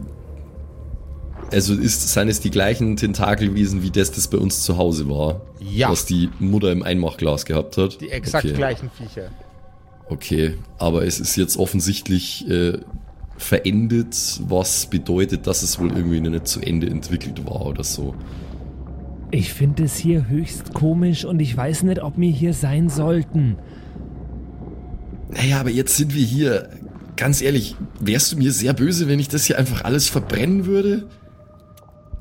also 1.53 1.75
ist, 1.75 2.13
seien 2.13 2.29
es 2.29 2.41
die 2.41 2.51
gleichen 2.51 2.97
Tentakelwesen 2.97 3.83
wie 3.83 3.91
das, 3.91 4.11
das 4.11 4.29
bei 4.29 4.39
uns 4.39 4.63
zu 4.63 4.77
Hause 4.77 5.09
war? 5.09 5.43
Ja. 5.61 5.91
Was 5.91 6.05
die 6.05 6.29
Mutter 6.41 6.73
im 6.73 6.83
Einmachglas 6.83 7.45
gehabt 7.45 7.77
hat? 7.77 8.01
Die 8.01 8.11
exakt 8.11 8.45
okay. 8.45 8.55
gleichen 8.55 8.91
Viecher. 8.91 9.31
Okay, 10.09 10.55
aber 10.79 11.05
es 11.05 11.21
ist 11.21 11.37
jetzt 11.37 11.57
offensichtlich 11.57 12.49
äh, 12.49 12.79
verendet, 13.37 14.41
was 14.49 14.87
bedeutet, 14.87 15.47
dass 15.47 15.63
es 15.63 15.79
wohl 15.79 15.91
irgendwie 15.91 16.21
noch 16.21 16.31
nicht 16.31 16.47
zu 16.47 16.61
Ende 16.61 16.89
entwickelt 16.89 17.45
war 17.45 17.67
oder 17.67 17.85
so. 17.85 18.15
Ich 19.31 19.53
finde 19.53 19.85
es 19.85 19.97
hier 19.97 20.29
höchst 20.29 20.73
komisch 20.73 21.25
und 21.25 21.41
ich 21.41 21.57
weiß 21.57 21.83
nicht, 21.83 22.03
ob 22.03 22.17
wir 22.19 22.31
hier 22.31 22.55
sein 22.55 22.89
sollten. 22.89 23.57
Naja, 25.31 25.61
aber 25.61 25.71
jetzt 25.71 25.97
sind 25.97 26.15
wir 26.15 26.25
hier. 26.25 26.71
Ganz 27.17 27.41
ehrlich, 27.41 27.75
wärst 27.99 28.33
du 28.33 28.37
mir 28.37 28.53
sehr 28.53 28.75
böse, 28.75 29.09
wenn 29.09 29.19
ich 29.19 29.29
das 29.29 29.47
hier 29.47 29.59
einfach 29.59 29.85
alles 29.85 30.09
verbrennen 30.09 30.67
würde? 30.67 31.09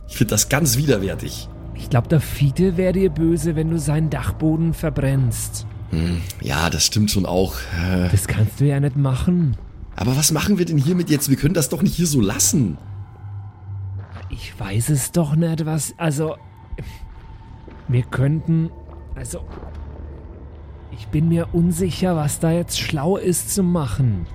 Ich 0.07 0.17
finde 0.17 0.31
das 0.31 0.49
ganz 0.49 0.77
widerwärtig. 0.77 1.49
Ich 1.73 1.89
glaube, 1.89 2.07
der 2.07 2.21
Fiete 2.21 2.77
wäre 2.77 2.93
dir 2.93 3.09
böse, 3.09 3.55
wenn 3.55 3.69
du 3.69 3.79
seinen 3.79 4.09
Dachboden 4.09 4.73
verbrennst. 4.73 5.65
Hm, 5.91 6.21
ja, 6.41 6.69
das 6.69 6.85
stimmt 6.85 7.11
schon 7.11 7.25
auch. 7.25 7.55
Äh, 7.83 8.09
Das 8.09 8.27
kannst 8.27 8.59
du 8.59 8.65
ja 8.65 8.79
nicht 8.79 8.95
machen. 8.95 9.57
Aber 9.95 10.15
was 10.17 10.31
machen 10.31 10.57
wir 10.57 10.65
denn 10.65 10.77
hiermit 10.77 11.09
jetzt? 11.09 11.29
Wir 11.29 11.37
können 11.37 11.53
das 11.53 11.69
doch 11.69 11.81
nicht 11.81 11.95
hier 11.95 12.07
so 12.07 12.21
lassen. 12.21 12.77
Ich 14.29 14.57
weiß 14.59 14.89
es 14.89 15.11
doch 15.11 15.35
nicht, 15.35 15.65
was. 15.65 15.93
Also. 15.97 16.35
Wir 17.87 18.03
könnten. 18.03 18.69
Also. 19.15 19.41
Ich 20.91 21.07
bin 21.07 21.27
mir 21.29 21.49
unsicher, 21.53 22.15
was 22.15 22.39
da 22.39 22.51
jetzt 22.51 22.79
schlau 22.79 23.17
ist 23.17 23.53
zu 23.53 23.63
machen. 23.63 24.25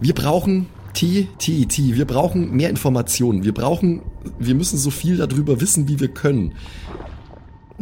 Wir 0.00 0.14
brauchen 0.14 0.66
T, 0.92 1.28
T, 1.38 1.66
T. 1.66 1.94
Wir 1.96 2.04
brauchen 2.04 2.50
mehr 2.52 2.70
Informationen. 2.70 3.44
Wir 3.44 3.54
brauchen, 3.54 4.02
wir 4.38 4.54
müssen 4.54 4.76
so 4.78 4.90
viel 4.90 5.16
darüber 5.16 5.60
wissen, 5.60 5.88
wie 5.88 6.00
wir 6.00 6.08
können. 6.08 6.52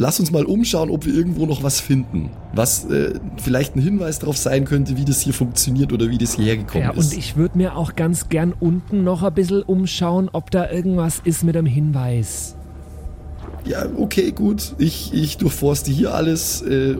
Lass 0.00 0.20
uns 0.20 0.30
mal 0.30 0.44
umschauen, 0.44 0.90
ob 0.90 1.06
wir 1.06 1.12
irgendwo 1.14 1.44
noch 1.46 1.64
was 1.64 1.80
finden. 1.80 2.30
Was 2.54 2.84
äh, 2.84 3.18
vielleicht 3.36 3.74
ein 3.74 3.80
Hinweis 3.80 4.20
darauf 4.20 4.36
sein 4.36 4.64
könnte, 4.64 4.96
wie 4.96 5.04
das 5.04 5.20
hier 5.22 5.34
funktioniert 5.34 5.92
oder 5.92 6.08
wie 6.08 6.18
das 6.18 6.34
hierher 6.36 6.56
gekommen 6.58 6.84
Ja, 6.84 6.90
ist. 6.92 7.12
und 7.12 7.18
ich 7.18 7.36
würde 7.36 7.58
mir 7.58 7.76
auch 7.76 7.96
ganz 7.96 8.28
gern 8.28 8.54
unten 8.60 9.02
noch 9.02 9.24
ein 9.24 9.34
bisschen 9.34 9.62
umschauen, 9.62 10.28
ob 10.32 10.52
da 10.52 10.70
irgendwas 10.70 11.20
ist 11.24 11.42
mit 11.42 11.56
einem 11.56 11.66
Hinweis. 11.66 12.54
Ja, 13.64 13.86
okay, 13.96 14.30
gut. 14.30 14.74
Ich, 14.78 15.12
ich 15.12 15.36
durchforste 15.36 15.90
hier 15.90 16.14
alles 16.14 16.62
äh, 16.62 16.96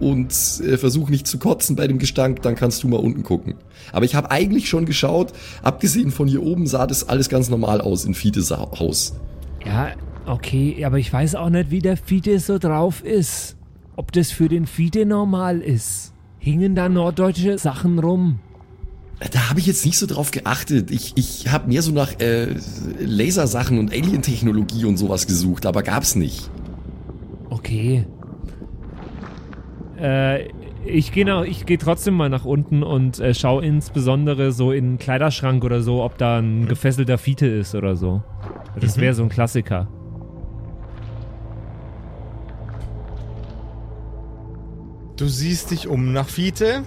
und 0.00 0.32
äh, 0.60 0.76
versuche 0.76 1.10
nicht 1.10 1.26
zu 1.26 1.38
kotzen 1.38 1.76
bei 1.76 1.86
dem 1.86 1.98
Gestank, 1.98 2.42
dann 2.42 2.54
kannst 2.54 2.82
du 2.82 2.88
mal 2.88 3.00
unten 3.00 3.22
gucken. 3.22 3.54
Aber 3.92 4.04
ich 4.04 4.14
habe 4.14 4.30
eigentlich 4.30 4.68
schon 4.68 4.86
geschaut, 4.86 5.32
abgesehen 5.62 6.10
von 6.10 6.28
hier 6.28 6.42
oben 6.42 6.66
sah 6.66 6.86
das 6.86 7.08
alles 7.08 7.28
ganz 7.28 7.48
normal 7.48 7.80
aus 7.80 8.04
in 8.04 8.14
Fides 8.14 8.50
Haus. 8.50 9.14
Ja, 9.64 9.92
okay, 10.26 10.84
aber 10.84 10.98
ich 10.98 11.12
weiß 11.12 11.34
auch 11.34 11.50
nicht, 11.50 11.70
wie 11.70 11.80
der 11.80 11.96
Fiete 11.96 12.38
so 12.38 12.58
drauf 12.58 13.02
ist. 13.04 13.56
Ob 13.96 14.12
das 14.12 14.30
für 14.30 14.48
den 14.48 14.66
Fiete 14.66 15.06
normal 15.06 15.60
ist. 15.60 16.12
Hingen 16.38 16.74
da 16.74 16.88
norddeutsche 16.88 17.58
Sachen 17.58 17.98
rum? 17.98 18.38
Da 19.32 19.48
habe 19.48 19.58
ich 19.58 19.66
jetzt 19.66 19.86
nicht 19.86 19.96
so 19.96 20.06
drauf 20.06 20.30
geachtet. 20.30 20.90
Ich, 20.90 21.14
ich 21.16 21.48
habe 21.50 21.68
mehr 21.68 21.80
so 21.80 21.90
nach 21.90 22.20
äh, 22.20 22.54
Lasersachen 23.00 23.78
und 23.78 23.90
Alien-Technologie 23.90 24.84
und 24.84 24.98
sowas 24.98 25.26
gesucht, 25.26 25.64
aber 25.64 25.82
gab's 25.82 26.14
nicht. 26.14 26.50
Okay. 27.48 28.04
Äh, 29.98 30.48
ich 30.84 31.12
gehe 31.12 31.24
geh 31.66 31.76
trotzdem 31.76 32.14
mal 32.14 32.28
nach 32.28 32.44
unten 32.44 32.82
und 32.82 33.18
äh, 33.18 33.34
schau 33.34 33.60
insbesondere 33.60 34.52
so 34.52 34.72
in 34.72 34.92
den 34.92 34.98
Kleiderschrank 34.98 35.64
oder 35.64 35.80
so, 35.80 36.02
ob 36.02 36.18
da 36.18 36.38
ein 36.38 36.66
gefesselter 36.66 37.18
Fiete 37.18 37.46
ist 37.46 37.74
oder 37.74 37.96
so. 37.96 38.22
Das 38.78 38.98
wäre 38.98 39.14
so 39.14 39.22
ein 39.22 39.28
Klassiker. 39.28 39.88
Du 45.16 45.26
siehst 45.26 45.70
dich 45.70 45.88
um 45.88 46.12
nach 46.12 46.28
Fiete. 46.28 46.82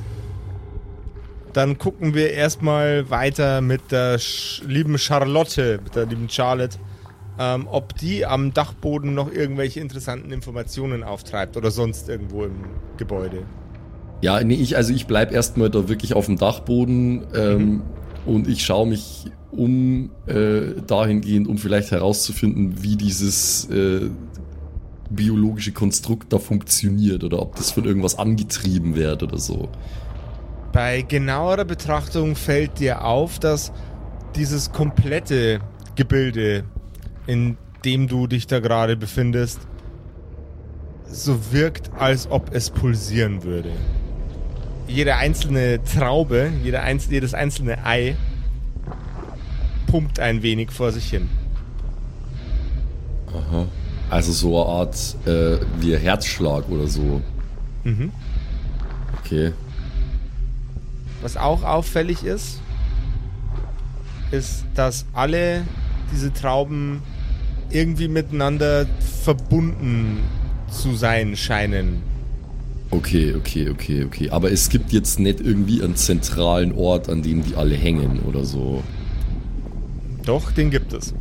Dann 1.53 1.79
gucken 1.79 2.13
wir 2.13 2.31
erstmal 2.31 3.09
weiter 3.09 3.61
mit 3.61 3.91
der 3.91 4.19
Sch 4.19 4.61
lieben 4.67 4.99
Charlotte, 4.99 5.79
mit 5.83 5.95
der 5.95 6.05
lieben 6.05 6.29
Charlotte, 6.29 6.77
ähm, 7.39 7.67
ob 7.71 7.95
die 7.95 8.25
am 8.25 8.53
Dachboden 8.53 9.13
noch 9.13 9.31
irgendwelche 9.31 9.79
interessanten 9.79 10.31
Informationen 10.31 11.03
auftreibt 11.03 11.55
oder 11.55 11.71
sonst 11.71 12.09
irgendwo 12.09 12.43
im 12.43 12.55
Gebäude. 12.97 13.43
Ja, 14.21 14.43
nee, 14.43 14.55
ich, 14.55 14.75
also 14.75 14.93
ich 14.93 15.07
bleib 15.07 15.31
erstmal 15.31 15.69
da 15.69 15.87
wirklich 15.87 16.13
auf 16.13 16.25
dem 16.25 16.37
Dachboden 16.37 17.25
ähm, 17.33 17.81
und 18.25 18.49
ich 18.49 18.65
schaue 18.65 18.87
mich 18.87 19.27
um 19.51 20.11
äh, 20.27 20.81
dahingehend, 20.85 21.47
um 21.47 21.57
vielleicht 21.57 21.91
herauszufinden, 21.91 22.83
wie 22.83 22.97
dieses 22.97 23.69
äh, 23.69 24.09
biologische 25.09 25.71
Konstrukt 25.71 26.33
da 26.33 26.37
funktioniert 26.37 27.23
oder 27.23 27.41
ob 27.41 27.55
das 27.55 27.71
von 27.71 27.85
irgendwas 27.85 28.19
angetrieben 28.19 28.95
wird 28.95 29.23
oder 29.23 29.37
so. 29.37 29.69
Bei 30.73 31.01
genauerer 31.01 31.65
Betrachtung 31.65 32.35
fällt 32.35 32.79
dir 32.79 33.05
auf, 33.05 33.39
dass 33.39 33.71
dieses 34.35 34.71
komplette 34.71 35.61
Gebilde, 35.95 36.65
in 37.29 37.57
dem 37.85 38.07
du 38.07 38.25
dich 38.25 38.47
da 38.47 38.59
gerade 38.59 38.97
befindest, 38.97 39.59
so 41.05 41.51
wirkt, 41.51 41.91
als 41.99 42.29
ob 42.31 42.55
es 42.55 42.71
pulsieren 42.71 43.43
würde. 43.43 43.69
Jede 44.87 45.15
einzelne 45.15 45.79
Traube, 45.83 46.51
jeder 46.63 46.81
einz 46.81 47.07
jedes 47.07 47.35
einzelne 47.35 47.85
Ei 47.85 48.17
pumpt 49.85 50.19
ein 50.19 50.41
wenig 50.41 50.71
vor 50.71 50.91
sich 50.91 51.07
hin. 51.07 51.29
Aha. 53.27 53.67
Also 54.09 54.31
so 54.31 54.59
eine 54.59 54.79
Art 54.79 55.15
äh, 55.27 55.63
wie 55.79 55.95
ein 55.95 56.01
Herzschlag 56.01 56.67
oder 56.67 56.87
so. 56.87 57.21
Mhm. 57.83 58.11
Okay. 59.19 59.53
Was 61.21 61.37
auch 61.37 61.61
auffällig 61.61 62.23
ist, 62.23 62.59
ist, 64.31 64.65
dass 64.73 65.05
alle 65.13 65.63
diese 66.11 66.33
Trauben 66.33 67.03
irgendwie 67.71 68.07
miteinander 68.07 68.85
verbunden 69.23 70.19
zu 70.69 70.95
sein 70.95 71.35
scheinen. 71.35 72.01
Okay, 72.91 73.35
okay, 73.35 73.69
okay, 73.69 74.03
okay. 74.03 74.29
Aber 74.31 74.51
es 74.51 74.69
gibt 74.69 74.91
jetzt 74.91 75.19
nicht 75.19 75.39
irgendwie 75.39 75.83
einen 75.83 75.95
zentralen 75.95 76.71
Ort, 76.73 77.09
an 77.09 77.21
dem 77.21 77.43
die 77.43 77.55
alle 77.55 77.75
hängen 77.75 78.19
oder 78.27 78.45
so. 78.45 78.83
Doch, 80.25 80.51
den 80.51 80.71
gibt 80.71 80.93
es. 80.93 81.13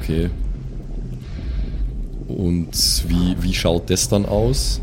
Okay. 0.00 0.30
Und 2.26 3.04
wie, 3.06 3.36
wie 3.40 3.54
schaut 3.54 3.90
das 3.90 4.08
dann 4.08 4.24
aus? 4.24 4.80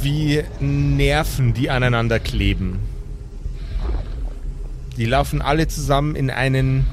Wie 0.00 0.42
Nerven, 0.60 1.54
die 1.54 1.70
aneinander 1.70 2.20
kleben. 2.20 2.78
Die 4.96 5.04
laufen 5.04 5.42
alle 5.42 5.66
zusammen 5.68 6.14
in 6.14 6.30
einen 6.30 6.84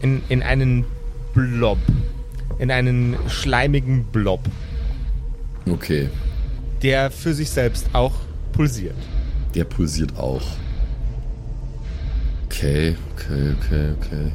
in, 0.00 0.22
in 0.28 0.42
einen 0.42 0.84
Blob. 1.46 1.78
In 2.58 2.70
einen 2.70 3.16
schleimigen 3.28 4.04
Blob, 4.04 4.40
Okay. 5.70 6.08
der 6.82 7.10
für 7.10 7.32
sich 7.34 7.50
selbst 7.50 7.86
auch 7.92 8.14
pulsiert. 8.52 8.96
Der 9.54 9.64
pulsiert 9.64 10.16
auch. 10.16 10.42
Okay, 12.46 12.96
okay, 13.14 13.54
okay, 13.60 13.92
okay. 13.96 14.32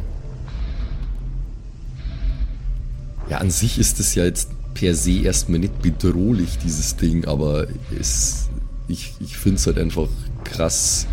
Ja, 3.29 3.37
an 3.39 3.51
sich 3.51 3.77
ist 3.79 3.99
es 3.99 4.15
ja 4.15 4.23
jetzt 4.23 4.49
per 4.73 4.95
se 4.95 5.19
erstmal 5.23 5.59
nicht 5.59 5.81
bedrohlich, 5.81 6.57
dieses 6.59 6.95
Ding, 6.95 7.25
aber 7.25 7.67
es, 7.99 8.49
ich, 8.87 9.13
ich 9.19 9.37
finde 9.37 9.57
es 9.57 9.67
halt 9.67 9.77
einfach 9.77 10.07
krass 10.43 11.07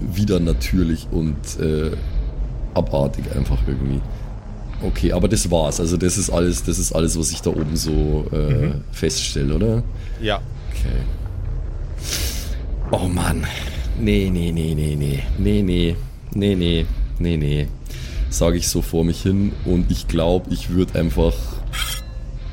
wieder 0.00 0.40
natürlich 0.40 1.06
und 1.10 1.36
äh, 1.60 1.90
abartig 2.74 3.24
einfach 3.34 3.58
irgendwie. 3.66 4.00
Okay, 4.82 5.12
aber 5.12 5.28
das 5.28 5.50
war's. 5.50 5.80
Also 5.80 5.96
das 5.96 6.18
ist 6.18 6.30
alles, 6.30 6.62
das 6.64 6.78
ist 6.78 6.92
alles, 6.92 7.18
was 7.18 7.30
ich 7.30 7.40
da 7.40 7.50
oben 7.50 7.76
so 7.76 8.26
äh, 8.32 8.36
Mhm. 8.66 8.74
feststelle, 8.92 9.54
oder? 9.54 9.82
Ja. 10.20 10.40
Okay. 10.70 11.02
Oh 12.92 13.08
Mann. 13.08 13.44
Nee, 13.98 14.30
nee, 14.32 14.52
nee, 14.52 14.74
nee, 14.74 14.94
nee. 14.94 15.22
Nee, 15.38 15.62
nee. 15.62 15.96
Nee, 16.34 16.54
nee. 16.54 16.86
Nee, 17.18 17.36
nee. 17.36 17.66
Sage 18.28 18.58
ich 18.58 18.68
so 18.68 18.82
vor 18.82 19.04
mich 19.04 19.22
hin 19.22 19.52
und 19.64 19.90
ich 19.90 20.08
glaube, 20.08 20.52
ich 20.52 20.70
würde 20.70 20.98
einfach 20.98 21.34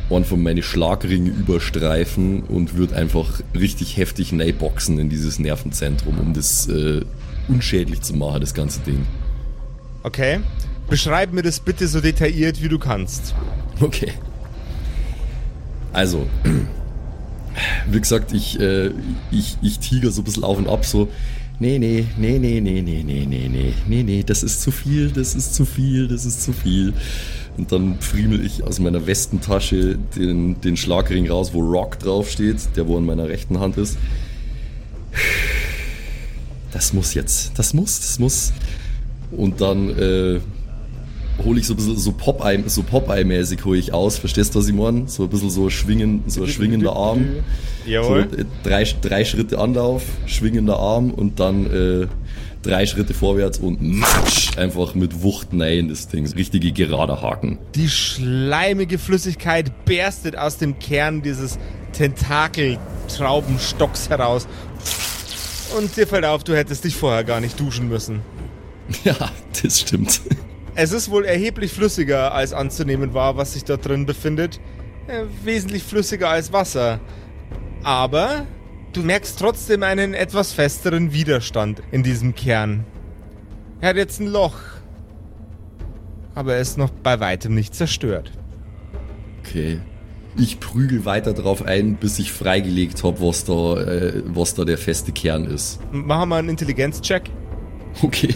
einen 0.09 0.25
von 0.25 0.41
meine 0.43 0.61
Schlagringe 0.61 1.29
überstreifen 1.29 2.43
und 2.43 2.75
würde 2.75 2.95
einfach 2.95 3.41
richtig 3.57 3.97
heftig 3.97 4.31
boxen 4.59 4.99
in 4.99 5.09
dieses 5.09 5.39
Nervenzentrum, 5.39 6.19
um 6.19 6.33
das 6.33 6.67
äh, 6.67 7.01
unschädlich 7.47 8.01
zu 8.01 8.13
machen, 8.15 8.39
das 8.41 8.53
ganze 8.53 8.79
Ding. 8.81 9.05
Okay. 10.03 10.39
Beschreib 10.89 11.33
mir 11.33 11.41
das 11.41 11.59
bitte 11.59 11.87
so 11.87 12.01
detailliert, 12.01 12.61
wie 12.61 12.69
du 12.69 12.79
kannst. 12.79 13.33
Okay. 13.79 14.11
Also, 15.91 16.27
wie 17.89 17.99
gesagt, 17.99 18.33
ich, 18.33 18.59
äh, 18.59 18.91
ich, 19.31 19.57
ich 19.61 19.79
tiger 19.79 20.11
so 20.11 20.21
ein 20.21 20.23
bisschen 20.25 20.43
auf 20.43 20.57
und 20.57 20.67
ab, 20.67 20.85
so, 20.85 21.07
nee, 21.59 21.77
nee, 21.77 22.05
nee, 22.17 22.39
nee, 22.39 22.59
nee, 22.59 22.81
nee, 22.81 23.03
nee, 23.03 23.25
nee, 23.25 23.47
nee, 23.47 23.73
nee, 23.87 24.03
nee, 24.03 24.23
das 24.23 24.43
ist 24.43 24.61
zu 24.61 24.71
viel, 24.71 25.11
das 25.11 25.35
ist 25.35 25.53
zu 25.53 25.65
viel, 25.65 26.07
das 26.07 26.25
ist 26.25 26.43
zu 26.43 26.51
viel. 26.51 26.93
Und 27.57 27.71
dann 27.71 27.99
friemel 27.99 28.43
ich 28.43 28.63
aus 28.63 28.79
meiner 28.79 29.05
Westentasche 29.05 29.99
den, 30.15 30.59
den 30.61 30.75
Schlagring 30.75 31.29
raus, 31.29 31.53
wo 31.53 31.59
Rock 31.61 31.99
draufsteht, 31.99 32.57
der 32.75 32.87
wo 32.87 32.97
in 32.97 33.05
meiner 33.05 33.27
rechten 33.27 33.59
Hand 33.59 33.77
ist. 33.77 33.97
Das 36.71 36.93
muss 36.93 37.13
jetzt, 37.13 37.51
das 37.59 37.75
muss, 37.75 37.99
das 37.99 38.17
muss. 38.17 38.53
Und 39.31 39.61
dann 39.61 39.89
äh, 39.89 40.39
hole 41.43 41.59
ich 41.59 41.67
so 41.67 41.73
ein 41.73 41.77
bisschen 41.77 41.97
so 41.97 42.11
Popeye, 42.11 42.63
so 42.67 42.83
Popeye-mäßig 42.83 43.63
hole 43.65 43.77
ich 43.77 43.93
aus, 43.93 44.17
verstehst 44.17 44.55
du, 44.55 44.59
was 44.59 44.67
ich 44.67 44.73
meine? 44.73 45.07
So 45.07 45.23
ein 45.23 45.29
bisschen 45.29 45.49
so 45.49 45.69
schwingen, 45.69 46.23
so 46.27 46.43
ein 46.43 46.49
schwingender 46.49 46.95
Arm. 46.95 47.27
Jawohl. 47.85 48.27
So, 48.29 48.37
äh, 48.37 48.45
drei, 48.63 48.87
drei 49.01 49.25
Schritte 49.25 49.59
Anlauf, 49.59 50.03
schwingender 50.25 50.77
Arm 50.77 51.11
und 51.11 51.39
dann 51.39 51.65
äh, 51.65 52.07
drei 52.61 52.85
Schritte 52.85 53.13
vorwärts 53.13 53.59
und 53.59 53.81
matsch, 53.81 54.57
einfach 54.57 54.95
mit 54.95 55.21
Wucht 55.21 55.53
nein 55.53 55.89
das 55.89 56.07
Ding. 56.07 56.25
Richtige 56.27 56.71
gerade 56.71 57.21
Haken. 57.21 57.57
Die 57.75 57.89
schleimige 57.89 58.97
Flüssigkeit 58.97 59.85
berstet 59.85 60.37
aus 60.37 60.57
dem 60.57 60.79
Kern 60.79 61.21
dieses 61.21 61.57
Tentakeltraubenstocks 61.93 64.09
heraus. 64.09 64.47
Und 65.77 65.95
dir 65.97 66.07
fällt 66.07 66.25
auf, 66.25 66.43
du 66.43 66.55
hättest 66.55 66.83
dich 66.83 66.95
vorher 66.95 67.23
gar 67.23 67.39
nicht 67.39 67.59
duschen 67.59 67.89
müssen. 67.89 68.21
Ja, 69.05 69.15
das 69.61 69.79
stimmt. 69.79 70.19
Es 70.75 70.91
ist 70.91 71.11
wohl 71.11 71.25
erheblich 71.25 71.71
flüssiger 71.71 72.33
als 72.33 72.53
anzunehmen 72.53 73.13
war, 73.13 73.37
was 73.37 73.53
sich 73.53 73.63
dort 73.63 73.87
drin 73.87 74.05
befindet. 74.05 74.59
Äh, 75.07 75.25
wesentlich 75.43 75.83
flüssiger 75.83 76.29
als 76.29 76.51
Wasser. 76.51 76.99
Aber 77.83 78.47
du 78.93 79.01
merkst 79.01 79.37
trotzdem 79.37 79.83
einen 79.83 80.13
etwas 80.13 80.53
festeren 80.53 81.13
Widerstand 81.13 81.83
in 81.91 82.01
diesem 82.01 82.33
Kern. 82.33 82.85
Er 83.81 83.89
hat 83.89 83.97
jetzt 83.97 84.19
ein 84.19 84.27
Loch. 84.27 84.55
Aber 86.35 86.55
er 86.55 86.61
ist 86.61 86.77
noch 86.77 86.89
bei 86.89 87.19
weitem 87.19 87.53
nicht 87.53 87.75
zerstört. 87.75 88.31
Okay. 89.41 89.79
Ich 90.35 90.59
prügel 90.59 91.05
weiter 91.05 91.33
drauf 91.33 91.63
ein, 91.63 91.95
bis 91.95 92.17
ich 92.17 92.31
freigelegt 92.31 93.03
habe, 93.03 93.21
was 93.21 93.45
da, 93.45 93.77
äh, 93.77 94.23
was 94.25 94.55
da 94.55 94.65
der 94.65 94.79
feste 94.79 95.11
Kern 95.11 95.45
ist. 95.45 95.79
Machen 95.91 96.29
wir 96.29 96.37
einen 96.37 96.49
Intelligenzcheck. 96.49 97.29
Okay. 98.01 98.33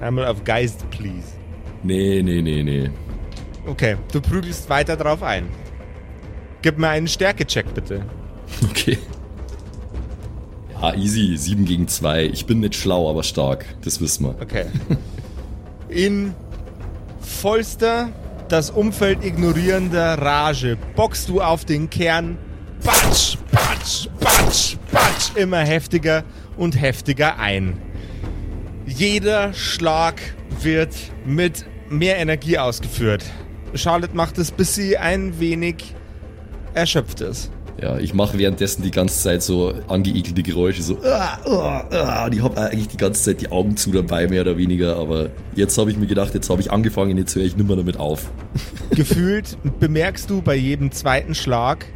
Einmal 0.00 0.26
auf 0.26 0.44
Geist, 0.44 0.88
please. 0.90 1.26
Nee, 1.82 2.22
nee, 2.22 2.42
nee, 2.42 2.62
nee. 2.62 2.90
Okay, 3.66 3.96
du 4.12 4.20
prügelst 4.20 4.68
weiter 4.70 4.96
drauf 4.96 5.22
ein. 5.22 5.48
Gib 6.62 6.78
mir 6.78 6.88
einen 6.88 7.08
Stärke-Check, 7.08 7.74
bitte. 7.74 8.04
Okay. 8.70 8.98
Ja, 10.80 10.94
easy. 10.94 11.36
7 11.36 11.64
gegen 11.64 11.88
2. 11.88 12.24
Ich 12.26 12.46
bin 12.46 12.60
nicht 12.60 12.74
schlau, 12.76 13.10
aber 13.10 13.22
stark. 13.22 13.64
Das 13.82 14.00
wissen 14.00 14.24
wir. 14.26 14.36
Okay. 14.40 14.66
In 15.88 16.34
vollster, 17.20 18.10
das 18.48 18.70
Umfeld 18.70 19.24
ignorierender 19.24 20.14
Rage 20.20 20.78
bockst 20.96 21.28
du 21.28 21.40
auf 21.40 21.64
den 21.64 21.90
Kern. 21.90 22.38
Batsch, 22.84 23.36
batsch, 23.50 24.08
batsch, 24.20 24.76
batsch. 24.92 25.36
Immer 25.36 25.58
heftiger 25.58 26.24
und 26.56 26.80
heftiger 26.80 27.38
ein. 27.38 27.80
Jeder 28.88 29.52
Schlag 29.52 30.20
wird 30.62 30.94
mit 31.26 31.66
mehr 31.90 32.16
Energie 32.16 32.58
ausgeführt. 32.58 33.24
Charlotte 33.74 34.16
macht 34.16 34.38
es, 34.38 34.50
bis 34.50 34.74
sie 34.74 34.96
ein 34.96 35.38
wenig 35.38 35.94
erschöpft 36.74 37.20
ist. 37.20 37.50
Ja, 37.80 37.98
ich 37.98 38.12
mache 38.12 38.38
währenddessen 38.38 38.82
die 38.82 38.90
ganze 38.90 39.22
Zeit 39.22 39.42
so 39.42 39.72
angeekelte 39.86 40.42
Geräusche, 40.42 40.82
so, 40.82 40.98
ah, 41.04 41.38
ah, 41.44 41.84
ah, 41.90 42.26
und 42.26 42.34
ich 42.34 42.42
habe 42.42 42.60
eigentlich 42.60 42.88
die 42.88 42.96
ganze 42.96 43.22
Zeit 43.22 43.40
die 43.40 43.52
Augen 43.52 43.76
zu 43.76 43.92
dabei, 43.92 44.26
mehr 44.26 44.40
oder 44.42 44.56
weniger, 44.56 44.96
aber 44.96 45.30
jetzt 45.54 45.78
habe 45.78 45.90
ich 45.90 45.96
mir 45.96 46.08
gedacht, 46.08 46.34
jetzt 46.34 46.50
habe 46.50 46.60
ich 46.60 46.72
angefangen, 46.72 47.16
jetzt 47.16 47.36
höre 47.36 47.44
ich 47.44 47.56
nimmer 47.56 47.76
damit 47.76 47.96
auf. 47.98 48.32
Gefühlt 48.90 49.56
bemerkst 49.78 50.28
du 50.28 50.42
bei 50.42 50.56
jedem 50.56 50.90
zweiten 50.90 51.36
Schlag 51.36 51.86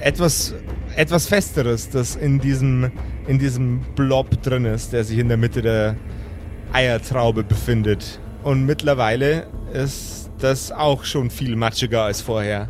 etwas, 0.00 0.54
etwas 0.94 1.26
Festeres, 1.26 1.88
das 1.88 2.14
in 2.14 2.38
diesem, 2.38 2.90
in 3.28 3.38
diesem 3.38 3.80
Blob 3.94 4.42
drin 4.42 4.64
ist, 4.64 4.92
der 4.92 5.04
sich 5.04 5.18
in 5.18 5.28
der 5.28 5.36
Mitte 5.36 5.62
der 5.62 5.96
Eiertraube 6.72 7.44
befindet. 7.44 8.18
Und 8.42 8.64
mittlerweile 8.64 9.46
ist 9.72 10.30
das 10.38 10.72
auch 10.72 11.04
schon 11.04 11.30
viel 11.30 11.54
matschiger 11.54 12.04
als 12.04 12.22
vorher. 12.22 12.68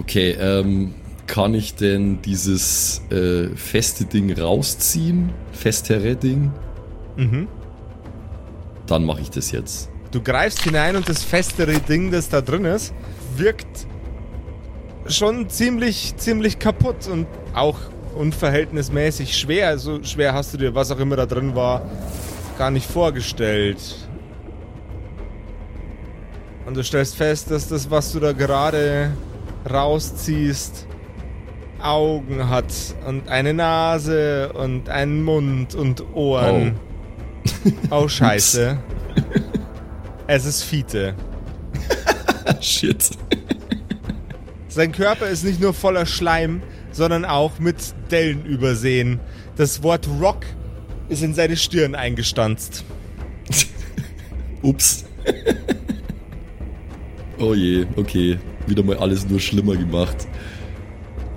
Okay, 0.00 0.36
ähm, 0.40 0.94
kann 1.26 1.54
ich 1.54 1.74
denn 1.74 2.22
dieses 2.22 3.02
äh, 3.10 3.48
feste 3.56 4.04
Ding 4.04 4.32
rausziehen? 4.32 5.30
Festere 5.52 6.16
Ding? 6.16 6.52
Mhm. 7.16 7.48
Dann 8.86 9.04
mache 9.04 9.20
ich 9.22 9.30
das 9.30 9.50
jetzt. 9.50 9.90
Du 10.12 10.22
greifst 10.22 10.62
hinein 10.62 10.96
und 10.96 11.08
das 11.08 11.22
festere 11.22 11.78
Ding, 11.80 12.10
das 12.10 12.28
da 12.28 12.40
drin 12.40 12.64
ist, 12.64 12.92
wirkt 13.36 13.86
schon 15.06 15.48
ziemlich, 15.48 16.14
ziemlich 16.16 16.58
kaputt 16.58 17.08
und 17.08 17.26
auch 17.54 17.78
unverhältnismäßig 18.14 19.36
schwer. 19.36 19.78
So 19.78 20.02
schwer 20.02 20.34
hast 20.34 20.52
du 20.54 20.58
dir, 20.58 20.74
was 20.74 20.90
auch 20.90 20.98
immer 20.98 21.16
da 21.16 21.26
drin 21.26 21.54
war, 21.54 21.82
gar 22.58 22.70
nicht 22.70 22.90
vorgestellt. 22.90 23.78
Und 26.66 26.76
du 26.76 26.84
stellst 26.84 27.16
fest, 27.16 27.50
dass 27.50 27.68
das, 27.68 27.90
was 27.90 28.12
du 28.12 28.20
da 28.20 28.32
gerade 28.32 29.10
rausziehst, 29.68 30.86
Augen 31.82 32.48
hat 32.48 32.72
und 33.06 33.28
eine 33.28 33.54
Nase 33.54 34.52
und 34.52 34.88
einen 34.88 35.24
Mund 35.24 35.74
und 35.74 36.14
Ohren. 36.14 36.76
Oh, 37.90 38.06
scheiße. 38.08 38.78
es 40.26 40.44
ist 40.44 40.62
Fiete. 40.62 41.14
Shit. 42.60 43.10
Sein 44.68 44.92
Körper 44.92 45.26
ist 45.26 45.44
nicht 45.44 45.60
nur 45.60 45.74
voller 45.74 46.06
Schleim, 46.06 46.62
sondern 47.00 47.24
auch 47.24 47.58
mit 47.58 47.76
Dellen 48.10 48.44
übersehen. 48.44 49.20
Das 49.56 49.82
Wort 49.82 50.06
Rock 50.20 50.44
ist 51.08 51.22
in 51.22 51.32
seine 51.32 51.56
Stirn 51.56 51.94
eingestanzt. 51.94 52.84
Ups. 54.62 55.06
oh 57.38 57.54
je, 57.54 57.86
okay. 57.96 58.38
Wieder 58.66 58.82
mal 58.82 58.98
alles 58.98 59.26
nur 59.26 59.40
schlimmer 59.40 59.76
gemacht. 59.76 60.28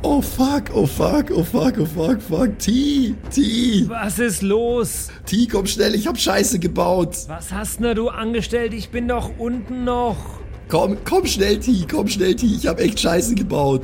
Oh 0.02 0.22
fuck, 0.22 0.64
oh 0.74 0.86
fuck, 0.86 1.32
oh 1.34 1.46
fuck, 1.46 1.76
oh 1.80 1.86
fuck, 1.86 2.22
fuck. 2.22 2.60
T, 2.60 3.16
T, 3.34 3.86
Was 3.88 4.20
ist 4.20 4.42
los? 4.42 5.12
T, 5.26 5.48
komm 5.50 5.66
schnell, 5.66 5.96
ich 5.96 6.08
hab 6.08 6.20
Scheiße 6.20 6.60
gebaut. 6.60 7.16
Was 7.28 7.54
hast 7.54 7.80
denn 7.80 7.96
du 7.96 8.10
angestellt? 8.10 8.74
Ich 8.74 8.90
bin 8.90 9.08
doch 9.08 9.32
unten 9.38 9.86
noch. 9.86 10.43
Komm, 10.68 10.98
komm 11.06 11.26
schnell, 11.26 11.60
T, 11.60 11.86
komm 11.90 12.08
schnell, 12.08 12.36
T, 12.36 12.46
ich 12.46 12.68
hab 12.68 12.80
echt 12.80 13.00
Scheiße 13.00 13.36
gebaut. 13.36 13.82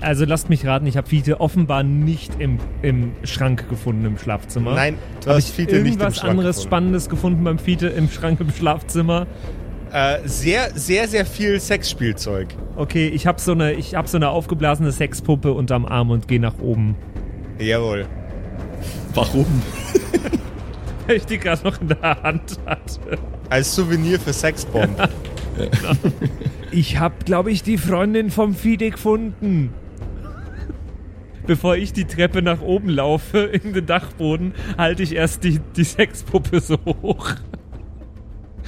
Also 0.00 0.24
lasst 0.24 0.48
mich 0.48 0.66
raten, 0.66 0.86
ich 0.86 0.96
habe 0.96 1.08
Fiete 1.08 1.40
offenbar 1.40 1.82
nicht 1.82 2.40
im, 2.40 2.58
im 2.82 3.12
Schrank 3.24 3.68
gefunden 3.68 4.04
im 4.04 4.18
Schlafzimmer. 4.18 4.74
Nein, 4.74 4.98
du 5.20 5.26
Habe 5.26 5.36
hast 5.36 5.48
ich 5.48 5.54
Fiete 5.54 5.74
nicht 5.74 5.80
im 5.80 5.86
irgendwas 5.86 6.16
Schrank 6.16 6.30
anderes 6.30 6.56
gefunden. 6.56 6.68
Spannendes 6.68 7.08
gefunden 7.08 7.44
beim 7.44 7.58
Fiete 7.58 7.88
im 7.88 8.10
Schrank 8.10 8.40
im 8.40 8.50
Schlafzimmer? 8.50 9.26
Äh, 9.92 10.18
sehr, 10.24 10.70
sehr, 10.74 11.08
sehr 11.08 11.24
viel 11.24 11.60
Sexspielzeug. 11.60 12.48
Okay, 12.76 13.08
ich 13.08 13.26
habe 13.26 13.40
so 13.40 13.52
eine, 13.52 13.74
ich 13.74 13.94
habe 13.94 14.08
so 14.08 14.16
eine 14.16 14.30
aufgeblasene 14.30 14.92
Sexpuppe 14.92 15.52
unterm 15.52 15.86
Arm 15.86 16.10
und 16.10 16.26
gehe 16.26 16.40
nach 16.40 16.58
oben, 16.58 16.96
Jawohl. 17.58 18.06
Warum? 19.14 19.46
weil 21.06 21.16
ich 21.16 21.26
die 21.26 21.38
gerade 21.38 21.64
noch 21.64 21.80
in 21.80 21.88
der 21.88 22.22
Hand 22.22 22.58
hatte. 22.66 23.18
Als 23.48 23.74
Souvenir 23.74 24.20
für 24.20 24.32
Ich 26.70 26.98
habe, 26.98 27.14
glaube 27.24 27.50
ich, 27.50 27.62
die 27.62 27.78
Freundin 27.78 28.30
vom 28.30 28.54
Fide 28.54 28.90
gefunden. 28.90 29.72
Bevor 31.46 31.76
ich 31.76 31.92
die 31.92 32.04
Treppe 32.04 32.42
nach 32.42 32.60
oben 32.60 32.88
laufe 32.88 33.38
in 33.38 33.72
den 33.72 33.86
Dachboden, 33.86 34.52
halte 34.76 35.02
ich 35.02 35.14
erst 35.14 35.44
die, 35.44 35.60
die 35.76 35.84
Sexpuppe 35.84 36.60
so 36.60 36.76
hoch. 36.84 37.36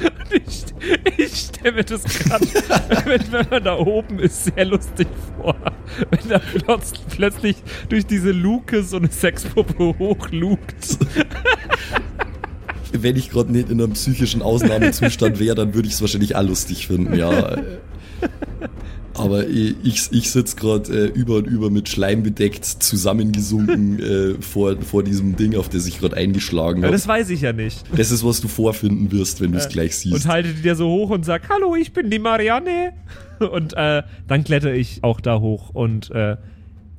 Und 0.01 0.33
ich, 0.33 0.65
ich 1.17 1.35
stelle 1.35 1.75
mir 1.75 1.85
das 1.85 2.05
gerade, 2.05 2.47
wenn, 3.05 3.33
wenn 3.33 3.47
man 3.51 3.65
da 3.65 3.77
oben 3.77 4.21
ist, 4.21 4.45
sehr 4.45 4.65
lustig 4.65 5.09
vor. 5.37 5.57
Wenn 6.11 6.29
da 6.29 6.39
plötz, 6.39 6.93
plötzlich 7.11 7.57
durch 7.89 8.07
diese 8.07 8.31
Luke 8.31 8.85
so 8.85 8.99
eine 8.99 9.11
Sexpuppe 9.11 9.99
hochlugt. 9.99 10.99
Wenn 12.93 13.17
ich 13.17 13.31
gerade 13.31 13.53
nicht 13.53 13.71
in 13.71 13.81
einem 13.81 13.93
psychischen 13.93 14.43
Ausnahmezustand 14.43 15.39
wäre, 15.39 15.55
dann 15.55 15.75
würde 15.75 15.89
ich 15.89 15.95
es 15.95 16.01
wahrscheinlich 16.01 16.37
auch 16.37 16.43
lustig 16.43 16.87
finden, 16.87 17.17
ja. 17.17 17.57
Aber 19.15 19.49
ich, 19.49 20.13
ich, 20.13 20.31
sitze 20.31 20.57
gerade 20.57 20.93
äh, 20.93 21.07
über 21.09 21.37
und 21.37 21.47
über 21.47 21.71
mit 21.71 21.89
Schleim 21.89 22.23
bedeckt, 22.23 22.65
zusammengesunken 22.65 23.99
äh, 23.99 24.35
vor, 24.41 24.81
vor 24.81 25.03
diesem 25.03 25.35
Ding, 25.35 25.57
auf 25.57 25.69
das 25.69 25.87
ich 25.87 25.99
gerade 25.99 26.17
eingeschlagen 26.17 26.83
Ja, 26.83 26.85
habe. 26.87 26.93
das 26.93 27.09
weiß 27.09 27.31
ich 27.31 27.41
ja 27.41 27.53
nicht. 27.53 27.85
Das 27.97 28.13
ist, 28.13 28.25
was 28.25 28.41
du 28.41 28.47
vorfinden 28.47 29.11
wirst, 29.11 29.41
wenn 29.41 29.53
du 29.53 29.59
es 29.59 29.69
gleich 29.69 29.97
siehst. 29.97 30.15
Und 30.15 30.27
halte 30.29 30.55
dir 30.55 30.77
so 30.77 30.89
hoch 30.89 31.11
und 31.11 31.25
sag, 31.25 31.49
hallo, 31.49 31.75
ich 31.75 31.93
bin 31.93 32.11
die 32.11 32.19
Marianne. 32.21 32.93
Und 33.39 33.75
äh, 33.77 34.03
dann 34.27 34.43
kletter 34.43 34.75
ich 34.75 35.05
auch 35.05 35.21
da 35.21 35.39
hoch 35.39 35.71
und 35.73 36.11
äh, 36.11 36.37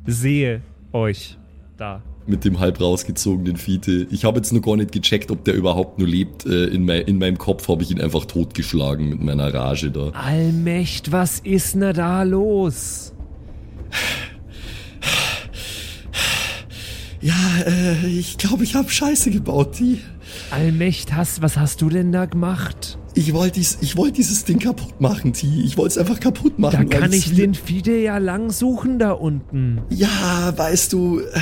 sehe 0.07 0.61
euch 0.93 1.37
da. 1.75 2.01
Mit 2.29 2.45
dem 2.45 2.59
halb 2.59 2.79
rausgezogenen 2.79 3.57
Fiete. 3.57 4.07
Ich 4.11 4.23
habe 4.25 4.37
jetzt 4.37 4.53
noch 4.53 4.61
gar 4.61 4.75
nicht 4.77 4.91
gecheckt, 4.91 5.31
ob 5.31 5.43
der 5.43 5.55
überhaupt 5.55 5.99
nur 5.99 6.07
lebt. 6.07 6.45
Äh, 6.45 6.65
in, 6.65 6.85
mein, 6.85 7.01
in 7.01 7.17
meinem 7.17 7.37
Kopf 7.37 7.67
habe 7.67 7.83
ich 7.83 7.91
ihn 7.91 7.99
einfach 8.01 8.25
totgeschlagen 8.25 9.09
mit 9.09 9.21
meiner 9.23 9.53
Rage 9.53 9.91
da. 9.91 10.09
Allmächt, 10.11 11.11
was 11.11 11.39
ist 11.39 11.75
denn 11.75 11.93
da 11.93 12.23
los? 12.23 13.13
Ja, 17.21 17.33
äh, 17.65 18.07
ich 18.07 18.37
glaube, 18.37 18.63
ich 18.63 18.75
habe 18.75 18.89
Scheiße 18.89 19.29
gebaut, 19.31 19.77
die. 19.79 19.99
Allmächt, 20.51 21.13
hast, 21.13 21.41
was 21.41 21.57
hast 21.57 21.81
du 21.81 21.89
denn 21.89 22.11
da 22.11 22.25
gemacht? 22.25 22.97
Ich 23.13 23.33
wollte 23.33 23.55
dies, 23.59 23.79
ich 23.81 23.97
wollte 23.97 24.13
dieses 24.13 24.45
Ding 24.45 24.59
kaputt 24.59 25.01
machen, 25.01 25.33
T. 25.33 25.47
Ich 25.65 25.75
wollte 25.77 25.89
es 25.93 25.97
einfach 25.97 26.19
kaputt 26.19 26.53
Da 26.57 26.61
machen. 26.61 26.89
weil 26.89 26.99
kann 27.01 27.11
ich 27.11 27.33
den 27.35 27.53
Fide 27.55 27.99
ja 28.01 28.19
lang 28.19 28.51
suchen 28.51 28.99
da 28.99 29.11
unten. 29.11 29.81
Ja, 29.89 30.53
weißt 30.55 30.93
du, 30.93 31.19
äh, 31.19 31.39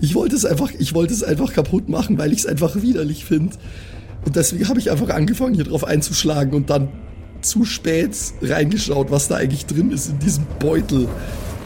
ich 0.00 0.14
wollte 0.14 0.36
es 0.36 0.44
einfach, 0.44 0.70
ich 0.78 0.94
wollte 0.94 1.12
es 1.12 1.22
einfach 1.22 1.52
kaputt 1.52 1.88
machen, 1.88 2.18
weil 2.18 2.32
ich 2.32 2.40
es 2.40 2.46
einfach 2.46 2.80
widerlich 2.82 3.24
finde. 3.24 3.56
Und 4.24 4.36
deswegen 4.36 4.68
habe 4.68 4.78
ich 4.78 4.90
einfach 4.90 5.08
angefangen, 5.10 5.54
hier 5.54 5.64
drauf 5.64 5.84
einzuschlagen 5.84 6.54
und 6.54 6.70
dann 6.70 6.88
zu 7.40 7.64
spät 7.64 8.16
reingeschaut, 8.42 9.10
was 9.10 9.28
da 9.28 9.36
eigentlich 9.36 9.66
drin 9.66 9.90
ist 9.90 10.10
in 10.10 10.18
diesem 10.18 10.44
Beutel. 10.58 11.08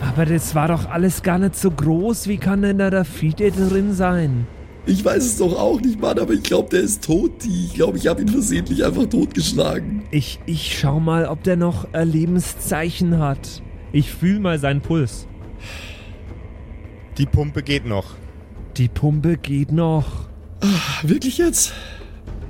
Aber 0.01 0.27
das 0.27 0.55
war 0.55 0.69
doch 0.69 0.91
alles 0.91 1.23
gar 1.23 1.39
nicht 1.39 1.57
so 1.57 1.71
groß. 1.71 2.27
Wie 2.27 2.37
kann 2.37 2.63
denn 2.63 2.79
da 2.79 2.91
der 2.91 3.05
Fide 3.05 3.51
drin 3.53 3.95
sein? 3.95 4.47
Ich 4.85 5.05
weiß 5.05 5.25
es 5.25 5.39
doch 5.39 5.57
auch 5.57 5.81
nicht, 5.81 6.01
Mann, 6.01 6.19
aber 6.19 6.33
ich 6.33 6.43
glaube, 6.43 6.71
der 6.71 6.81
ist 6.81 7.05
tot. 7.05 7.31
Ich 7.45 7.75
glaube, 7.75 7.99
ich 7.99 8.09
habe 8.09 8.21
ihn 8.21 8.29
versehentlich 8.29 8.85
einfach 8.85 9.07
totgeschlagen. 9.07 10.03
Ich, 10.11 10.41
ich 10.45 10.77
schau 10.77 10.99
mal, 10.99 11.27
ob 11.27 11.45
der 11.45 11.57
noch 11.57 11.87
äh, 11.93 12.03
Lebenszeichen 12.03 13.19
hat. 13.21 13.63
Ich 13.93 14.11
fühl 14.11 14.41
mal 14.41 14.59
seinen 14.59 14.81
Puls. 14.81 15.29
Die 17.17 17.27
Pumpe 17.27 17.63
geht 17.63 17.87
noch. 17.87 18.17
Die 18.77 18.89
Pumpe 18.89 19.37
geht 19.37 19.73
noch. 19.73 20.27
Wirklich 21.03 21.39
jetzt? 21.39 21.73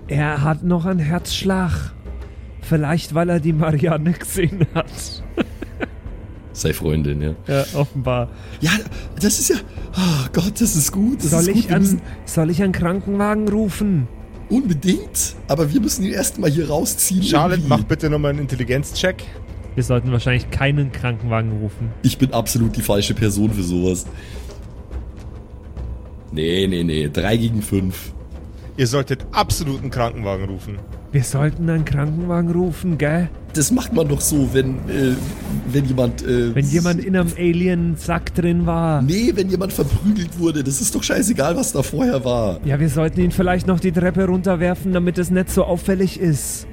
Er 0.09 0.43
hat 0.43 0.63
noch 0.63 0.85
einen 0.85 1.01
Herzschlag. 1.01 1.93
Vielleicht, 2.61 3.15
weil 3.15 3.29
er 3.29 3.41
die 3.41 3.53
Marianne 3.53 4.13
gesehen 4.13 4.67
hat. 4.75 5.23
Sei 6.53 6.73
Freundin, 6.73 7.23
ja. 7.23 7.35
Ja, 7.49 7.65
offenbar. 7.75 8.29
Ja, 8.61 8.71
das 9.21 9.41
ist 9.41 9.49
ja. 9.51 9.57
Oh 9.97 10.29
Gott, 10.33 10.61
das 10.61 10.77
ist 10.77 10.93
gut. 10.93 11.25
Das 11.25 11.31
Soll 11.31 11.41
ist 11.41 11.47
gut. 11.49 11.57
ich, 11.57 11.73
an, 11.73 12.01
soll 12.25 12.51
ich 12.51 12.63
einen 12.63 12.73
Krankenwagen 12.73 13.49
rufen? 13.49 14.07
unbedingt. 14.53 15.35
Aber 15.49 15.73
wir 15.73 15.81
müssen 15.81 16.05
ihn 16.05 16.13
erstmal 16.13 16.51
hier 16.51 16.69
rausziehen. 16.69 17.23
Charlotte, 17.23 17.55
irgendwie. 17.63 17.69
mach 17.69 17.85
bitte 17.85 18.11
nochmal 18.11 18.31
einen 18.31 18.41
Intelligenzcheck. 18.41 19.25
Wir 19.75 19.83
sollten 19.83 20.13
wahrscheinlich 20.13 20.51
keinen 20.51 20.93
Krankenwagen 20.93 21.53
rufen. 21.53 21.91
Ich 22.03 22.19
bin 22.19 22.33
absolut 22.35 22.77
die 22.77 22.83
falsche 22.83 23.15
Person 23.15 23.51
für 23.51 23.63
sowas. 23.63 24.07
Nee, 26.33 26.67
nee, 26.67 26.83
nee. 26.83 27.09
Drei 27.13 27.37
gegen 27.37 27.63
fünf. 27.63 28.13
Ihr 28.77 28.87
solltet 28.87 29.25
absolut 29.33 29.83
einen 29.83 29.91
Krankenwagen 29.91 30.47
rufen. 30.47 30.79
Wir 31.13 31.23
sollten 31.25 31.69
einen 31.69 31.85
Krankenwagen 31.85 32.51
rufen, 32.53 32.97
gell? 32.97 33.29
Das 33.53 33.71
macht 33.71 33.93
man 33.93 34.09
doch 34.09 34.23
so, 34.23 34.49
wenn, 34.55 34.77
äh, 34.89 35.15
wenn 35.71 35.85
jemand. 35.85 36.23
Äh, 36.23 36.55
Wenn 36.55 36.65
jemand 36.65 37.05
in 37.05 37.15
einem 37.15 37.29
Alien-Sack 37.37 38.35
drin 38.35 38.65
war. 38.65 39.03
Nee, 39.03 39.33
wenn 39.35 39.51
jemand 39.51 39.75
verprügelt 39.75 40.39
wurde. 40.39 40.65
Das 40.65 40.81
ist 40.81 40.95
doch 40.95 41.03
scheißegal, 41.03 41.55
was 41.55 41.73
da 41.73 41.83
vorher 41.83 42.25
war. 42.25 42.61
Ja, 42.65 42.81
wir 42.81 42.89
sollten 42.89 43.21
ihn 43.21 43.31
vielleicht 43.31 43.67
noch 43.67 43.79
die 43.79 43.93
Treppe 43.93 44.25
runterwerfen, 44.25 44.95
damit 44.95 45.19
es 45.19 45.31
nicht 45.31 45.51
so 45.51 45.65
auffällig 45.65 46.19
ist. 46.19 46.67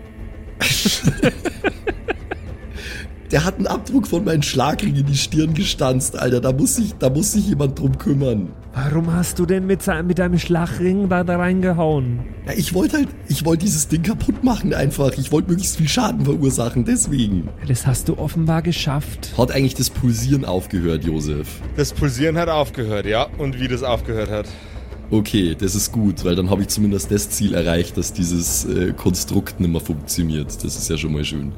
Der 3.32 3.45
hat 3.45 3.57
einen 3.57 3.67
Abdruck 3.67 4.07
von 4.07 4.25
meinem 4.25 4.41
Schlagring 4.41 4.95
in 4.95 5.05
die 5.05 5.15
Stirn 5.15 5.53
gestanzt, 5.53 6.17
Alter. 6.17 6.41
Da 6.41 6.51
muss 6.51 6.77
sich, 6.77 6.95
da 6.97 7.11
muss 7.11 7.34
sich 7.34 7.47
jemand 7.47 7.77
drum 7.77 7.95
kümmern. 7.97 8.49
Warum 8.73 9.13
hast 9.13 9.38
du 9.38 9.45
denn 9.45 9.67
mit, 9.67 9.86
mit 10.05 10.17
deinem 10.17 10.39
Schlagring 10.39 11.09
da, 11.09 11.23
da 11.23 11.38
reingehauen? 11.38 12.21
Ja, 12.47 12.53
ich 12.55 12.73
wollte 12.73 12.97
halt, 12.97 13.09
ich 13.27 13.45
wollte 13.45 13.65
dieses 13.65 13.88
Ding 13.88 14.01
kaputt 14.01 14.43
machen 14.43 14.73
einfach. 14.73 15.15
Ich 15.17 15.32
wollte 15.32 15.49
möglichst 15.49 15.77
viel 15.77 15.88
Schaden 15.88 16.25
verursachen, 16.25 16.86
deswegen. 16.86 17.49
Das 17.67 17.86
hast 17.86 18.09
du 18.09 18.17
offenbar 18.17 18.63
geschafft. 18.63 19.34
Hat 19.38 19.51
eigentlich 19.51 19.75
das 19.75 19.91
Pulsieren 19.91 20.43
aufgehört, 20.43 21.03
Josef? 21.03 21.61
Das 21.77 21.93
Pulsieren 21.93 22.36
hat 22.38 22.49
aufgehört, 22.49 23.05
ja. 23.05 23.27
Und 23.38 23.59
wie 23.59 23.67
das 23.67 23.84
aufgehört 23.84 24.32
hat. 24.32 24.47
Okay, 25.11 25.55
das 25.59 25.73
ist 25.75 25.91
gut, 25.91 26.23
weil 26.23 26.36
dann 26.36 26.49
habe 26.49 26.61
ich 26.61 26.67
zumindest 26.67 27.11
das 27.11 27.30
Ziel 27.32 27.55
erreicht, 27.55 27.97
dass 27.97 28.13
dieses 28.13 28.65
äh, 28.65 28.93
Konstrukt 28.93 29.59
nicht 29.59 29.71
mehr 29.71 29.82
funktioniert. 29.82 30.63
Das 30.63 30.75
ist 30.75 30.89
ja 30.89 30.97
schon 30.97 31.13
mal 31.13 31.25
schön. 31.25 31.51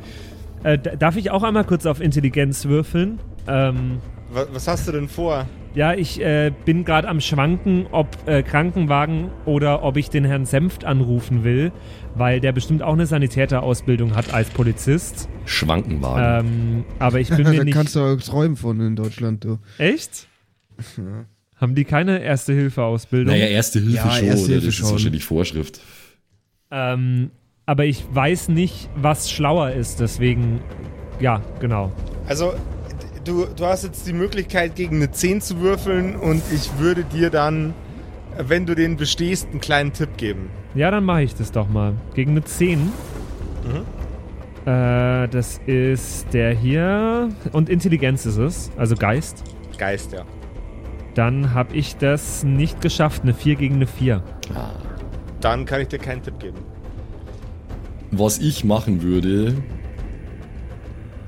Äh, 0.64 0.78
darf 0.78 1.16
ich 1.18 1.32
auch 1.32 1.44
einmal 1.44 1.64
kurz 1.64 1.86
auf 1.86 2.02
Intelligenz 2.02 2.66
würfeln? 2.66 3.20
Ähm, 3.48 3.98
Was, 4.32 4.48
was 4.54 4.68
hast 4.68 4.88
du 4.88 4.92
denn 4.92 5.08
vor? 5.10 5.48
ja, 5.74 5.94
ich 5.94 6.20
äh, 6.22 6.52
bin 6.66 6.84
gerade 6.86 7.08
am 7.08 7.22
Schwanken, 7.22 7.88
ob 7.92 8.08
äh, 8.28 8.44
Krankenwagen 8.44 9.30
oder 9.46 9.84
ob 9.84 9.96
ich 9.98 10.10
den 10.10 10.26
Herrn 10.26 10.46
Senft 10.46 10.84
anrufen 10.86 11.44
will, 11.46 11.72
weil 12.14 12.40
der 12.42 12.52
bestimmt 12.52 12.84
auch 12.84 12.94
eine 12.94 13.06
Sanitäterausbildung 13.06 14.16
hat 14.16 14.34
als 14.34 14.50
Polizist. 14.50 15.30
Schwankenwagen. 15.46 16.46
Ähm, 16.48 16.86
aber 17.00 17.20
ich 17.22 17.30
bin 17.30 17.44
da 17.46 17.52
mir 17.52 17.64
nicht. 17.64 17.74
kannst 17.74 17.96
du 17.96 18.02
auch 18.02 18.18
träumen 18.18 18.58
von 18.58 18.80
in 18.82 18.96
Deutschland, 18.96 19.44
du. 19.46 19.60
Echt? 19.78 20.28
Haben 21.56 21.76
die 21.76 21.86
keine 21.86 22.22
Erste-Hilfe-Ausbildung? 22.22 23.34
naja, 23.34 23.46
erste 23.48 23.80
Hilfe 23.80 23.96
Ja, 23.96 24.12
schon, 24.12 24.26
Erste? 24.28 24.52
Hilfe 24.52 24.66
das 24.68 24.76
schon. 24.76 24.86
ist 24.88 24.92
wahrscheinlich 24.94 25.24
Vorschrift. 25.26 25.80
Ähm, 26.72 27.32
aber 27.66 27.86
ich 27.86 28.04
weiß 28.14 28.50
nicht, 28.50 28.90
was 28.96 29.32
schlauer 29.32 29.72
ist, 29.72 30.00
deswegen, 30.00 30.62
ja, 31.20 31.42
genau. 31.60 31.92
Also, 32.28 32.54
du, 33.24 33.46
du 33.46 33.66
hast 33.66 33.84
jetzt 33.84 34.08
die 34.08 34.14
Möglichkeit, 34.14 34.76
gegen 34.76 34.98
eine 34.98 35.12
10 35.12 35.42
zu 35.42 35.60
würfeln 35.62 36.16
und 36.16 36.42
ich 36.54 36.78
würde 36.80 37.04
dir 37.04 37.30
dann, 37.30 37.74
wenn 38.38 38.66
du 38.66 38.76
den 38.76 38.98
bestehst, 38.98 39.48
einen 39.50 39.62
kleinen 39.62 39.94
Tipp 39.94 40.18
geben. 40.18 40.50
Ja, 40.74 40.90
dann 40.92 41.04
mache 41.04 41.24
ich 41.24 41.36
das 41.36 41.52
doch 41.52 41.70
mal. 41.70 41.94
Gegen 42.14 42.32
eine 42.32 42.44
10. 42.44 42.92
Äh, 44.66 45.28
das 45.28 45.60
ist 45.66 46.34
der 46.34 46.54
hier. 46.54 47.30
Und 47.52 47.70
Intelligenz 47.70 48.26
ist 48.26 48.38
es, 48.38 48.72
also 48.78 48.96
Geist. 48.96 49.44
Geist, 49.78 50.14
ja. 50.14 50.24
Dann 51.14 51.54
habe 51.54 51.76
ich 51.76 51.98
das 51.98 52.44
nicht 52.44 52.80
geschafft, 52.82 53.24
eine 53.24 53.34
4 53.34 53.56
gegen 53.56 53.76
eine 53.76 53.88
4. 53.88 54.24
Dann 55.42 55.66
kann 55.66 55.82
ich 55.82 55.90
dir 55.90 56.00
keinen 56.00 56.24
Tipp 56.24 56.40
geben. 56.40 56.58
Was 58.12 58.40
ich 58.40 58.64
machen 58.64 59.02
würde. 59.02 59.56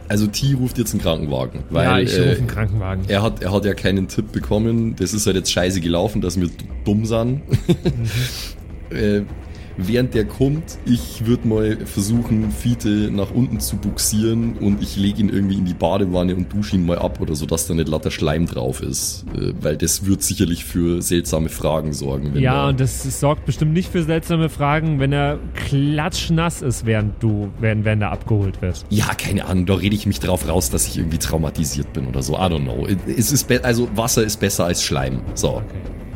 Also 0.09 0.27
T 0.27 0.53
ruft 0.53 0.77
jetzt 0.77 0.93
einen 0.93 1.01
Krankenwagen, 1.01 1.63
weil 1.69 1.85
ja, 1.85 1.99
ich 1.99 2.13
äh, 2.13 2.29
rufe 2.29 2.37
einen 2.39 2.47
Krankenwagen. 2.47 3.05
er 3.07 3.21
hat 3.23 3.41
er 3.41 3.51
hat 3.51 3.65
ja 3.65 3.73
keinen 3.73 4.07
Tipp 4.09 4.31
bekommen. 4.31 4.95
Das 4.97 5.13
ist 5.13 5.25
halt 5.25 5.37
jetzt 5.37 5.51
scheiße 5.51 5.79
gelaufen, 5.81 6.21
dass 6.21 6.39
wir 6.39 6.49
dumm 6.83 7.05
sind. 7.05 7.41
äh, 8.91 9.21
während 9.77 10.13
der 10.13 10.25
kommt, 10.25 10.77
ich 10.85 11.25
würde 11.25 11.47
mal 11.47 11.77
versuchen, 11.85 12.51
Fiete 12.51 13.09
nach 13.11 13.31
unten 13.31 13.59
zu 13.59 13.77
buxieren 13.77 14.57
und 14.57 14.81
ich 14.81 14.95
lege 14.95 15.21
ihn 15.21 15.29
irgendwie 15.29 15.57
in 15.57 15.65
die 15.65 15.73
Badewanne 15.73 16.35
und 16.35 16.53
dusche 16.53 16.75
ihn 16.75 16.85
mal 16.85 16.99
ab 16.99 17.19
oder 17.21 17.35
so, 17.35 17.45
dass 17.45 17.67
da 17.67 17.73
nicht 17.73 17.87
lauter 17.87 18.11
Schleim 18.11 18.45
drauf 18.45 18.81
ist. 18.81 19.25
Äh, 19.35 19.53
weil 19.61 19.77
das 19.77 20.05
wird 20.05 20.21
sicherlich 20.23 20.65
für 20.65 21.01
seltsame 21.01 21.49
Fragen 21.49 21.93
sorgen. 21.93 22.33
wenn 22.33 22.41
Ja, 22.41 22.69
und 22.69 22.79
das 22.79 23.19
sorgt 23.19 23.45
bestimmt 23.45 23.73
nicht 23.73 23.91
für 23.91 24.03
seltsame 24.03 24.49
Fragen, 24.49 24.99
wenn 24.99 25.13
er 25.13 25.39
klatschnass 25.55 26.61
ist, 26.61 26.85
während 26.85 27.21
du, 27.21 27.51
während, 27.59 27.85
während 27.85 28.01
er 28.01 28.11
abgeholt 28.11 28.61
wird. 28.61 28.85
Ja, 28.89 29.13
keine 29.15 29.45
Ahnung, 29.45 29.65
da 29.65 29.75
rede 29.75 29.95
ich 29.95 30.05
mich 30.05 30.19
drauf 30.19 30.47
raus, 30.47 30.69
dass 30.69 30.87
ich 30.87 30.97
irgendwie 30.97 31.17
traumatisiert 31.17 31.93
bin 31.93 32.07
oder 32.07 32.21
so. 32.21 32.33
I 32.33 32.47
don't 32.47 32.63
know. 32.63 32.87
Es 33.07 33.31
ist 33.31 33.51
also 33.63 33.89
Wasser 33.95 34.23
ist 34.23 34.39
besser 34.39 34.65
als 34.65 34.83
Schleim. 34.83 35.21
So. 35.33 35.61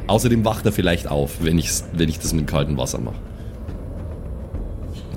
Außerdem 0.08 0.46
wacht 0.46 0.66
er 0.66 0.72
vielleicht 0.72 1.10
auf, 1.10 1.44
wenn, 1.44 1.58
ich's, 1.58 1.86
wenn 1.94 2.08
ich 2.08 2.20
das 2.20 2.34
mit 2.34 2.48
kaltem 2.48 2.78
Wasser 2.78 3.00
mache. 3.00 3.18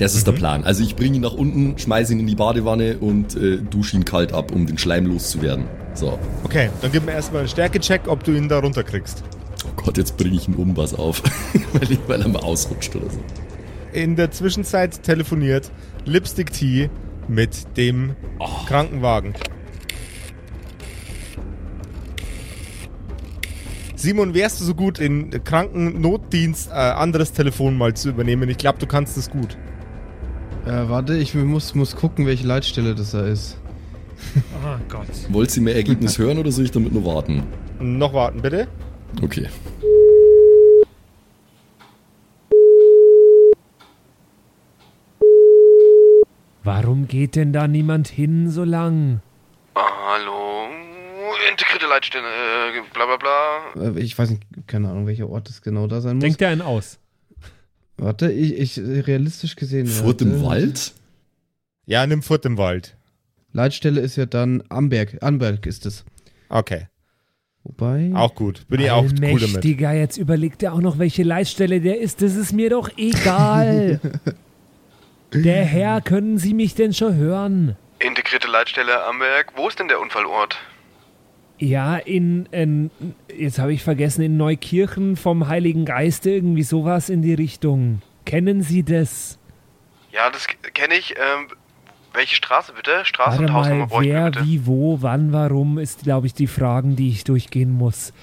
Das 0.00 0.14
ist 0.14 0.26
der 0.26 0.32
Plan. 0.32 0.64
Also 0.64 0.82
ich 0.82 0.96
bringe 0.96 1.16
ihn 1.16 1.20
nach 1.20 1.34
unten, 1.34 1.76
schmeiße 1.76 2.14
ihn 2.14 2.20
in 2.20 2.26
die 2.26 2.34
Badewanne 2.34 2.96
und 2.96 3.36
äh, 3.36 3.58
dusche 3.58 3.96
ihn 3.96 4.06
kalt 4.06 4.32
ab, 4.32 4.50
um 4.50 4.64
den 4.64 4.78
Schleim 4.78 5.04
loszuwerden. 5.04 5.66
So. 5.92 6.18
Okay, 6.42 6.70
dann 6.80 6.90
gib 6.90 7.04
mir 7.04 7.12
erstmal 7.12 7.40
einen 7.40 7.50
Stärkecheck, 7.50 8.08
ob 8.08 8.24
du 8.24 8.32
ihn 8.32 8.48
da 8.48 8.60
runterkriegst. 8.60 9.22
Oh 9.66 9.72
Gott, 9.76 9.98
jetzt 9.98 10.16
bringe 10.16 10.36
ich 10.36 10.48
ihn 10.48 10.54
um 10.54 10.74
was 10.74 10.94
auf, 10.94 11.22
weil, 11.74 11.92
ich, 11.92 11.98
weil 12.06 12.22
er 12.22 12.28
mal 12.28 12.40
ausrutscht 12.40 12.96
oder 12.96 13.10
so. 13.10 13.18
In 13.92 14.16
der 14.16 14.30
Zwischenzeit 14.30 15.02
telefoniert 15.02 15.70
Lipstick 16.06 16.50
Tea 16.50 16.88
mit 17.28 17.76
dem 17.76 18.16
Krankenwagen. 18.66 19.34
Simon, 23.96 24.32
wärst 24.32 24.62
du 24.62 24.64
so 24.64 24.74
gut, 24.74 24.98
in 24.98 25.44
Krankennotdienst 25.44 26.70
äh, 26.70 26.72
anderes 26.72 27.34
Telefon 27.34 27.76
mal 27.76 27.92
zu 27.92 28.08
übernehmen? 28.08 28.48
Ich 28.48 28.56
glaube, 28.56 28.78
du 28.78 28.86
kannst 28.86 29.18
es 29.18 29.28
gut. 29.28 29.58
Äh, 30.66 30.88
warte, 30.88 31.16
ich 31.16 31.34
muss, 31.34 31.74
muss 31.74 31.96
gucken, 31.96 32.26
welche 32.26 32.46
Leitstelle 32.46 32.94
das 32.94 33.12
da 33.12 33.26
ist. 33.26 33.56
Oh 34.62 34.76
Gott. 34.88 35.06
Wollt 35.30 35.56
ihr 35.56 35.62
mir 35.62 35.74
Ergebnis 35.74 36.18
hören 36.18 36.38
oder 36.38 36.52
soll 36.52 36.64
ich 36.66 36.70
damit 36.70 36.92
nur 36.92 37.04
warten? 37.06 37.44
Noch 37.80 38.12
warten, 38.12 38.42
bitte. 38.42 38.68
Okay. 39.22 39.48
Warum 46.62 47.08
geht 47.08 47.36
denn 47.36 47.52
da 47.52 47.66
niemand 47.66 48.08
hin 48.08 48.50
so 48.50 48.64
lang? 48.64 49.20
Hallo, 49.74 50.68
integrierte 51.50 51.86
Leitstelle, 51.86 52.26
äh, 52.26 52.82
bla 52.92 53.06
bla 53.06 53.16
bla. 53.16 53.96
Äh, 53.96 54.00
Ich 54.00 54.18
weiß 54.18 54.30
nicht, 54.30 54.42
keine 54.66 54.90
Ahnung, 54.90 55.06
welcher 55.06 55.28
Ort 55.28 55.48
es 55.48 55.62
genau 55.62 55.86
da 55.86 56.00
sein 56.00 56.16
muss. 56.16 56.22
Denkt 56.22 56.42
er 56.42 56.50
einen 56.50 56.62
aus? 56.62 56.98
Warte, 58.00 58.32
ich, 58.32 58.54
ich 58.54 59.06
realistisch 59.06 59.56
gesehen. 59.56 59.86
Furt 59.86 60.22
warte. 60.22 60.24
im 60.24 60.42
Wald? 60.42 60.94
Ja, 61.84 62.06
nimm 62.06 62.22
Furt 62.22 62.46
im 62.46 62.56
Wald. 62.56 62.96
Leitstelle 63.52 64.00
ist 64.00 64.16
ja 64.16 64.24
dann 64.24 64.62
Amberg. 64.70 65.22
Amberg 65.22 65.66
ist 65.66 65.84
es. 65.84 66.04
Okay, 66.48 66.86
Wobei. 67.62 68.10
auch 68.14 68.34
gut. 68.34 68.66
Bin 68.68 68.80
ich 68.80 68.90
auch 68.90 69.02
cool 69.02 69.10
damit. 69.10 69.24
Allmächtiger, 69.24 69.92
jetzt 69.92 70.16
überlegt 70.16 70.62
er 70.62 70.72
auch 70.72 70.80
noch, 70.80 70.98
welche 70.98 71.24
Leitstelle 71.24 71.80
der 71.80 72.00
ist. 72.00 72.22
Das 72.22 72.36
ist 72.36 72.52
mir 72.52 72.70
doch 72.70 72.90
egal. 72.96 74.00
der 75.34 75.64
Herr, 75.66 76.00
können 76.00 76.38
Sie 76.38 76.54
mich 76.54 76.74
denn 76.74 76.94
schon 76.94 77.16
hören? 77.16 77.76
Integrierte 77.98 78.48
Leitstelle 78.48 79.04
Amberg. 79.04 79.52
Wo 79.56 79.68
ist 79.68 79.78
denn 79.78 79.88
der 79.88 80.00
Unfallort? 80.00 80.56
Ja, 81.60 81.96
in, 81.98 82.46
in 82.52 82.90
jetzt 83.36 83.58
habe 83.58 83.74
ich 83.74 83.82
vergessen, 83.82 84.22
in 84.22 84.38
Neukirchen 84.38 85.16
vom 85.16 85.46
Heiligen 85.46 85.84
Geist 85.84 86.24
irgendwie 86.24 86.62
sowas 86.62 87.10
in 87.10 87.20
die 87.20 87.34
Richtung. 87.34 88.00
Kennen 88.24 88.62
Sie 88.62 88.82
das? 88.82 89.38
Ja, 90.10 90.30
das 90.30 90.46
kenne 90.46 90.94
ich. 90.94 91.14
Ähm, 91.16 91.48
welche 92.14 92.34
Straße 92.34 92.72
bitte? 92.72 93.04
Straße 93.04 93.38
Warte 93.38 93.42
und 93.42 93.52
Hausnummer 93.52 93.86
mal, 93.88 94.02
wer, 94.02 94.30
bitte. 94.30 94.46
wie, 94.46 94.66
wo, 94.66 95.02
wann, 95.02 95.34
warum, 95.34 95.78
ist, 95.78 96.02
glaube 96.02 96.26
ich, 96.26 96.32
die 96.32 96.46
Fragen, 96.46 96.96
die 96.96 97.10
ich 97.10 97.24
durchgehen 97.24 97.70
muss. 97.70 98.14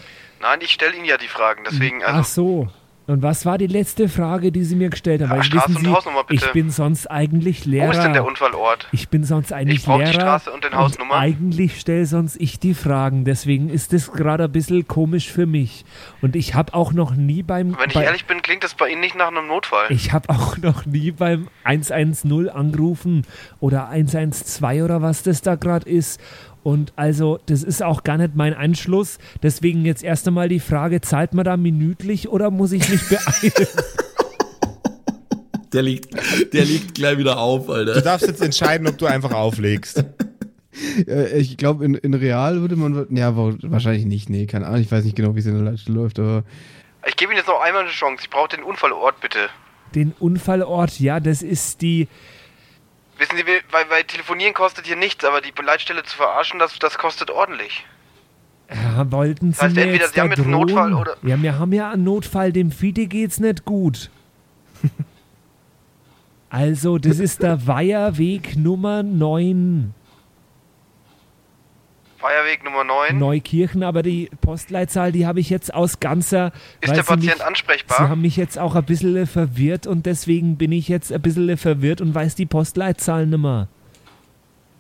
Nein, 0.41 0.59
ich 0.61 0.71
stelle 0.71 0.95
Ihnen 0.95 1.05
ja 1.05 1.17
die 1.17 1.27
Fragen, 1.27 1.63
deswegen, 1.63 2.01
Ach 2.03 2.15
also. 2.15 2.65
so. 2.65 2.67
Und 3.07 3.23
was 3.23 3.45
war 3.45 3.57
die 3.57 3.67
letzte 3.67 4.09
Frage, 4.09 4.51
die 4.51 4.65
Sie 4.65 4.75
mir 4.75 4.89
gestellt 4.89 5.21
haben? 5.21 5.37
Ja, 5.37 5.43
Straße 5.43 5.69
wissen 5.69 5.77
und 5.77 5.85
Sie, 5.85 5.91
Hausnummer, 5.91 6.23
bitte. 6.25 6.45
ich 6.45 6.51
bin 6.51 6.69
sonst 6.69 7.09
eigentlich 7.09 7.63
Lehrer. 7.63 7.87
Wo 7.87 7.91
ist 7.91 8.03
denn 8.03 8.11
der 8.11 8.25
Unfallort? 8.25 8.87
Ich 8.91 9.07
bin 9.07 9.23
sonst 9.23 9.53
eigentlich 9.53 9.79
Ich 9.79 9.85
brauch 9.85 9.99
die 9.99 10.03
Lehrer. 10.03 10.13
Straße 10.13 10.51
und 10.51 10.65
den 10.65 10.75
Hausnummer. 10.75 11.15
eigentlich 11.15 11.79
stelle 11.79 12.05
sonst 12.05 12.35
ich 12.35 12.59
die 12.59 12.73
Fragen. 12.73 13.23
Deswegen 13.23 13.69
ist 13.69 13.93
das 13.93 14.11
gerade 14.11 14.43
ein 14.43 14.51
bisschen 14.51 14.89
komisch 14.89 15.31
für 15.31 15.45
mich. 15.45 15.85
Und 16.21 16.35
ich 16.35 16.53
habe 16.53 16.73
auch 16.73 16.91
noch 16.91 17.15
nie 17.15 17.43
beim. 17.43 17.77
Wenn 17.79 17.87
ich 17.87 17.95
bei, 17.95 18.03
ehrlich 18.03 18.25
bin, 18.25 18.41
klingt 18.41 18.65
das 18.65 18.75
bei 18.75 18.89
Ihnen 18.89 18.99
nicht 18.99 19.15
nach 19.15 19.29
einem 19.29 19.47
Notfall. 19.47 19.85
ich 19.89 20.11
habe 20.11 20.29
auch 20.29 20.57
noch 20.57 20.85
nie 20.85 21.11
beim 21.11 21.47
110 21.63 22.49
angerufen 22.49 23.25
oder 23.61 23.87
112 23.87 24.83
oder 24.83 25.01
was 25.01 25.23
das 25.23 25.41
da 25.41 25.55
gerade 25.55 25.89
ist. 25.89 26.19
Und 26.63 26.91
also, 26.97 27.39
das 27.45 27.63
ist 27.63 27.81
auch 27.81 28.03
gar 28.03 28.17
nicht 28.17 28.35
mein 28.35 28.53
Anschluss. 28.53 29.19
Deswegen 29.41 29.85
jetzt 29.85 30.03
erst 30.03 30.27
einmal 30.27 30.49
die 30.49 30.59
Frage, 30.59 30.99
zahlt 31.01 31.33
man 31.33 31.45
da 31.45 31.55
minütlich 31.57 32.27
oder 32.29 32.51
muss 32.51 32.71
ich 32.73 32.87
mich 32.89 33.01
beeilen? 33.07 33.53
Der 35.73 35.81
liegt, 35.81 36.53
der 36.53 36.63
liegt 36.63 36.95
gleich 36.95 37.17
wieder 37.17 37.39
auf, 37.39 37.65
Du 37.65 37.73
Alter. 37.73 38.01
darfst 38.01 38.25
jetzt 38.25 38.41
entscheiden, 38.41 38.87
ob 38.87 38.97
du 38.97 39.05
einfach 39.05 39.31
auflegst. 39.33 40.03
Ich 41.35 41.57
glaube, 41.57 41.83
in, 41.85 41.95
in 41.95 42.13
Real 42.13 42.61
würde 42.61 42.75
man. 42.75 43.07
Ja, 43.09 43.35
wa- 43.35 43.55
wahrscheinlich 43.63 44.05
nicht. 44.05 44.29
Nee, 44.29 44.45
keine 44.45 44.67
Ahnung. 44.67 44.79
Ich 44.81 44.91
weiß 44.91 45.03
nicht 45.05 45.15
genau, 45.15 45.33
wie 45.33 45.39
es 45.39 45.47
in 45.47 45.55
der 45.55 45.63
Leitstelle 45.71 45.97
läuft, 45.97 46.19
aber. 46.19 46.43
Ich 47.07 47.15
gebe 47.15 47.31
Ihnen 47.31 47.39
jetzt 47.39 47.47
noch 47.47 47.59
einmal 47.61 47.81
eine 47.81 47.89
Chance. 47.89 48.21
Ich 48.21 48.29
brauche 48.29 48.49
den 48.55 48.61
Unfallort 48.63 49.19
bitte. 49.19 49.39
Den 49.95 50.13
Unfallort, 50.19 50.99
ja, 50.99 51.19
das 51.19 51.41
ist 51.41 51.81
die. 51.81 52.07
Wissen 53.17 53.35
Sie, 53.37 53.43
weil, 53.45 53.89
weil 53.89 54.03
telefonieren 54.03 54.53
kostet 54.53 54.85
hier 54.85 54.95
nichts, 54.95 55.25
aber 55.25 55.41
die 55.41 55.51
Leitstelle 55.63 56.03
zu 56.03 56.15
verarschen, 56.15 56.59
das, 56.59 56.77
das 56.79 56.97
kostet 56.97 57.31
ordentlich. 57.31 57.85
Ja, 58.69 59.09
wollten 59.11 59.53
Sie 59.53 59.61
heißt, 59.61 59.75
mir 59.75 59.81
entweder 59.83 60.03
jetzt 60.03 60.13
Sie 60.13 60.21
haben 60.21 60.29
jetzt 60.29 60.39
einen? 60.41 60.51
Notfall 60.51 60.93
oder- 60.93 61.17
Ja, 61.23 61.41
wir 61.41 61.57
haben 61.57 61.73
ja 61.73 61.91
einen 61.91 62.03
Notfall, 62.03 62.51
dem 62.51 62.71
Fide 62.71 63.07
geht's 63.07 63.39
nicht 63.39 63.65
gut. 63.65 64.09
also, 66.49 66.97
das 66.97 67.19
ist 67.19 67.41
der 67.43 67.65
Weiherweg 67.65 68.55
Nummer 68.57 69.03
9, 69.03 69.93
Feierweg 72.17 72.63
Nummer 72.63 72.83
9. 72.83 73.17
Neukirchen, 73.17 73.83
aber 73.83 74.01
die 74.01 74.29
Postleitzahl, 74.41 75.11
die 75.11 75.27
habe 75.27 75.39
ich 75.39 75.49
jetzt 75.49 75.73
aus 75.73 75.99
ganzer... 75.99 76.51
Ist 76.81 76.95
der 76.95 77.03
Patient 77.03 77.37
mich, 77.37 77.45
ansprechbar? 77.45 77.97
Sie 77.97 78.03
haben 78.09 78.21
mich 78.21 78.37
jetzt 78.37 78.57
auch 78.57 78.73
ein 78.75 78.83
bisschen 78.85 79.27
verwirrt 79.27 79.85
und 79.85 80.05
deswegen 80.07 80.57
bin 80.57 80.71
ich 80.71 80.87
jetzt 80.87 81.13
ein 81.13 81.21
bisschen 81.21 81.55
verwirrt 81.57 82.01
und 82.01 82.15
weiß 82.15 82.33
die 82.33 82.47
Postleitzahl 82.47 83.27
nicht 83.27 83.39
mehr. 83.39 83.67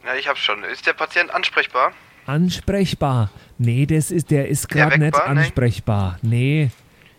Ja, 0.03 0.15
ich 0.19 0.27
hab's 0.27 0.39
schon. 0.39 0.63
Ist 0.63 0.87
der 0.87 0.93
Patient 0.93 1.29
ansprechbar? 1.31 1.91
Ansprechbar. 2.25 3.29
Nee, 3.57 3.85
das 3.85 4.09
ist, 4.09 4.31
der 4.31 4.47
ist 4.47 4.67
gerade 4.69 4.97
nicht 4.97 5.13
war? 5.13 5.33
Nee. 5.33 5.39
ansprechbar. 5.41 6.17
Nee. 6.23 6.71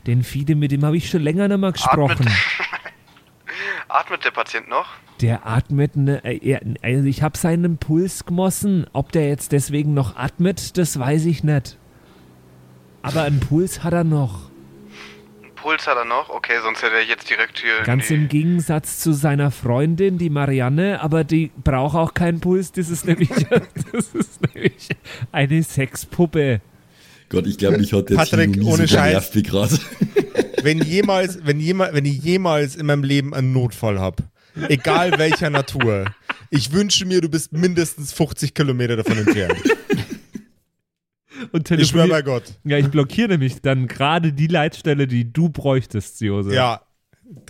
Den 0.07 0.23
Fide, 0.25 0.55
mit 0.55 0.73
dem 0.73 0.85
habe 0.85 0.97
ich 0.97 1.09
schon 1.09 1.23
länger 1.23 1.49
nicht 1.49 1.59
mehr 1.59 1.73
gesprochen. 1.73 2.27
Atmet 2.27 2.33
der 4.25 4.31
Patient 4.31 4.69
noch? 4.69 4.87
Der 5.21 5.47
atmet, 5.47 5.97
ne, 5.97 6.23
äh, 6.25 6.59
also 6.83 7.05
ich 7.07 7.23
habe 7.23 7.37
seinen 7.37 7.79
Puls 7.79 8.25
gemossen. 8.25 8.87
Ob 8.93 9.13
der 9.13 9.29
jetzt 9.29 9.53
deswegen 9.53 9.95
noch 9.95 10.17
atmet, 10.17 10.77
das 10.79 10.99
weiß 10.99 11.27
ich 11.27 11.43
nicht. 11.43 11.77
Aber 13.03 13.23
einen 13.23 13.41
Puls 13.41 13.83
hat 13.83 13.93
er 13.93 14.05
noch. 14.05 14.51
Einen 15.43 15.55
Puls 15.55 15.87
hat 15.87 15.97
er 15.97 16.05
noch? 16.05 16.29
Okay, 16.29 16.55
sonst 16.63 16.83
hätte 16.83 16.97
er 16.97 17.05
jetzt 17.05 17.29
direkt 17.31 17.59
hier. 17.59 17.83
Ganz 17.85 18.11
im 18.11 18.29
Gegensatz 18.29 19.01
zu 19.01 19.13
seiner 19.13 19.51
Freundin, 19.51 20.19
die 20.19 20.31
Marianne, 20.31 21.01
aber 21.01 21.25
die 21.25 21.51
braucht 21.65 21.97
auch 21.97 22.15
keinen 22.15 22.41
Puls. 22.41 22.73
Das 22.73 22.91
ist 22.91 23.07
nämlich, 23.07 23.31
das 23.93 24.15
ist 24.15 24.55
nämlich 24.55 24.89
eine 25.33 25.63
Sexpuppe. 25.63 26.61
Gott, 27.29 27.47
ich 27.47 27.59
glaube, 27.59 27.79
mich 27.79 27.93
hat 27.93 28.09
der 28.09 28.17
Patrick, 28.17 28.55
Tino 28.55 28.67
ohne 28.69 28.87
so 28.87 28.95
Scheiß. 28.95 29.35
wie 29.35 29.43
gerade. 29.43 29.79
Wenn 30.63 30.83
jemals, 30.83 31.39
wenn 31.45 31.61
jemals, 31.61 31.95
wenn 31.95 32.05
ich 32.05 32.21
jemals 32.25 32.75
in 32.75 32.87
meinem 32.87 33.05
Leben 33.05 33.33
einen 33.33 33.53
Notfall 33.53 34.01
habe, 34.01 34.25
egal 34.69 35.17
welcher 35.17 35.51
Natur, 35.51 36.07
ich 36.51 36.73
wünsche 36.73 37.07
mir, 37.07 37.21
du 37.21 37.29
bist 37.29 37.53
mindestens 37.53 38.13
50 38.13 38.55
Kilometer 38.55 38.97
davon 38.97 39.19
entfernt. 39.19 39.57
Und 41.53 41.71
Ich 41.71 41.89
schwöre 41.89 42.09
bei 42.09 42.23
Gott. 42.23 42.43
Ja, 42.65 42.77
ich 42.79 42.89
blockiere 42.89 43.29
nämlich 43.29 43.63
dann 43.63 43.87
gerade 43.87 44.33
die 44.33 44.49
Leitstelle, 44.49 45.07
die 45.07 45.33
du 45.33 45.49
bräuchtest, 45.49 46.21
Jose. 46.21 46.53
Ja, 46.53 46.81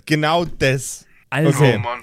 genau 0.05 0.45
das. 0.45 1.05
Also, 1.31 1.49
Oh 1.49 1.63
Okay. 1.63 1.77
Mann. 1.79 1.99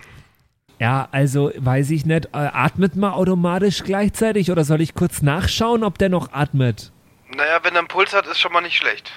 ja, 0.81 1.09
also 1.12 1.53
weiß 1.57 1.91
ich 1.91 2.05
nicht, 2.05 2.27
äh, 2.27 2.29
atmet 2.33 2.97
man 2.97 3.12
automatisch 3.12 3.85
gleichzeitig 3.85 4.51
oder 4.51 4.64
soll 4.64 4.81
ich 4.81 4.95
kurz 4.95 5.22
nachschauen, 5.22 5.85
ob 5.85 5.99
der 5.99 6.09
noch 6.09 6.33
atmet? 6.33 6.91
Naja, 7.35 7.61
wenn 7.62 7.74
er 7.74 7.81
einen 7.81 7.89
Puls 7.89 8.14
hat, 8.14 8.27
ist 8.27 8.39
schon 8.39 8.53
mal 8.53 8.61
nicht 8.61 8.77
schlecht. 8.77 9.12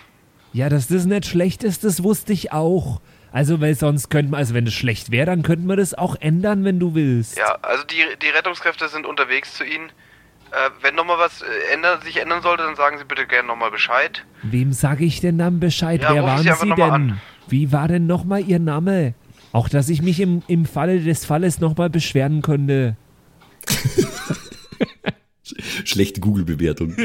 Ja, 0.51 0.69
dass 0.69 0.87
das 0.87 1.05
nicht 1.05 1.25
schlecht 1.25 1.63
ist, 1.63 1.83
das 1.83 2.03
wusste 2.03 2.33
ich 2.33 2.51
auch. 2.51 3.01
Also, 3.31 3.61
weil 3.61 3.75
sonst 3.75 4.09
könnte 4.09 4.31
man, 4.31 4.39
also 4.39 4.55
wenn 4.55 4.65
das 4.65 4.73
schlecht 4.73 5.11
wäre, 5.11 5.27
dann 5.27 5.43
könnte 5.43 5.67
man 5.67 5.77
das 5.77 5.93
auch 5.93 6.15
ändern, 6.19 6.63
wenn 6.65 6.79
du 6.79 6.95
willst. 6.95 7.37
Ja, 7.37 7.57
also 7.61 7.83
die, 7.83 8.03
die 8.21 8.29
Rettungskräfte 8.29 8.87
sind 8.89 9.05
unterwegs 9.05 9.53
zu 9.53 9.63
Ihnen. 9.63 9.89
Äh, 10.51 10.69
wenn 10.81 10.95
nochmal 10.95 11.19
was 11.19 11.43
äh, 11.43 11.45
ändern, 11.73 12.01
sich 12.01 12.17
ändern 12.19 12.41
sollte, 12.41 12.63
dann 12.63 12.75
sagen 12.75 12.97
Sie 12.97 13.03
bitte 13.05 13.27
gerne 13.27 13.47
nochmal 13.47 13.69
Bescheid. 13.69 14.25
Wem 14.41 14.73
sage 14.73 15.05
ich 15.05 15.21
denn 15.21 15.37
dann 15.37 15.59
Bescheid? 15.59 16.01
Ja, 16.01 16.15
Wer 16.15 16.23
waren 16.23 16.41
Sie 16.41 16.51
Sie 16.51 16.69
denn? 16.73 16.81
an. 16.91 17.21
Wie 17.47 17.71
war 17.71 17.87
denn 17.87 18.07
nochmal 18.07 18.41
Ihr 18.41 18.57
Name? 18.57 19.13
Auch, 19.51 19.69
dass 19.69 19.89
ich 19.89 20.01
mich 20.01 20.19
im, 20.19 20.41
im 20.47 20.65
Falle 20.65 20.99
des 20.99 21.25
Falles 21.25 21.59
nochmal 21.59 21.91
beschweren 21.91 22.41
könnte. 22.41 22.95
Schlechte 25.89 26.21
Google-Bewertung. 26.21 26.95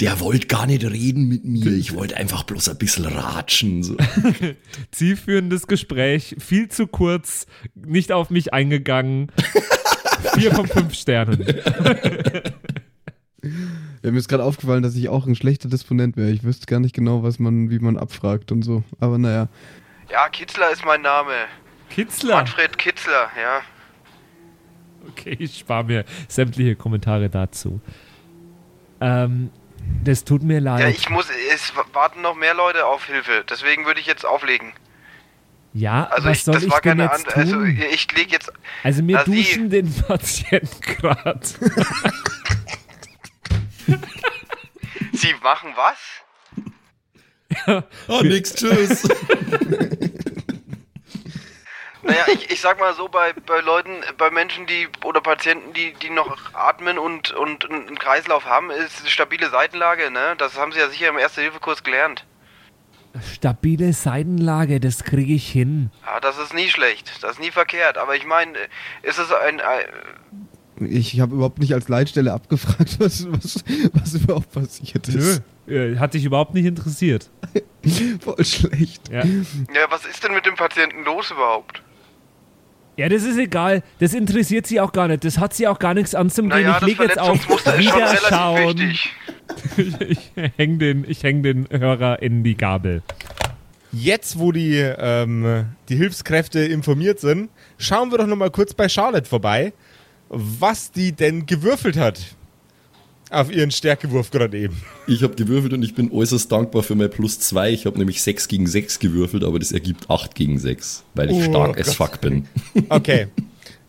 Der 0.00 0.20
wollte 0.20 0.46
gar 0.46 0.66
nicht 0.66 0.84
reden 0.84 1.28
mit 1.28 1.44
mir. 1.44 1.72
Ich 1.72 1.94
wollte 1.94 2.16
einfach 2.16 2.42
bloß 2.44 2.68
ein 2.68 2.78
bisschen 2.78 3.06
ratschen. 3.06 3.82
So. 3.82 3.96
Zielführendes 4.90 5.66
Gespräch, 5.66 6.36
viel 6.38 6.68
zu 6.68 6.86
kurz, 6.86 7.46
nicht 7.74 8.12
auf 8.12 8.30
mich 8.30 8.52
eingegangen. 8.52 9.30
Vier 10.34 10.54
von 10.54 10.66
fünf 10.66 10.94
Sternen. 10.94 11.46
Ja, 14.02 14.10
mir 14.10 14.18
ist 14.18 14.28
gerade 14.28 14.44
aufgefallen, 14.44 14.82
dass 14.82 14.96
ich 14.96 15.08
auch 15.08 15.26
ein 15.26 15.34
schlechter 15.34 15.68
Disponent 15.68 16.16
wäre. 16.16 16.30
Ich 16.30 16.44
wüsste 16.44 16.66
gar 16.66 16.80
nicht 16.80 16.94
genau, 16.94 17.22
was 17.22 17.38
man, 17.38 17.70
wie 17.70 17.78
man 17.78 17.96
abfragt 17.96 18.52
und 18.52 18.62
so. 18.62 18.82
Aber 19.00 19.18
naja. 19.18 19.48
Ja, 20.10 20.28
Kitzler 20.28 20.70
ist 20.72 20.84
mein 20.84 21.02
Name. 21.02 21.32
Kitzler. 21.90 22.36
Manfred 22.36 22.76
Kitzler, 22.78 23.30
ja. 23.40 23.62
Okay, 25.10 25.36
ich 25.38 25.58
spare 25.58 25.84
mir 25.84 26.04
sämtliche 26.28 26.76
Kommentare 26.76 27.28
dazu. 27.30 27.80
Ähm, 29.00 29.50
das 30.04 30.24
tut 30.24 30.42
mir 30.42 30.60
leid. 30.60 30.80
Ja, 30.80 30.88
ich 30.88 31.10
muss, 31.10 31.26
es 31.52 31.72
warten 31.92 32.22
noch 32.22 32.34
mehr 32.36 32.54
Leute 32.54 32.86
auf 32.86 33.04
Hilfe. 33.06 33.44
Deswegen 33.48 33.84
würde 33.86 34.00
ich 34.00 34.06
jetzt 34.06 34.24
auflegen. 34.24 34.72
Ja, 35.74 36.04
Also 36.04 36.28
was 36.28 36.38
ich, 36.38 36.44
soll 36.44 36.54
das 36.54 36.62
ich 36.62 36.70
war 36.70 36.80
denn 36.80 36.98
keine 36.98 37.10
jetzt 37.12 37.36
also 37.36 37.52
tun? 37.54 37.82
ich 37.92 38.12
lege 38.16 38.30
jetzt. 38.32 38.52
Also 38.84 39.06
wir 39.06 39.18
duschen 39.24 39.70
den 39.70 39.92
Patienten 39.92 40.80
gerade. 40.80 41.40
Sie 45.12 45.34
machen 45.42 45.70
was? 45.76 45.98
Oh, 48.08 48.20
nix, 48.22 48.52
tschüss. 48.54 49.08
Naja, 52.04 52.24
ich, 52.32 52.50
ich 52.50 52.60
sag 52.60 52.78
mal 52.78 52.94
so, 52.94 53.08
bei, 53.08 53.32
bei 53.32 53.60
Leuten, 53.60 54.00
bei 54.18 54.30
Menschen, 54.30 54.66
die 54.66 54.88
oder 55.04 55.20
Patienten, 55.20 55.72
die, 55.72 55.94
die 56.02 56.10
noch 56.10 56.36
atmen 56.52 56.98
und, 56.98 57.32
und 57.32 57.70
einen 57.70 57.98
Kreislauf 57.98 58.44
haben, 58.44 58.70
ist 58.70 59.00
eine 59.00 59.10
stabile 59.10 59.48
Seitenlage, 59.50 60.10
ne? 60.10 60.34
Das 60.38 60.58
haben 60.58 60.72
sie 60.72 60.78
ja 60.78 60.88
sicher 60.88 61.08
im 61.08 61.18
Erste-Hilfe-Kurs 61.18 61.82
gelernt. 61.82 62.26
Stabile 63.32 63.92
Seitenlage, 63.92 64.80
das 64.80 65.04
kriege 65.04 65.34
ich 65.34 65.48
hin. 65.48 65.90
Ja, 66.04 66.20
das 66.20 66.36
ist 66.36 66.52
nie 66.52 66.68
schlecht, 66.68 67.22
das 67.22 67.32
ist 67.32 67.40
nie 67.40 67.52
verkehrt. 67.52 67.96
Aber 67.96 68.16
ich 68.16 68.26
meine, 68.26 68.52
ist 69.02 69.18
es 69.18 69.30
ein, 69.32 69.60
ein 69.60 69.84
Ich 70.90 71.20
habe 71.20 71.36
überhaupt 71.36 71.60
nicht 71.60 71.72
als 71.74 71.88
Leitstelle 71.88 72.32
abgefragt, 72.32 72.96
was, 72.98 73.30
was, 73.30 73.64
was 73.92 74.14
überhaupt 74.14 74.52
passiert 74.52 75.08
ist. 75.08 75.42
Äh, 75.68 75.96
Hat 75.96 76.14
dich 76.14 76.24
überhaupt 76.24 76.54
nicht 76.54 76.66
interessiert. 76.66 77.30
Voll 78.20 78.44
schlecht. 78.44 79.08
Ja. 79.10 79.24
Ja, 79.24 79.90
was 79.90 80.04
ist 80.04 80.24
denn 80.24 80.34
mit 80.34 80.44
dem 80.44 80.56
Patienten 80.56 81.04
los 81.04 81.30
überhaupt? 81.30 81.83
Ja, 82.96 83.08
das 83.08 83.24
ist 83.24 83.38
egal. 83.38 83.82
Das 83.98 84.14
interessiert 84.14 84.66
sie 84.66 84.80
auch 84.80 84.92
gar 84.92 85.08
nicht. 85.08 85.24
Das 85.24 85.38
hat 85.38 85.54
sie 85.54 85.66
auch 85.66 85.78
gar 85.78 85.94
nichts 85.94 86.14
anzugehen. 86.14 86.50
Naja, 86.50 86.74
ich 86.74 86.78
das 86.78 86.88
lege 86.88 87.02
jetzt 87.04 87.18
auf 87.18 87.66
relativ 87.66 87.94
Wiederschauen. 87.94 88.78
wichtig. 88.78 89.12
ich 90.08 90.30
häng 90.56 90.78
den, 90.78 91.04
ich 91.08 91.22
häng 91.22 91.42
den 91.42 91.68
Hörer 91.70 92.22
in 92.22 92.44
die 92.44 92.56
Gabel. 92.56 93.02
Jetzt, 93.92 94.38
wo 94.38 94.50
die, 94.50 94.76
ähm, 94.78 95.66
die 95.88 95.96
Hilfskräfte 95.96 96.60
informiert 96.60 97.20
sind, 97.20 97.50
schauen 97.78 98.10
wir 98.10 98.18
doch 98.18 98.26
nochmal 98.26 98.50
kurz 98.50 98.74
bei 98.74 98.88
Charlotte 98.88 99.28
vorbei, 99.28 99.72
was 100.28 100.90
die 100.90 101.12
denn 101.12 101.46
gewürfelt 101.46 101.96
hat. 101.96 102.20
Auf 103.34 103.50
ihren 103.50 103.70
Stärkewurf 103.70 104.30
gerade 104.30 104.56
eben. 104.58 104.80
Ich 105.06 105.22
habe 105.22 105.34
gewürfelt 105.34 105.72
und 105.72 105.82
ich 105.82 105.94
bin 105.94 106.10
äußerst 106.12 106.50
dankbar 106.52 106.82
für 106.82 106.94
mein 106.94 107.10
Plus 107.10 107.40
2. 107.40 107.72
Ich 107.72 107.86
habe 107.86 107.98
nämlich 107.98 108.22
6 108.22 108.48
gegen 108.48 108.66
6 108.66 108.98
gewürfelt, 109.00 109.42
aber 109.44 109.58
das 109.58 109.72
ergibt 109.72 110.08
8 110.08 110.34
gegen 110.34 110.58
6, 110.58 111.04
weil 111.14 111.30
ich 111.30 111.36
Oh 111.36 111.42
stark 111.50 111.78
as 111.80 111.86
Gott. 111.86 111.96
fuck 111.96 112.20
bin. 112.20 112.46
Okay. 112.88 113.26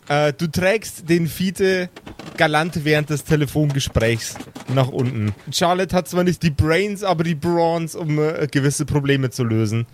äh, 0.08 0.32
du 0.32 0.46
trägst 0.48 1.08
den 1.08 1.26
Fiete 1.28 1.88
galant 2.36 2.84
während 2.84 3.08
des 3.10 3.24
Telefongesprächs 3.24 4.34
nach 4.74 4.88
unten. 4.88 5.32
Charlotte 5.52 5.94
hat 5.94 6.08
zwar 6.08 6.24
nicht 6.24 6.42
die 6.42 6.50
Brains, 6.50 7.02
aber 7.02 7.22
die 7.24 7.34
Brawns, 7.34 7.94
um 7.94 8.18
äh, 8.18 8.46
gewisse 8.50 8.84
Probleme 8.84 9.30
zu 9.30 9.44
lösen. 9.44 9.86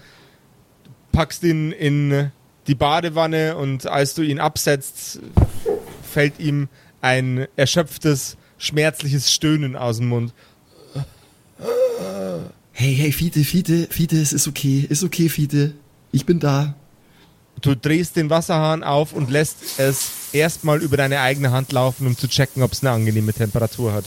Packst 1.12 1.44
ihn 1.44 1.72
in 1.72 2.30
die 2.66 2.74
Badewanne 2.74 3.56
und 3.56 3.86
als 3.86 4.14
du 4.14 4.22
ihn 4.22 4.40
absetzt, 4.40 5.20
fällt 6.10 6.40
ihm 6.40 6.68
ein 7.02 7.46
erschöpftes, 7.56 8.36
schmerzliches 8.62 9.32
Stöhnen 9.32 9.76
aus 9.76 9.98
dem 9.98 10.08
Mund. 10.08 10.32
Hey, 12.72 12.94
hey, 12.94 13.12
Fiete, 13.12 13.44
Fiete, 13.44 13.88
Fiete, 13.90 14.20
es 14.20 14.32
ist 14.32 14.48
okay, 14.48 14.86
ist 14.88 15.02
okay, 15.02 15.28
Fiete. 15.28 15.74
Ich 16.12 16.24
bin 16.24 16.40
da. 16.40 16.74
Du 17.60 17.76
drehst 17.76 18.16
den 18.16 18.30
Wasserhahn 18.30 18.82
auf 18.82 19.12
und 19.12 19.30
lässt 19.30 19.78
es 19.78 20.10
erstmal 20.32 20.80
über 20.80 20.96
deine 20.96 21.20
eigene 21.20 21.50
Hand 21.50 21.72
laufen, 21.72 22.06
um 22.06 22.16
zu 22.16 22.28
checken, 22.28 22.62
ob 22.62 22.72
es 22.72 22.82
eine 22.82 22.92
angenehme 22.92 23.32
Temperatur 23.32 23.92
hat. 23.92 24.04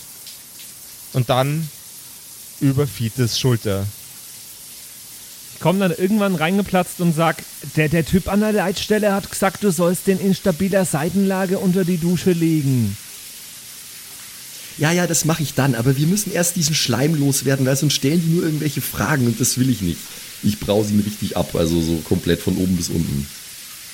Und 1.14 1.30
dann 1.30 1.70
über 2.60 2.88
Fietes 2.88 3.40
Schulter. 3.40 3.86
Ich 5.54 5.60
komme 5.62 5.80
dann 5.80 5.92
irgendwann 5.92 6.36
reingeplatzt 6.36 7.00
und 7.00 7.14
sag, 7.14 7.44
der, 7.76 7.88
der 7.88 8.06
Typ 8.06 8.28
an 8.28 8.42
der 8.42 8.52
Leitstelle 8.52 9.14
hat 9.14 9.30
gesagt, 9.30 9.64
du 9.64 9.72
sollst 9.72 10.08
den 10.08 10.20
in 10.20 10.36
stabiler 10.36 10.84
Seitenlage 10.84 11.60
unter 11.60 11.86
die 11.86 11.98
Dusche 11.98 12.32
legen. 12.32 12.98
Ja, 14.78 14.92
ja, 14.92 15.08
das 15.08 15.24
mache 15.24 15.44
ich 15.44 15.54
dann, 15.54 15.74
aber 15.74 15.98
wir 15.98 16.08
müssen 16.08 16.34
erst 16.34 16.56
diesen 16.58 16.76
Schleim 16.76 17.16
loswerden, 17.16 17.66
weil 17.66 17.78
sonst 17.78 17.94
stellen 17.94 18.22
die 18.22 18.34
nur 18.34 18.44
irgendwelche 18.44 18.82
Fragen 18.82 19.26
und 19.26 19.40
das 19.40 19.58
will 19.58 19.70
ich 19.70 19.82
nicht. 19.82 20.00
Ich 20.44 20.60
brause 20.60 20.94
ihn 20.94 21.00
richtig 21.00 21.38
ab, 21.38 21.56
also 21.56 21.82
so 21.82 21.96
komplett 22.08 22.42
von 22.42 22.58
oben 22.58 22.76
bis 22.76 22.90
unten. 22.90 23.26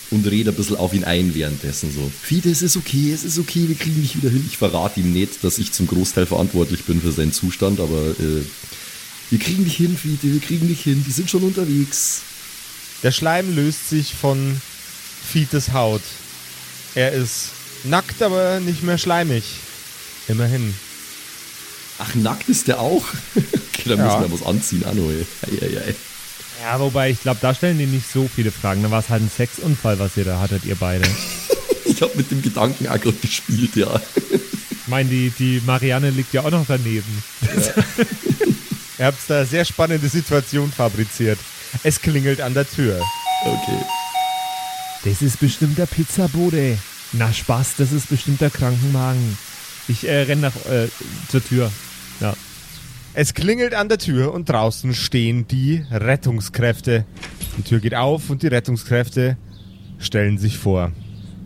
Und 0.09 0.27
rede 0.27 0.49
ein 0.49 0.55
bisschen 0.55 0.75
auf 0.75 0.93
ihn 0.93 1.05
ein 1.05 1.33
währenddessen 1.35 1.93
so. 1.93 2.11
Fiete, 2.21 2.49
es 2.49 2.61
ist 2.61 2.75
okay, 2.75 3.13
es 3.13 3.23
ist 3.23 3.39
okay, 3.39 3.69
wir 3.69 3.75
kriegen 3.75 4.01
dich 4.01 4.17
wieder 4.17 4.29
hin. 4.29 4.43
Ich 4.45 4.57
verrate 4.57 4.99
ihm 4.99 5.13
nicht, 5.13 5.43
dass 5.43 5.57
ich 5.57 5.71
zum 5.71 5.87
Großteil 5.87 6.25
verantwortlich 6.25 6.83
bin 6.83 6.99
für 6.99 7.13
seinen 7.13 7.31
Zustand, 7.31 7.79
aber 7.79 8.09
äh, 8.19 8.43
wir 9.29 9.39
kriegen 9.39 9.63
dich 9.63 9.77
hin, 9.77 9.95
Fiete, 9.95 10.33
wir 10.33 10.41
kriegen 10.41 10.67
dich 10.67 10.81
hin, 10.81 11.05
die 11.07 11.11
sind 11.11 11.29
schon 11.29 11.43
unterwegs. 11.43 12.23
Der 13.03 13.11
Schleim 13.11 13.55
löst 13.55 13.89
sich 13.89 14.13
von 14.13 14.59
Fietes 15.31 15.71
Haut. 15.71 16.01
Er 16.93 17.13
ist 17.13 17.51
nackt, 17.85 18.21
aber 18.21 18.59
nicht 18.59 18.83
mehr 18.83 18.97
schleimig. 18.97 19.43
Immerhin. 20.31 20.73
Ach, 21.99 22.15
nackt 22.15 22.47
ist 22.49 22.67
der 22.69 22.79
auch? 22.79 23.03
okay, 23.35 23.89
dann 23.89 23.99
Ja. 23.99 24.05
müssen 24.17 24.31
wir 24.31 24.39
was 24.39 24.47
anziehen, 24.47 24.85
Anno. 24.85 25.11
Ja, 26.61 26.79
wobei 26.79 27.09
ich 27.09 27.21
glaube, 27.21 27.39
da 27.41 27.53
stellen 27.53 27.77
die 27.77 27.85
nicht 27.85 28.09
so 28.11 28.29
viele 28.33 28.51
Fragen. 28.51 28.81
Da 28.81 28.91
war 28.91 28.99
es 29.01 29.09
halt 29.09 29.21
ein 29.23 29.29
Sexunfall, 29.35 29.99
was 29.99 30.15
ihr 30.15 30.23
da 30.25 30.39
hattet, 30.39 30.63
ihr 30.65 30.75
beide. 30.75 31.03
Ich 31.83 32.01
habe 32.01 32.15
mit 32.15 32.31
dem 32.31 32.41
Gedanken 32.41 32.87
auch 32.87 32.99
gerade 32.99 33.17
gespielt, 33.17 33.75
ja. 33.75 33.99
Ich 34.31 34.87
meine, 34.87 35.09
die, 35.09 35.29
die 35.37 35.61
Marianne 35.65 36.09
liegt 36.11 36.33
ja 36.33 36.41
auch 36.43 36.49
noch 36.49 36.65
daneben. 36.67 37.23
Ihr 38.97 39.05
habt 39.05 39.17
da 39.27 39.37
eine 39.39 39.45
sehr 39.45 39.65
spannende 39.65 40.07
Situation 40.07 40.71
fabriziert. 40.71 41.37
Es 41.83 41.99
klingelt 42.01 42.39
an 42.41 42.53
der 42.53 42.67
Tür. 42.69 43.01
Okay. 43.43 43.83
Das 45.03 45.21
ist 45.21 45.39
bestimmt 45.39 45.77
der 45.77 45.85
Pizzabote. 45.85 46.77
Na 47.11 47.31
Spaß, 47.33 47.73
das 47.77 47.91
ist 47.91 48.09
bestimmt 48.09 48.41
der 48.41 48.51
Krankenwagen. 48.51 49.37
Ich 49.91 50.07
äh, 50.07 50.21
renn 50.23 50.39
nach 50.41 50.55
äh, 50.67 50.87
zur 51.29 51.43
Tür. 51.43 51.71
Ja. 52.21 52.33
Es 53.13 53.33
klingelt 53.33 53.73
an 53.73 53.89
der 53.89 53.97
Tür 53.97 54.33
und 54.33 54.47
draußen 54.49 54.93
stehen 54.93 55.45
die 55.47 55.83
Rettungskräfte. 55.91 57.05
Die 57.57 57.63
Tür 57.63 57.79
geht 57.79 57.93
auf 57.95 58.29
und 58.29 58.41
die 58.41 58.47
Rettungskräfte 58.47 59.35
stellen 59.99 60.37
sich 60.37 60.57
vor. 60.57 60.91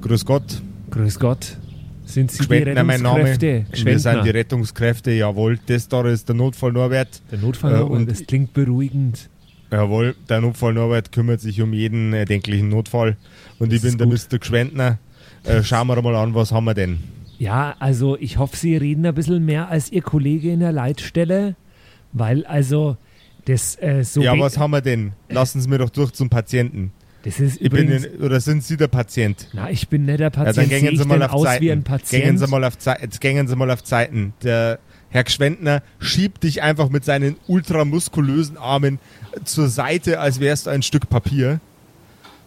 Grüß 0.01 0.25
Gott, 0.25 0.61
Grüß 0.91 1.17
Gott. 1.19 1.57
Sind 2.05 2.29
Sie 2.31 2.37
die 2.37 2.43
Gschwendner 2.43 2.83
mein 2.83 3.01
Name. 3.01 3.23
Rettungskräfte? 3.25 3.85
Wir 3.85 3.99
sind 3.99 4.25
die. 4.25 4.29
Rettungskräfte, 4.29 5.11
jawohl. 5.11 5.57
Das 5.65 5.87
da 5.87 6.07
ist 6.07 6.27
der 6.29 6.35
Notfall 6.35 6.71
Norbert. 6.71 7.21
Der 7.31 7.39
Notfall, 7.39 7.73
Äh, 7.73 7.81
und 7.81 7.91
und- 8.01 8.11
das 8.11 8.25
klingt 8.27 8.53
beruhigend. 8.53 9.27
Jawohl, 9.71 10.15
der 10.29 10.41
Notfall 10.41 10.73
Norbert 10.73 11.11
kümmert 11.11 11.41
sich 11.41 11.59
um 11.63 11.73
jeden 11.73 12.13
erdenklichen 12.13 12.69
Notfall. 12.69 13.17
Und 13.57 13.73
ich 13.73 13.81
Das 13.81 13.97
bin 13.97 14.11
ist 14.11 14.31
der 14.31 14.37
Mr. 14.37 14.39
Gschwendner. 14.39 14.99
Äh, 15.43 15.63
schauen 15.63 15.87
wir 15.87 15.99
mal 16.03 16.15
an, 16.15 16.35
was 16.35 16.51
haben 16.51 16.65
wir 16.65 16.75
denn? 16.75 16.99
Ja, 17.45 17.75
also 17.79 18.17
ich 18.19 18.37
hoffe, 18.37 18.57
Sie 18.57 18.75
reden 18.75 19.05
ein 19.05 19.13
bisschen 19.13 19.45
mehr 19.45 19.69
als 19.69 19.91
Ihr 19.91 20.01
Kollege 20.01 20.51
in 20.51 20.59
der 20.59 20.71
Leitstelle, 20.71 21.55
weil 22.11 22.45
also 22.45 22.97
das 23.45 23.75
äh, 23.81 24.03
so 24.03 24.21
ja, 24.21 24.37
was 24.39 24.57
haben 24.57 24.71
wir 24.71 24.81
denn? 24.81 25.13
Lassen 25.29 25.61
Sie 25.61 25.69
mir 25.69 25.77
doch 25.77 25.89
durch 25.91 26.11
zum 26.13 26.29
Patienten. 26.29 26.91
das 27.23 27.39
ist 27.39 27.61
Ich 27.61 27.69
bin 27.69 27.89
in, 27.91 28.05
oder 28.21 28.39
sind 28.39 28.63
Sie 28.63 28.77
der 28.77 28.87
Patient? 28.87 29.47
na, 29.53 29.69
ich 29.69 29.87
bin 29.87 30.05
nicht 30.05 30.19
der 30.19 30.27
Ja, 30.27 30.29
dann 30.31 30.45
Patient, 30.45 30.69
gängen 30.69 30.97
Sie 30.97 31.05
mal 31.05 31.21
auf 31.23 31.33
aus 31.33 31.43
Zeiten. 31.43 31.63
wie 31.63 31.71
ein 31.71 31.83
Gängen 31.83 31.83
Patient? 31.83 32.39
Sie 32.39 32.47
mal 32.47 32.63
auf 32.63 32.73
jetzt 33.01 33.21
gängen 33.21 33.47
Sie 33.47 33.55
mal 33.55 33.69
auf 33.71 33.83
Zeiten. 33.83 34.33
Der 34.41 34.79
Herr 35.09 35.23
Gschwendner 35.23 35.83
schiebt 35.99 36.43
dich 36.43 36.63
einfach 36.63 36.89
mit 36.89 37.05
seinen 37.05 37.35
ultramuskulösen 37.47 38.57
Armen 38.57 38.97
zur 39.43 39.69
Seite, 39.69 40.19
als 40.19 40.39
wärst 40.39 40.65
du 40.65 40.71
ein 40.71 40.81
Stück 40.81 41.09
Papier. 41.09 41.59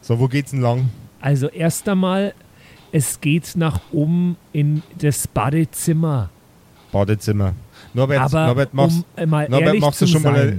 So, 0.02 0.18
wo 0.18 0.26
geht's 0.28 0.50
denn 0.50 0.60
lang? 0.60 0.88
Also 1.20 1.48
erst 1.48 1.88
einmal, 1.88 2.34
es 2.92 3.20
geht 3.20 3.52
nach 3.56 3.80
oben 3.92 4.36
in 4.52 4.82
das 4.98 5.26
Badezimmer. 5.26 6.30
Badezimmer. 6.92 7.54
Norbert, 7.94 8.20
Aber 8.20 8.46
Norbert, 8.46 8.74
machst, 8.74 8.96
um 8.98 9.04
äh, 9.16 9.26
mal 9.26 9.48
Norbert, 9.48 9.68
ehrlich 9.68 9.80
machst 9.80 10.00
du 10.02 10.06
schon 10.06 10.22
sein, 10.22 10.32
mal 10.32 10.58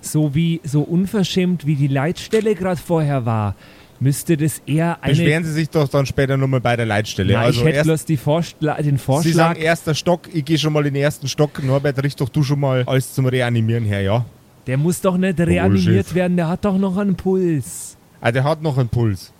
so 0.00 0.34
wie 0.34 0.60
so 0.64 0.82
unverschämt 0.82 1.66
wie 1.66 1.76
die 1.76 1.88
Leitstelle 1.88 2.54
gerade 2.54 2.80
vorher 2.80 3.26
war, 3.26 3.54
müsste 3.98 4.36
das 4.36 4.62
eher 4.66 5.02
eine 5.02 5.14
Beschweren 5.14 5.44
Sie 5.44 5.52
sich 5.52 5.68
doch 5.68 5.88
dann 5.88 6.06
später 6.06 6.36
nochmal 6.36 6.60
bei 6.60 6.76
der 6.76 6.86
Leitstelle. 6.86 7.34
Na, 7.34 7.40
also 7.42 7.60
ich 7.60 7.66
hätte 7.66 7.88
erst, 7.88 8.06
bloß 8.06 8.20
Vorschla 8.20 8.76
den 8.76 8.96
Sie 8.96 8.98
Vorschlag. 8.98 9.32
sagen 9.34 9.60
erster 9.60 9.94
Stock, 9.94 10.22
ich 10.32 10.44
gehe 10.44 10.58
schon 10.58 10.72
mal 10.72 10.86
in 10.86 10.94
den 10.94 11.02
ersten 11.02 11.28
Stock. 11.28 11.62
Norbert, 11.62 12.02
richt 12.02 12.20
doch 12.20 12.28
du 12.28 12.42
schon 12.42 12.60
mal 12.60 12.84
alles 12.86 13.14
zum 13.14 13.26
Reanimieren 13.26 13.84
her, 13.84 14.00
ja? 14.00 14.24
Der 14.66 14.76
muss 14.76 15.00
doch 15.00 15.16
nicht 15.16 15.38
reanimiert 15.40 16.06
Chef. 16.06 16.14
werden, 16.14 16.36
der 16.36 16.48
hat 16.48 16.64
doch 16.64 16.78
noch 16.78 16.96
einen 16.96 17.14
Puls. 17.16 17.96
Ah, 18.20 18.30
der 18.32 18.44
hat 18.44 18.62
noch 18.62 18.78
einen 18.78 18.88
Puls. 18.88 19.32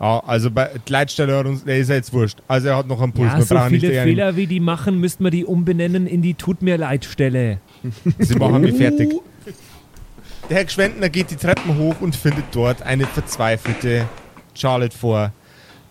Ja, 0.00 0.22
also 0.26 0.50
bei 0.50 0.70
die 0.88 0.92
Leitstelle 0.92 1.36
hat 1.36 1.44
uns, 1.44 1.62
der 1.62 1.76
ist 1.76 1.90
ja 1.90 1.96
jetzt 1.96 2.12
wurscht. 2.12 2.38
Also 2.48 2.68
er 2.68 2.78
hat 2.78 2.86
noch 2.86 3.02
einen 3.02 3.12
Puls. 3.12 3.32
ja, 3.32 3.42
so 3.42 3.58
viele. 3.68 4.02
Fehler 4.02 4.34
wie 4.34 4.46
die 4.46 4.60
machen, 4.60 4.98
müssten 4.98 5.22
wir 5.22 5.30
die 5.30 5.44
umbenennen 5.44 6.06
in 6.06 6.22
die 6.22 6.34
Tut 6.34 6.62
mir 6.62 6.78
leid 6.78 7.04
Stelle. 7.04 7.60
Sie 8.18 8.34
machen 8.36 8.62
mich 8.62 8.76
fertig. 8.76 9.14
Der 10.48 10.56
Herr 10.56 10.64
Gschwendner 10.64 11.10
geht 11.10 11.30
die 11.30 11.36
Treppen 11.36 11.78
hoch 11.78 12.00
und 12.00 12.16
findet 12.16 12.46
dort 12.52 12.82
eine 12.82 13.06
verzweifelte 13.06 14.08
Charlotte 14.54 14.96
vor. 14.96 15.32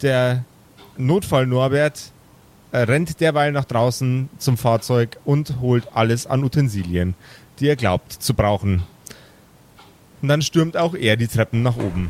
Der 0.01 0.43
Notfall 0.97 1.45
Norbert 1.45 2.11
äh, 2.73 2.79
rennt 2.79 3.21
derweil 3.21 3.53
nach 3.53 3.63
draußen 3.63 4.27
zum 4.37 4.57
Fahrzeug 4.57 5.17
und 5.23 5.61
holt 5.61 5.87
alles 5.93 6.27
an 6.27 6.43
Utensilien, 6.43 7.13
die 7.59 7.69
er 7.69 7.77
glaubt 7.77 8.11
zu 8.11 8.33
brauchen. 8.33 8.83
Und 10.21 10.27
dann 10.27 10.41
stürmt 10.41 10.75
auch 10.75 10.93
er 10.93 11.15
die 11.15 11.27
Treppen 11.27 11.61
nach 11.61 11.77
oben. 11.77 12.09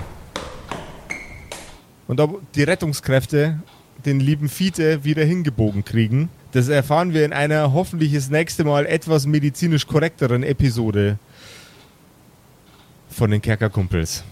Und 2.09 2.19
ob 2.21 2.51
die 2.53 2.63
Rettungskräfte 2.63 3.61
den 4.03 4.19
lieben 4.19 4.49
Fiete 4.49 5.03
wieder 5.03 5.23
hingebogen 5.23 5.85
kriegen, 5.85 6.29
das 6.53 6.67
erfahren 6.67 7.13
wir 7.13 7.23
in 7.23 7.33
einer 7.33 7.71
hoffentlich 7.71 8.13
das 8.13 8.31
nächste 8.31 8.63
Mal 8.63 8.87
etwas 8.87 9.27
medizinisch 9.27 9.85
korrekteren 9.85 10.41
Episode 10.41 11.19
von 13.11 13.29
den 13.29 13.43
Kerkerkumpels. 13.43 14.23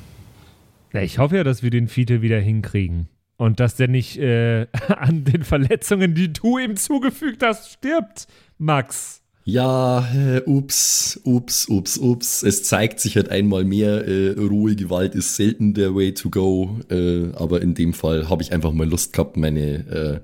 Ja, 0.91 1.01
ich 1.01 1.19
hoffe 1.19 1.37
ja, 1.37 1.43
dass 1.43 1.61
wir 1.61 1.69
den 1.69 1.87
Fiete 1.87 2.23
wieder 2.23 2.39
hinkriegen. 2.39 3.09
Und 3.37 3.59
dass 3.59 3.75
der 3.75 3.89
nicht 3.89 4.17
äh, 4.17 4.65
an 4.87 5.23
den 5.23 5.43
Verletzungen, 5.43 6.15
die 6.15 6.33
du 6.33 6.57
ihm 6.57 6.77
zugefügt 6.77 7.43
hast, 7.43 7.73
stirbt, 7.73 8.25
Max. 8.57 9.21
Ja, 9.49 10.05
äh, 10.13 10.41
ups, 10.45 11.21
ups, 11.23 11.69
ups, 11.69 11.97
ups. 11.97 12.43
Es 12.43 12.65
zeigt 12.65 12.99
sich 12.99 13.15
halt 13.15 13.29
einmal 13.29 13.63
mehr, 13.63 14.05
äh, 14.05 14.31
rohe 14.37 14.75
Gewalt 14.75 15.15
ist 15.15 15.37
selten 15.37 15.73
der 15.73 15.95
Way 15.95 16.15
to 16.15 16.29
go. 16.29 16.81
Äh, 16.91 17.31
aber 17.33 17.61
in 17.61 17.73
dem 17.73 17.93
Fall 17.93 18.27
habe 18.27 18.43
ich 18.43 18.51
einfach 18.51 18.73
mal 18.73 18.89
Lust 18.89 19.13
gehabt, 19.13 19.37
meine 19.37 19.87
äh, 19.87 20.19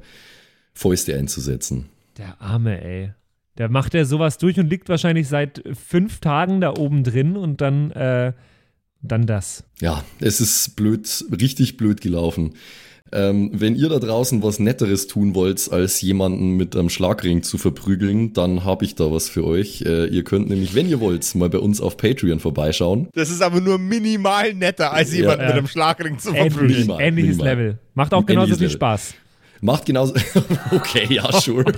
Fäuste 0.74 1.18
einzusetzen. 1.18 1.86
Der 2.18 2.42
Arme, 2.42 2.84
ey. 2.84 3.14
Der 3.58 3.70
macht 3.70 3.94
ja 3.94 4.04
sowas 4.04 4.40
durch 4.40 4.60
und 4.60 4.70
liegt 4.70 4.90
wahrscheinlich 4.90 5.30
seit 5.30 5.64
fünf 5.72 6.20
Tagen 6.20 6.60
da 6.60 6.74
oben 6.78 7.06
drin 7.06 7.38
und 7.38 7.62
dann, 7.62 7.92
äh, 7.92 8.34
dann 9.02 9.26
das. 9.26 9.64
Ja, 9.80 10.04
es 10.20 10.42
ist 10.42 10.76
blöd, 10.76 11.08
richtig 11.32 11.78
blöd 11.78 12.02
gelaufen. 12.02 12.56
Ähm, 13.14 13.52
wenn 13.54 13.76
ihr 13.76 13.90
da 13.90 14.00
draußen 14.00 14.42
was 14.44 14.60
Netteres 14.60 15.08
tun 15.08 15.36
wollt, 15.36 15.72
als 15.72 16.02
jemanden 16.02 16.58
mit 16.58 16.76
einem 16.76 16.90
Schlagring 16.90 17.44
zu 17.44 17.58
verprügeln, 17.58 18.34
dann 18.34 18.64
habe 18.66 18.84
ich 18.86 18.96
da 18.96 19.12
was 19.12 19.30
für 19.30 19.46
euch. 19.46 19.84
Äh, 19.86 20.08
ihr 20.08 20.24
könnt 20.24 20.50
nämlich, 20.50 20.74
wenn 20.76 20.90
ihr 20.90 21.00
wollt, 21.00 21.34
mal 21.36 21.50
bei 21.50 21.60
uns 21.60 21.80
auf 21.80 21.96
Patreon 21.98 22.40
vorbeischauen. 22.40 23.08
Das 23.14 23.30
ist 23.30 23.42
aber 23.42 23.62
nur 23.62 23.78
minimal 23.78 24.54
netter, 24.54 24.92
als 24.94 25.12
Ja. 25.12 25.18
jemanden 25.20 25.42
Ja. 25.42 25.48
mit 25.50 25.58
einem 25.58 25.68
Schlagring 25.68 26.18
zu 26.20 26.30
Ähnlich, 26.30 26.54
verprügeln. 26.54 26.78
Minimal, 26.80 27.02
ähnliches 27.02 27.38
minimal. 27.38 27.56
Level. 27.56 27.80
Macht 27.94 28.14
auch 28.14 28.26
genauso 28.26 28.46
Ähnliches 28.54 28.58
viel 28.58 28.68
Level. 28.68 28.78
Spaß. 28.78 29.14
Macht 29.62 29.86
genauso. 29.86 30.14
Okay, 30.72 31.08
ja, 31.10 31.32
sure. 31.40 31.66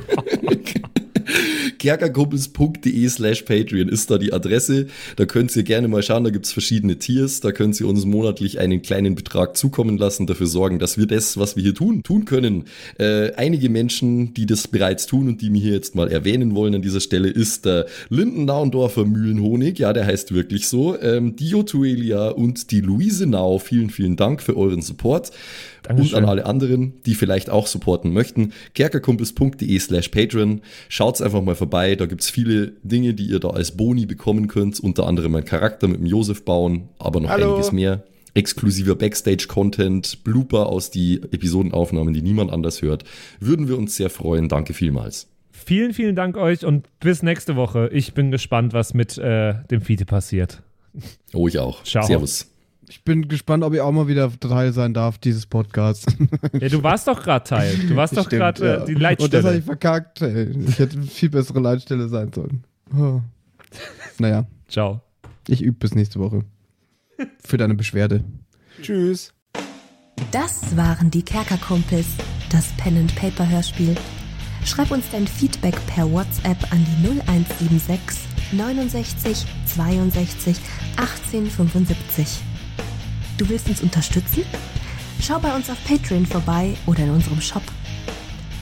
kerkerkumpels.de 1.79 3.07
slash 3.09 3.43
Patreon 3.43 3.89
ist 3.89 4.09
da 4.11 4.17
die 4.17 4.33
Adresse. 4.33 4.87
Da 5.15 5.25
könnt 5.25 5.55
ihr 5.55 5.63
gerne 5.63 5.87
mal 5.87 6.03
schauen, 6.03 6.23
da 6.23 6.29
gibt's 6.29 6.51
verschiedene 6.51 6.97
Tiers. 6.97 7.39
Da 7.41 7.51
könnt 7.51 7.79
ihr 7.79 7.87
uns 7.87 8.05
monatlich 8.05 8.59
einen 8.59 8.81
kleinen 8.81 9.15
Betrag 9.15 9.57
zukommen 9.57 9.97
lassen, 9.97 10.27
dafür 10.27 10.47
sorgen, 10.47 10.79
dass 10.79 10.97
wir 10.97 11.05
das, 11.05 11.37
was 11.37 11.55
wir 11.55 11.63
hier 11.63 11.75
tun, 11.75 12.03
tun 12.03 12.25
können. 12.25 12.65
Äh, 12.97 13.33
einige 13.33 13.69
Menschen, 13.69 14.33
die 14.33 14.45
das 14.45 14.67
bereits 14.67 15.05
tun 15.07 15.27
und 15.27 15.41
die 15.41 15.49
mir 15.49 15.61
hier 15.61 15.73
jetzt 15.73 15.95
mal 15.95 16.11
erwähnen 16.11 16.55
wollen 16.55 16.75
an 16.75 16.81
dieser 16.81 17.01
Stelle, 17.01 17.29
ist 17.29 17.65
der 17.65 17.85
Lindennaundorfer 18.09 19.05
Mühlenhonig. 19.05 19.79
Ja, 19.79 19.93
der 19.93 20.05
heißt 20.05 20.33
wirklich 20.33 20.67
so. 20.67 20.99
Ähm, 20.99 21.35
die 21.35 21.49
Jotuelia 21.49 22.29
und 22.29 22.71
die 22.71 22.81
Luise 22.81 23.25
Nau. 23.25 23.59
Vielen, 23.59 23.89
vielen 23.89 24.15
Dank 24.15 24.41
für 24.41 24.55
euren 24.57 24.81
Support. 24.81 25.31
Dankeschön. 25.87 26.17
Und 26.17 26.23
an 26.23 26.29
alle 26.29 26.45
anderen, 26.45 26.93
die 27.05 27.15
vielleicht 27.15 27.49
auch 27.49 27.67
supporten 27.67 28.11
möchten, 28.13 28.53
kerkerkumpels.de 28.73 29.79
slash 29.79 30.09
Patreon. 30.09 30.61
Schaut's 30.89 31.21
einfach 31.21 31.41
mal 31.41 31.55
vorbei, 31.55 31.95
da 31.95 32.05
gibt's 32.05 32.29
viele 32.29 32.73
Dinge, 32.83 33.13
die 33.13 33.25
ihr 33.25 33.39
da 33.39 33.49
als 33.49 33.75
Boni 33.75 34.05
bekommen 34.05 34.47
könnt, 34.47 34.79
unter 34.79 35.07
anderem 35.07 35.35
ein 35.35 35.45
Charakter 35.45 35.87
mit 35.87 35.99
dem 35.99 36.05
Josef 36.05 36.43
bauen, 36.43 36.89
aber 36.99 37.19
noch 37.19 37.29
Hallo. 37.29 37.53
einiges 37.53 37.71
mehr. 37.71 38.03
Exklusiver 38.33 38.95
Backstage-Content, 38.95 40.23
Blooper 40.25 40.67
aus 40.67 40.91
die 40.91 41.21
Episodenaufnahmen, 41.31 42.13
die 42.13 42.21
niemand 42.21 42.51
anders 42.51 42.81
hört. 42.81 43.05
Würden 43.39 43.69
wir 43.69 43.77
uns 43.77 43.95
sehr 43.95 44.09
freuen. 44.09 44.49
Danke 44.49 44.73
vielmals. 44.73 45.27
Vielen, 45.51 45.93
vielen 45.93 46.15
Dank 46.15 46.35
euch 46.35 46.65
und 46.65 46.87
bis 46.99 47.23
nächste 47.23 47.55
Woche. 47.55 47.89
Ich 47.93 48.13
bin 48.13 48.31
gespannt, 48.31 48.73
was 48.73 48.93
mit 48.93 49.17
äh, 49.17 49.53
dem 49.71 49.81
Fiete 49.81 50.05
passiert. 50.05 50.61
Oh, 51.33 51.47
ich 51.47 51.57
auch. 51.59 51.83
Ciao. 51.83 52.05
Servus. 52.05 52.47
Ich 52.87 53.03
bin 53.03 53.27
gespannt, 53.27 53.63
ob 53.63 53.73
ich 53.73 53.81
auch 53.81 53.91
mal 53.91 54.07
wieder 54.07 54.31
Teil 54.39 54.71
sein 54.73 54.93
darf 54.93 55.17
dieses 55.17 55.45
Podcasts. 55.45 56.05
Ja, 56.59 56.69
du 56.69 56.83
warst 56.83 57.07
doch 57.07 57.21
gerade 57.21 57.43
Teil. 57.43 57.75
Du 57.89 57.95
warst 57.95 58.15
doch 58.15 58.29
gerade 58.29 58.63
äh, 58.63 58.79
ja. 58.79 58.85
die 58.85 58.93
Und 58.95 59.01
das 59.01 59.43
habe 59.43 59.55
Leitstelle. 59.55 59.57
ich 59.57 59.65
verkackt. 59.65 60.21
Ey. 60.21 60.49
Ich 60.67 60.79
hätte 60.79 60.97
eine 60.97 61.05
viel 61.05 61.29
bessere 61.29 61.59
Leitstelle 61.59 62.07
sein 62.07 62.31
sollen. 62.33 62.63
Oh. 62.97 63.21
Naja, 64.19 64.45
Ciao. 64.69 65.01
ich 65.47 65.61
übe 65.61 65.77
bis 65.77 65.95
nächste 65.95 66.19
Woche. 66.19 66.43
Für 67.43 67.57
deine 67.57 67.75
Beschwerde. 67.75 68.23
Tschüss. 68.81 69.33
Das 70.31 70.75
waren 70.77 71.11
die 71.11 71.23
Kerkerkumpels, 71.23 72.07
das 72.51 72.67
Pen 72.77 72.97
and 72.97 73.15
Paper 73.15 73.47
Hörspiel. 73.49 73.95
Schreib 74.63 74.91
uns 74.91 75.05
dein 75.11 75.27
Feedback 75.27 75.75
per 75.87 76.09
WhatsApp 76.11 76.57
an 76.71 76.85
die 77.03 77.07
0176 77.21 78.19
69 78.53 79.45
62 79.75 80.57
18 80.97 81.45
75. 81.49 82.27
Du 83.37 83.49
willst 83.49 83.67
uns 83.67 83.81
unterstützen? 83.81 84.43
Schau 85.21 85.39
bei 85.39 85.53
uns 85.53 85.69
auf 85.69 85.77
Patreon 85.85 86.25
vorbei 86.25 86.75
oder 86.85 86.99
in 86.99 87.09
unserem 87.09 87.41
Shop. 87.41 87.63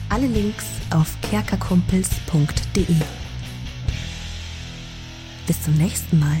Alle 0.08 0.26
Links 0.26 0.64
auf 0.90 1.14
kerkerkumpels.de. 1.22 2.96
Bis 5.46 5.62
zum 5.62 5.74
nächsten 5.74 6.18
Mal. 6.18 6.40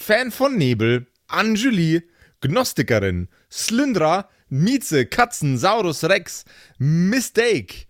Fan 0.00 0.30
von 0.30 0.56
Nebel, 0.56 1.06
Anjuli, 1.28 2.02
Gnostikerin, 2.40 3.28
Slyndra, 3.52 4.28
Mieze, 4.48 5.04
Katzen, 5.04 5.58
Saurus 5.58 6.02
Rex, 6.04 6.44
Mistake, 6.78 7.86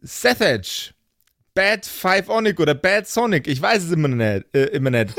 Sethage, 0.00 0.94
Bad 1.54 1.84
Five 1.84 2.28
Onic 2.28 2.60
oder 2.60 2.74
Bad 2.74 3.08
Sonic, 3.08 3.48
ich 3.48 3.60
weiß 3.60 3.82
es 3.84 3.90
immer 3.90 4.08
nicht. 4.08 4.46
Äh, 4.54 4.66
immer 4.66 4.90
nicht. 4.90 5.14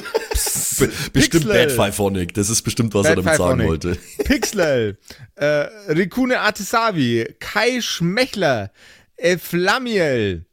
Be 0.80 0.90
bestimmt. 1.12 1.48
Bad 1.48 1.72
Fiveonic. 1.72 2.34
Das 2.34 2.50
ist 2.50 2.64
bestimmt, 2.64 2.94
was 2.94 3.04
Bad 3.04 3.12
er 3.12 3.16
damit 3.18 3.38
sagen 3.38 3.60
Fiveonic. 3.60 3.68
wollte. 3.68 3.98
Pixel, 4.24 4.98
äh, 5.36 5.46
Rikune 5.92 6.40
Artesavi, 6.40 7.36
Kai 7.40 7.82
Schmechler, 7.82 8.72
äh, 9.18 9.38
Flamiel, 9.38 10.46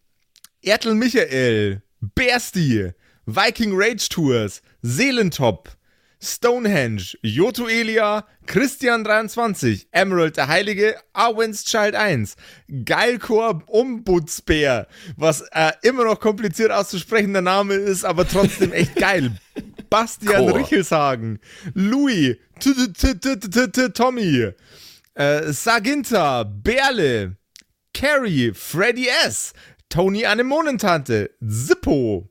Ertel 0.62 0.94
Michael, 0.94 1.82
Bersti, 2.00 2.92
Viking 3.26 3.72
Rage 3.74 4.08
Tours, 4.08 4.62
Seelentop, 4.82 5.68
Stonehenge, 6.22 7.16
Joto 7.22 7.66
Elia, 7.66 8.26
Christian23, 8.46 9.86
Emerald 9.90 10.36
der 10.36 10.48
Heilige, 10.48 10.96
Arwen's 11.14 11.64
Child 11.64 11.94
1, 11.94 12.36
Geilkor 12.84 13.62
Ombudsbär, 13.68 14.86
was 15.16 15.42
äh, 15.52 15.72
immer 15.82 16.04
noch 16.04 16.20
kompliziert 16.20 16.72
auszusprechender 16.72 17.40
Name 17.40 17.74
ist, 17.74 18.04
aber 18.04 18.28
trotzdem 18.28 18.72
echt 18.72 18.96
geil. 18.96 19.32
Bastian 19.88 20.46
Chor. 20.46 20.58
Richelshagen, 20.58 21.40
Louis, 21.74 22.36
Tommy, 23.94 24.52
äh, 25.14 25.52
Saginta, 25.52 26.44
Berle, 26.44 27.36
Carrie, 27.94 28.52
Freddy 28.54 29.08
S., 29.26 29.52
Tony 29.88 30.24
Anemonentante, 30.26 31.30
Zippo, 31.40 32.30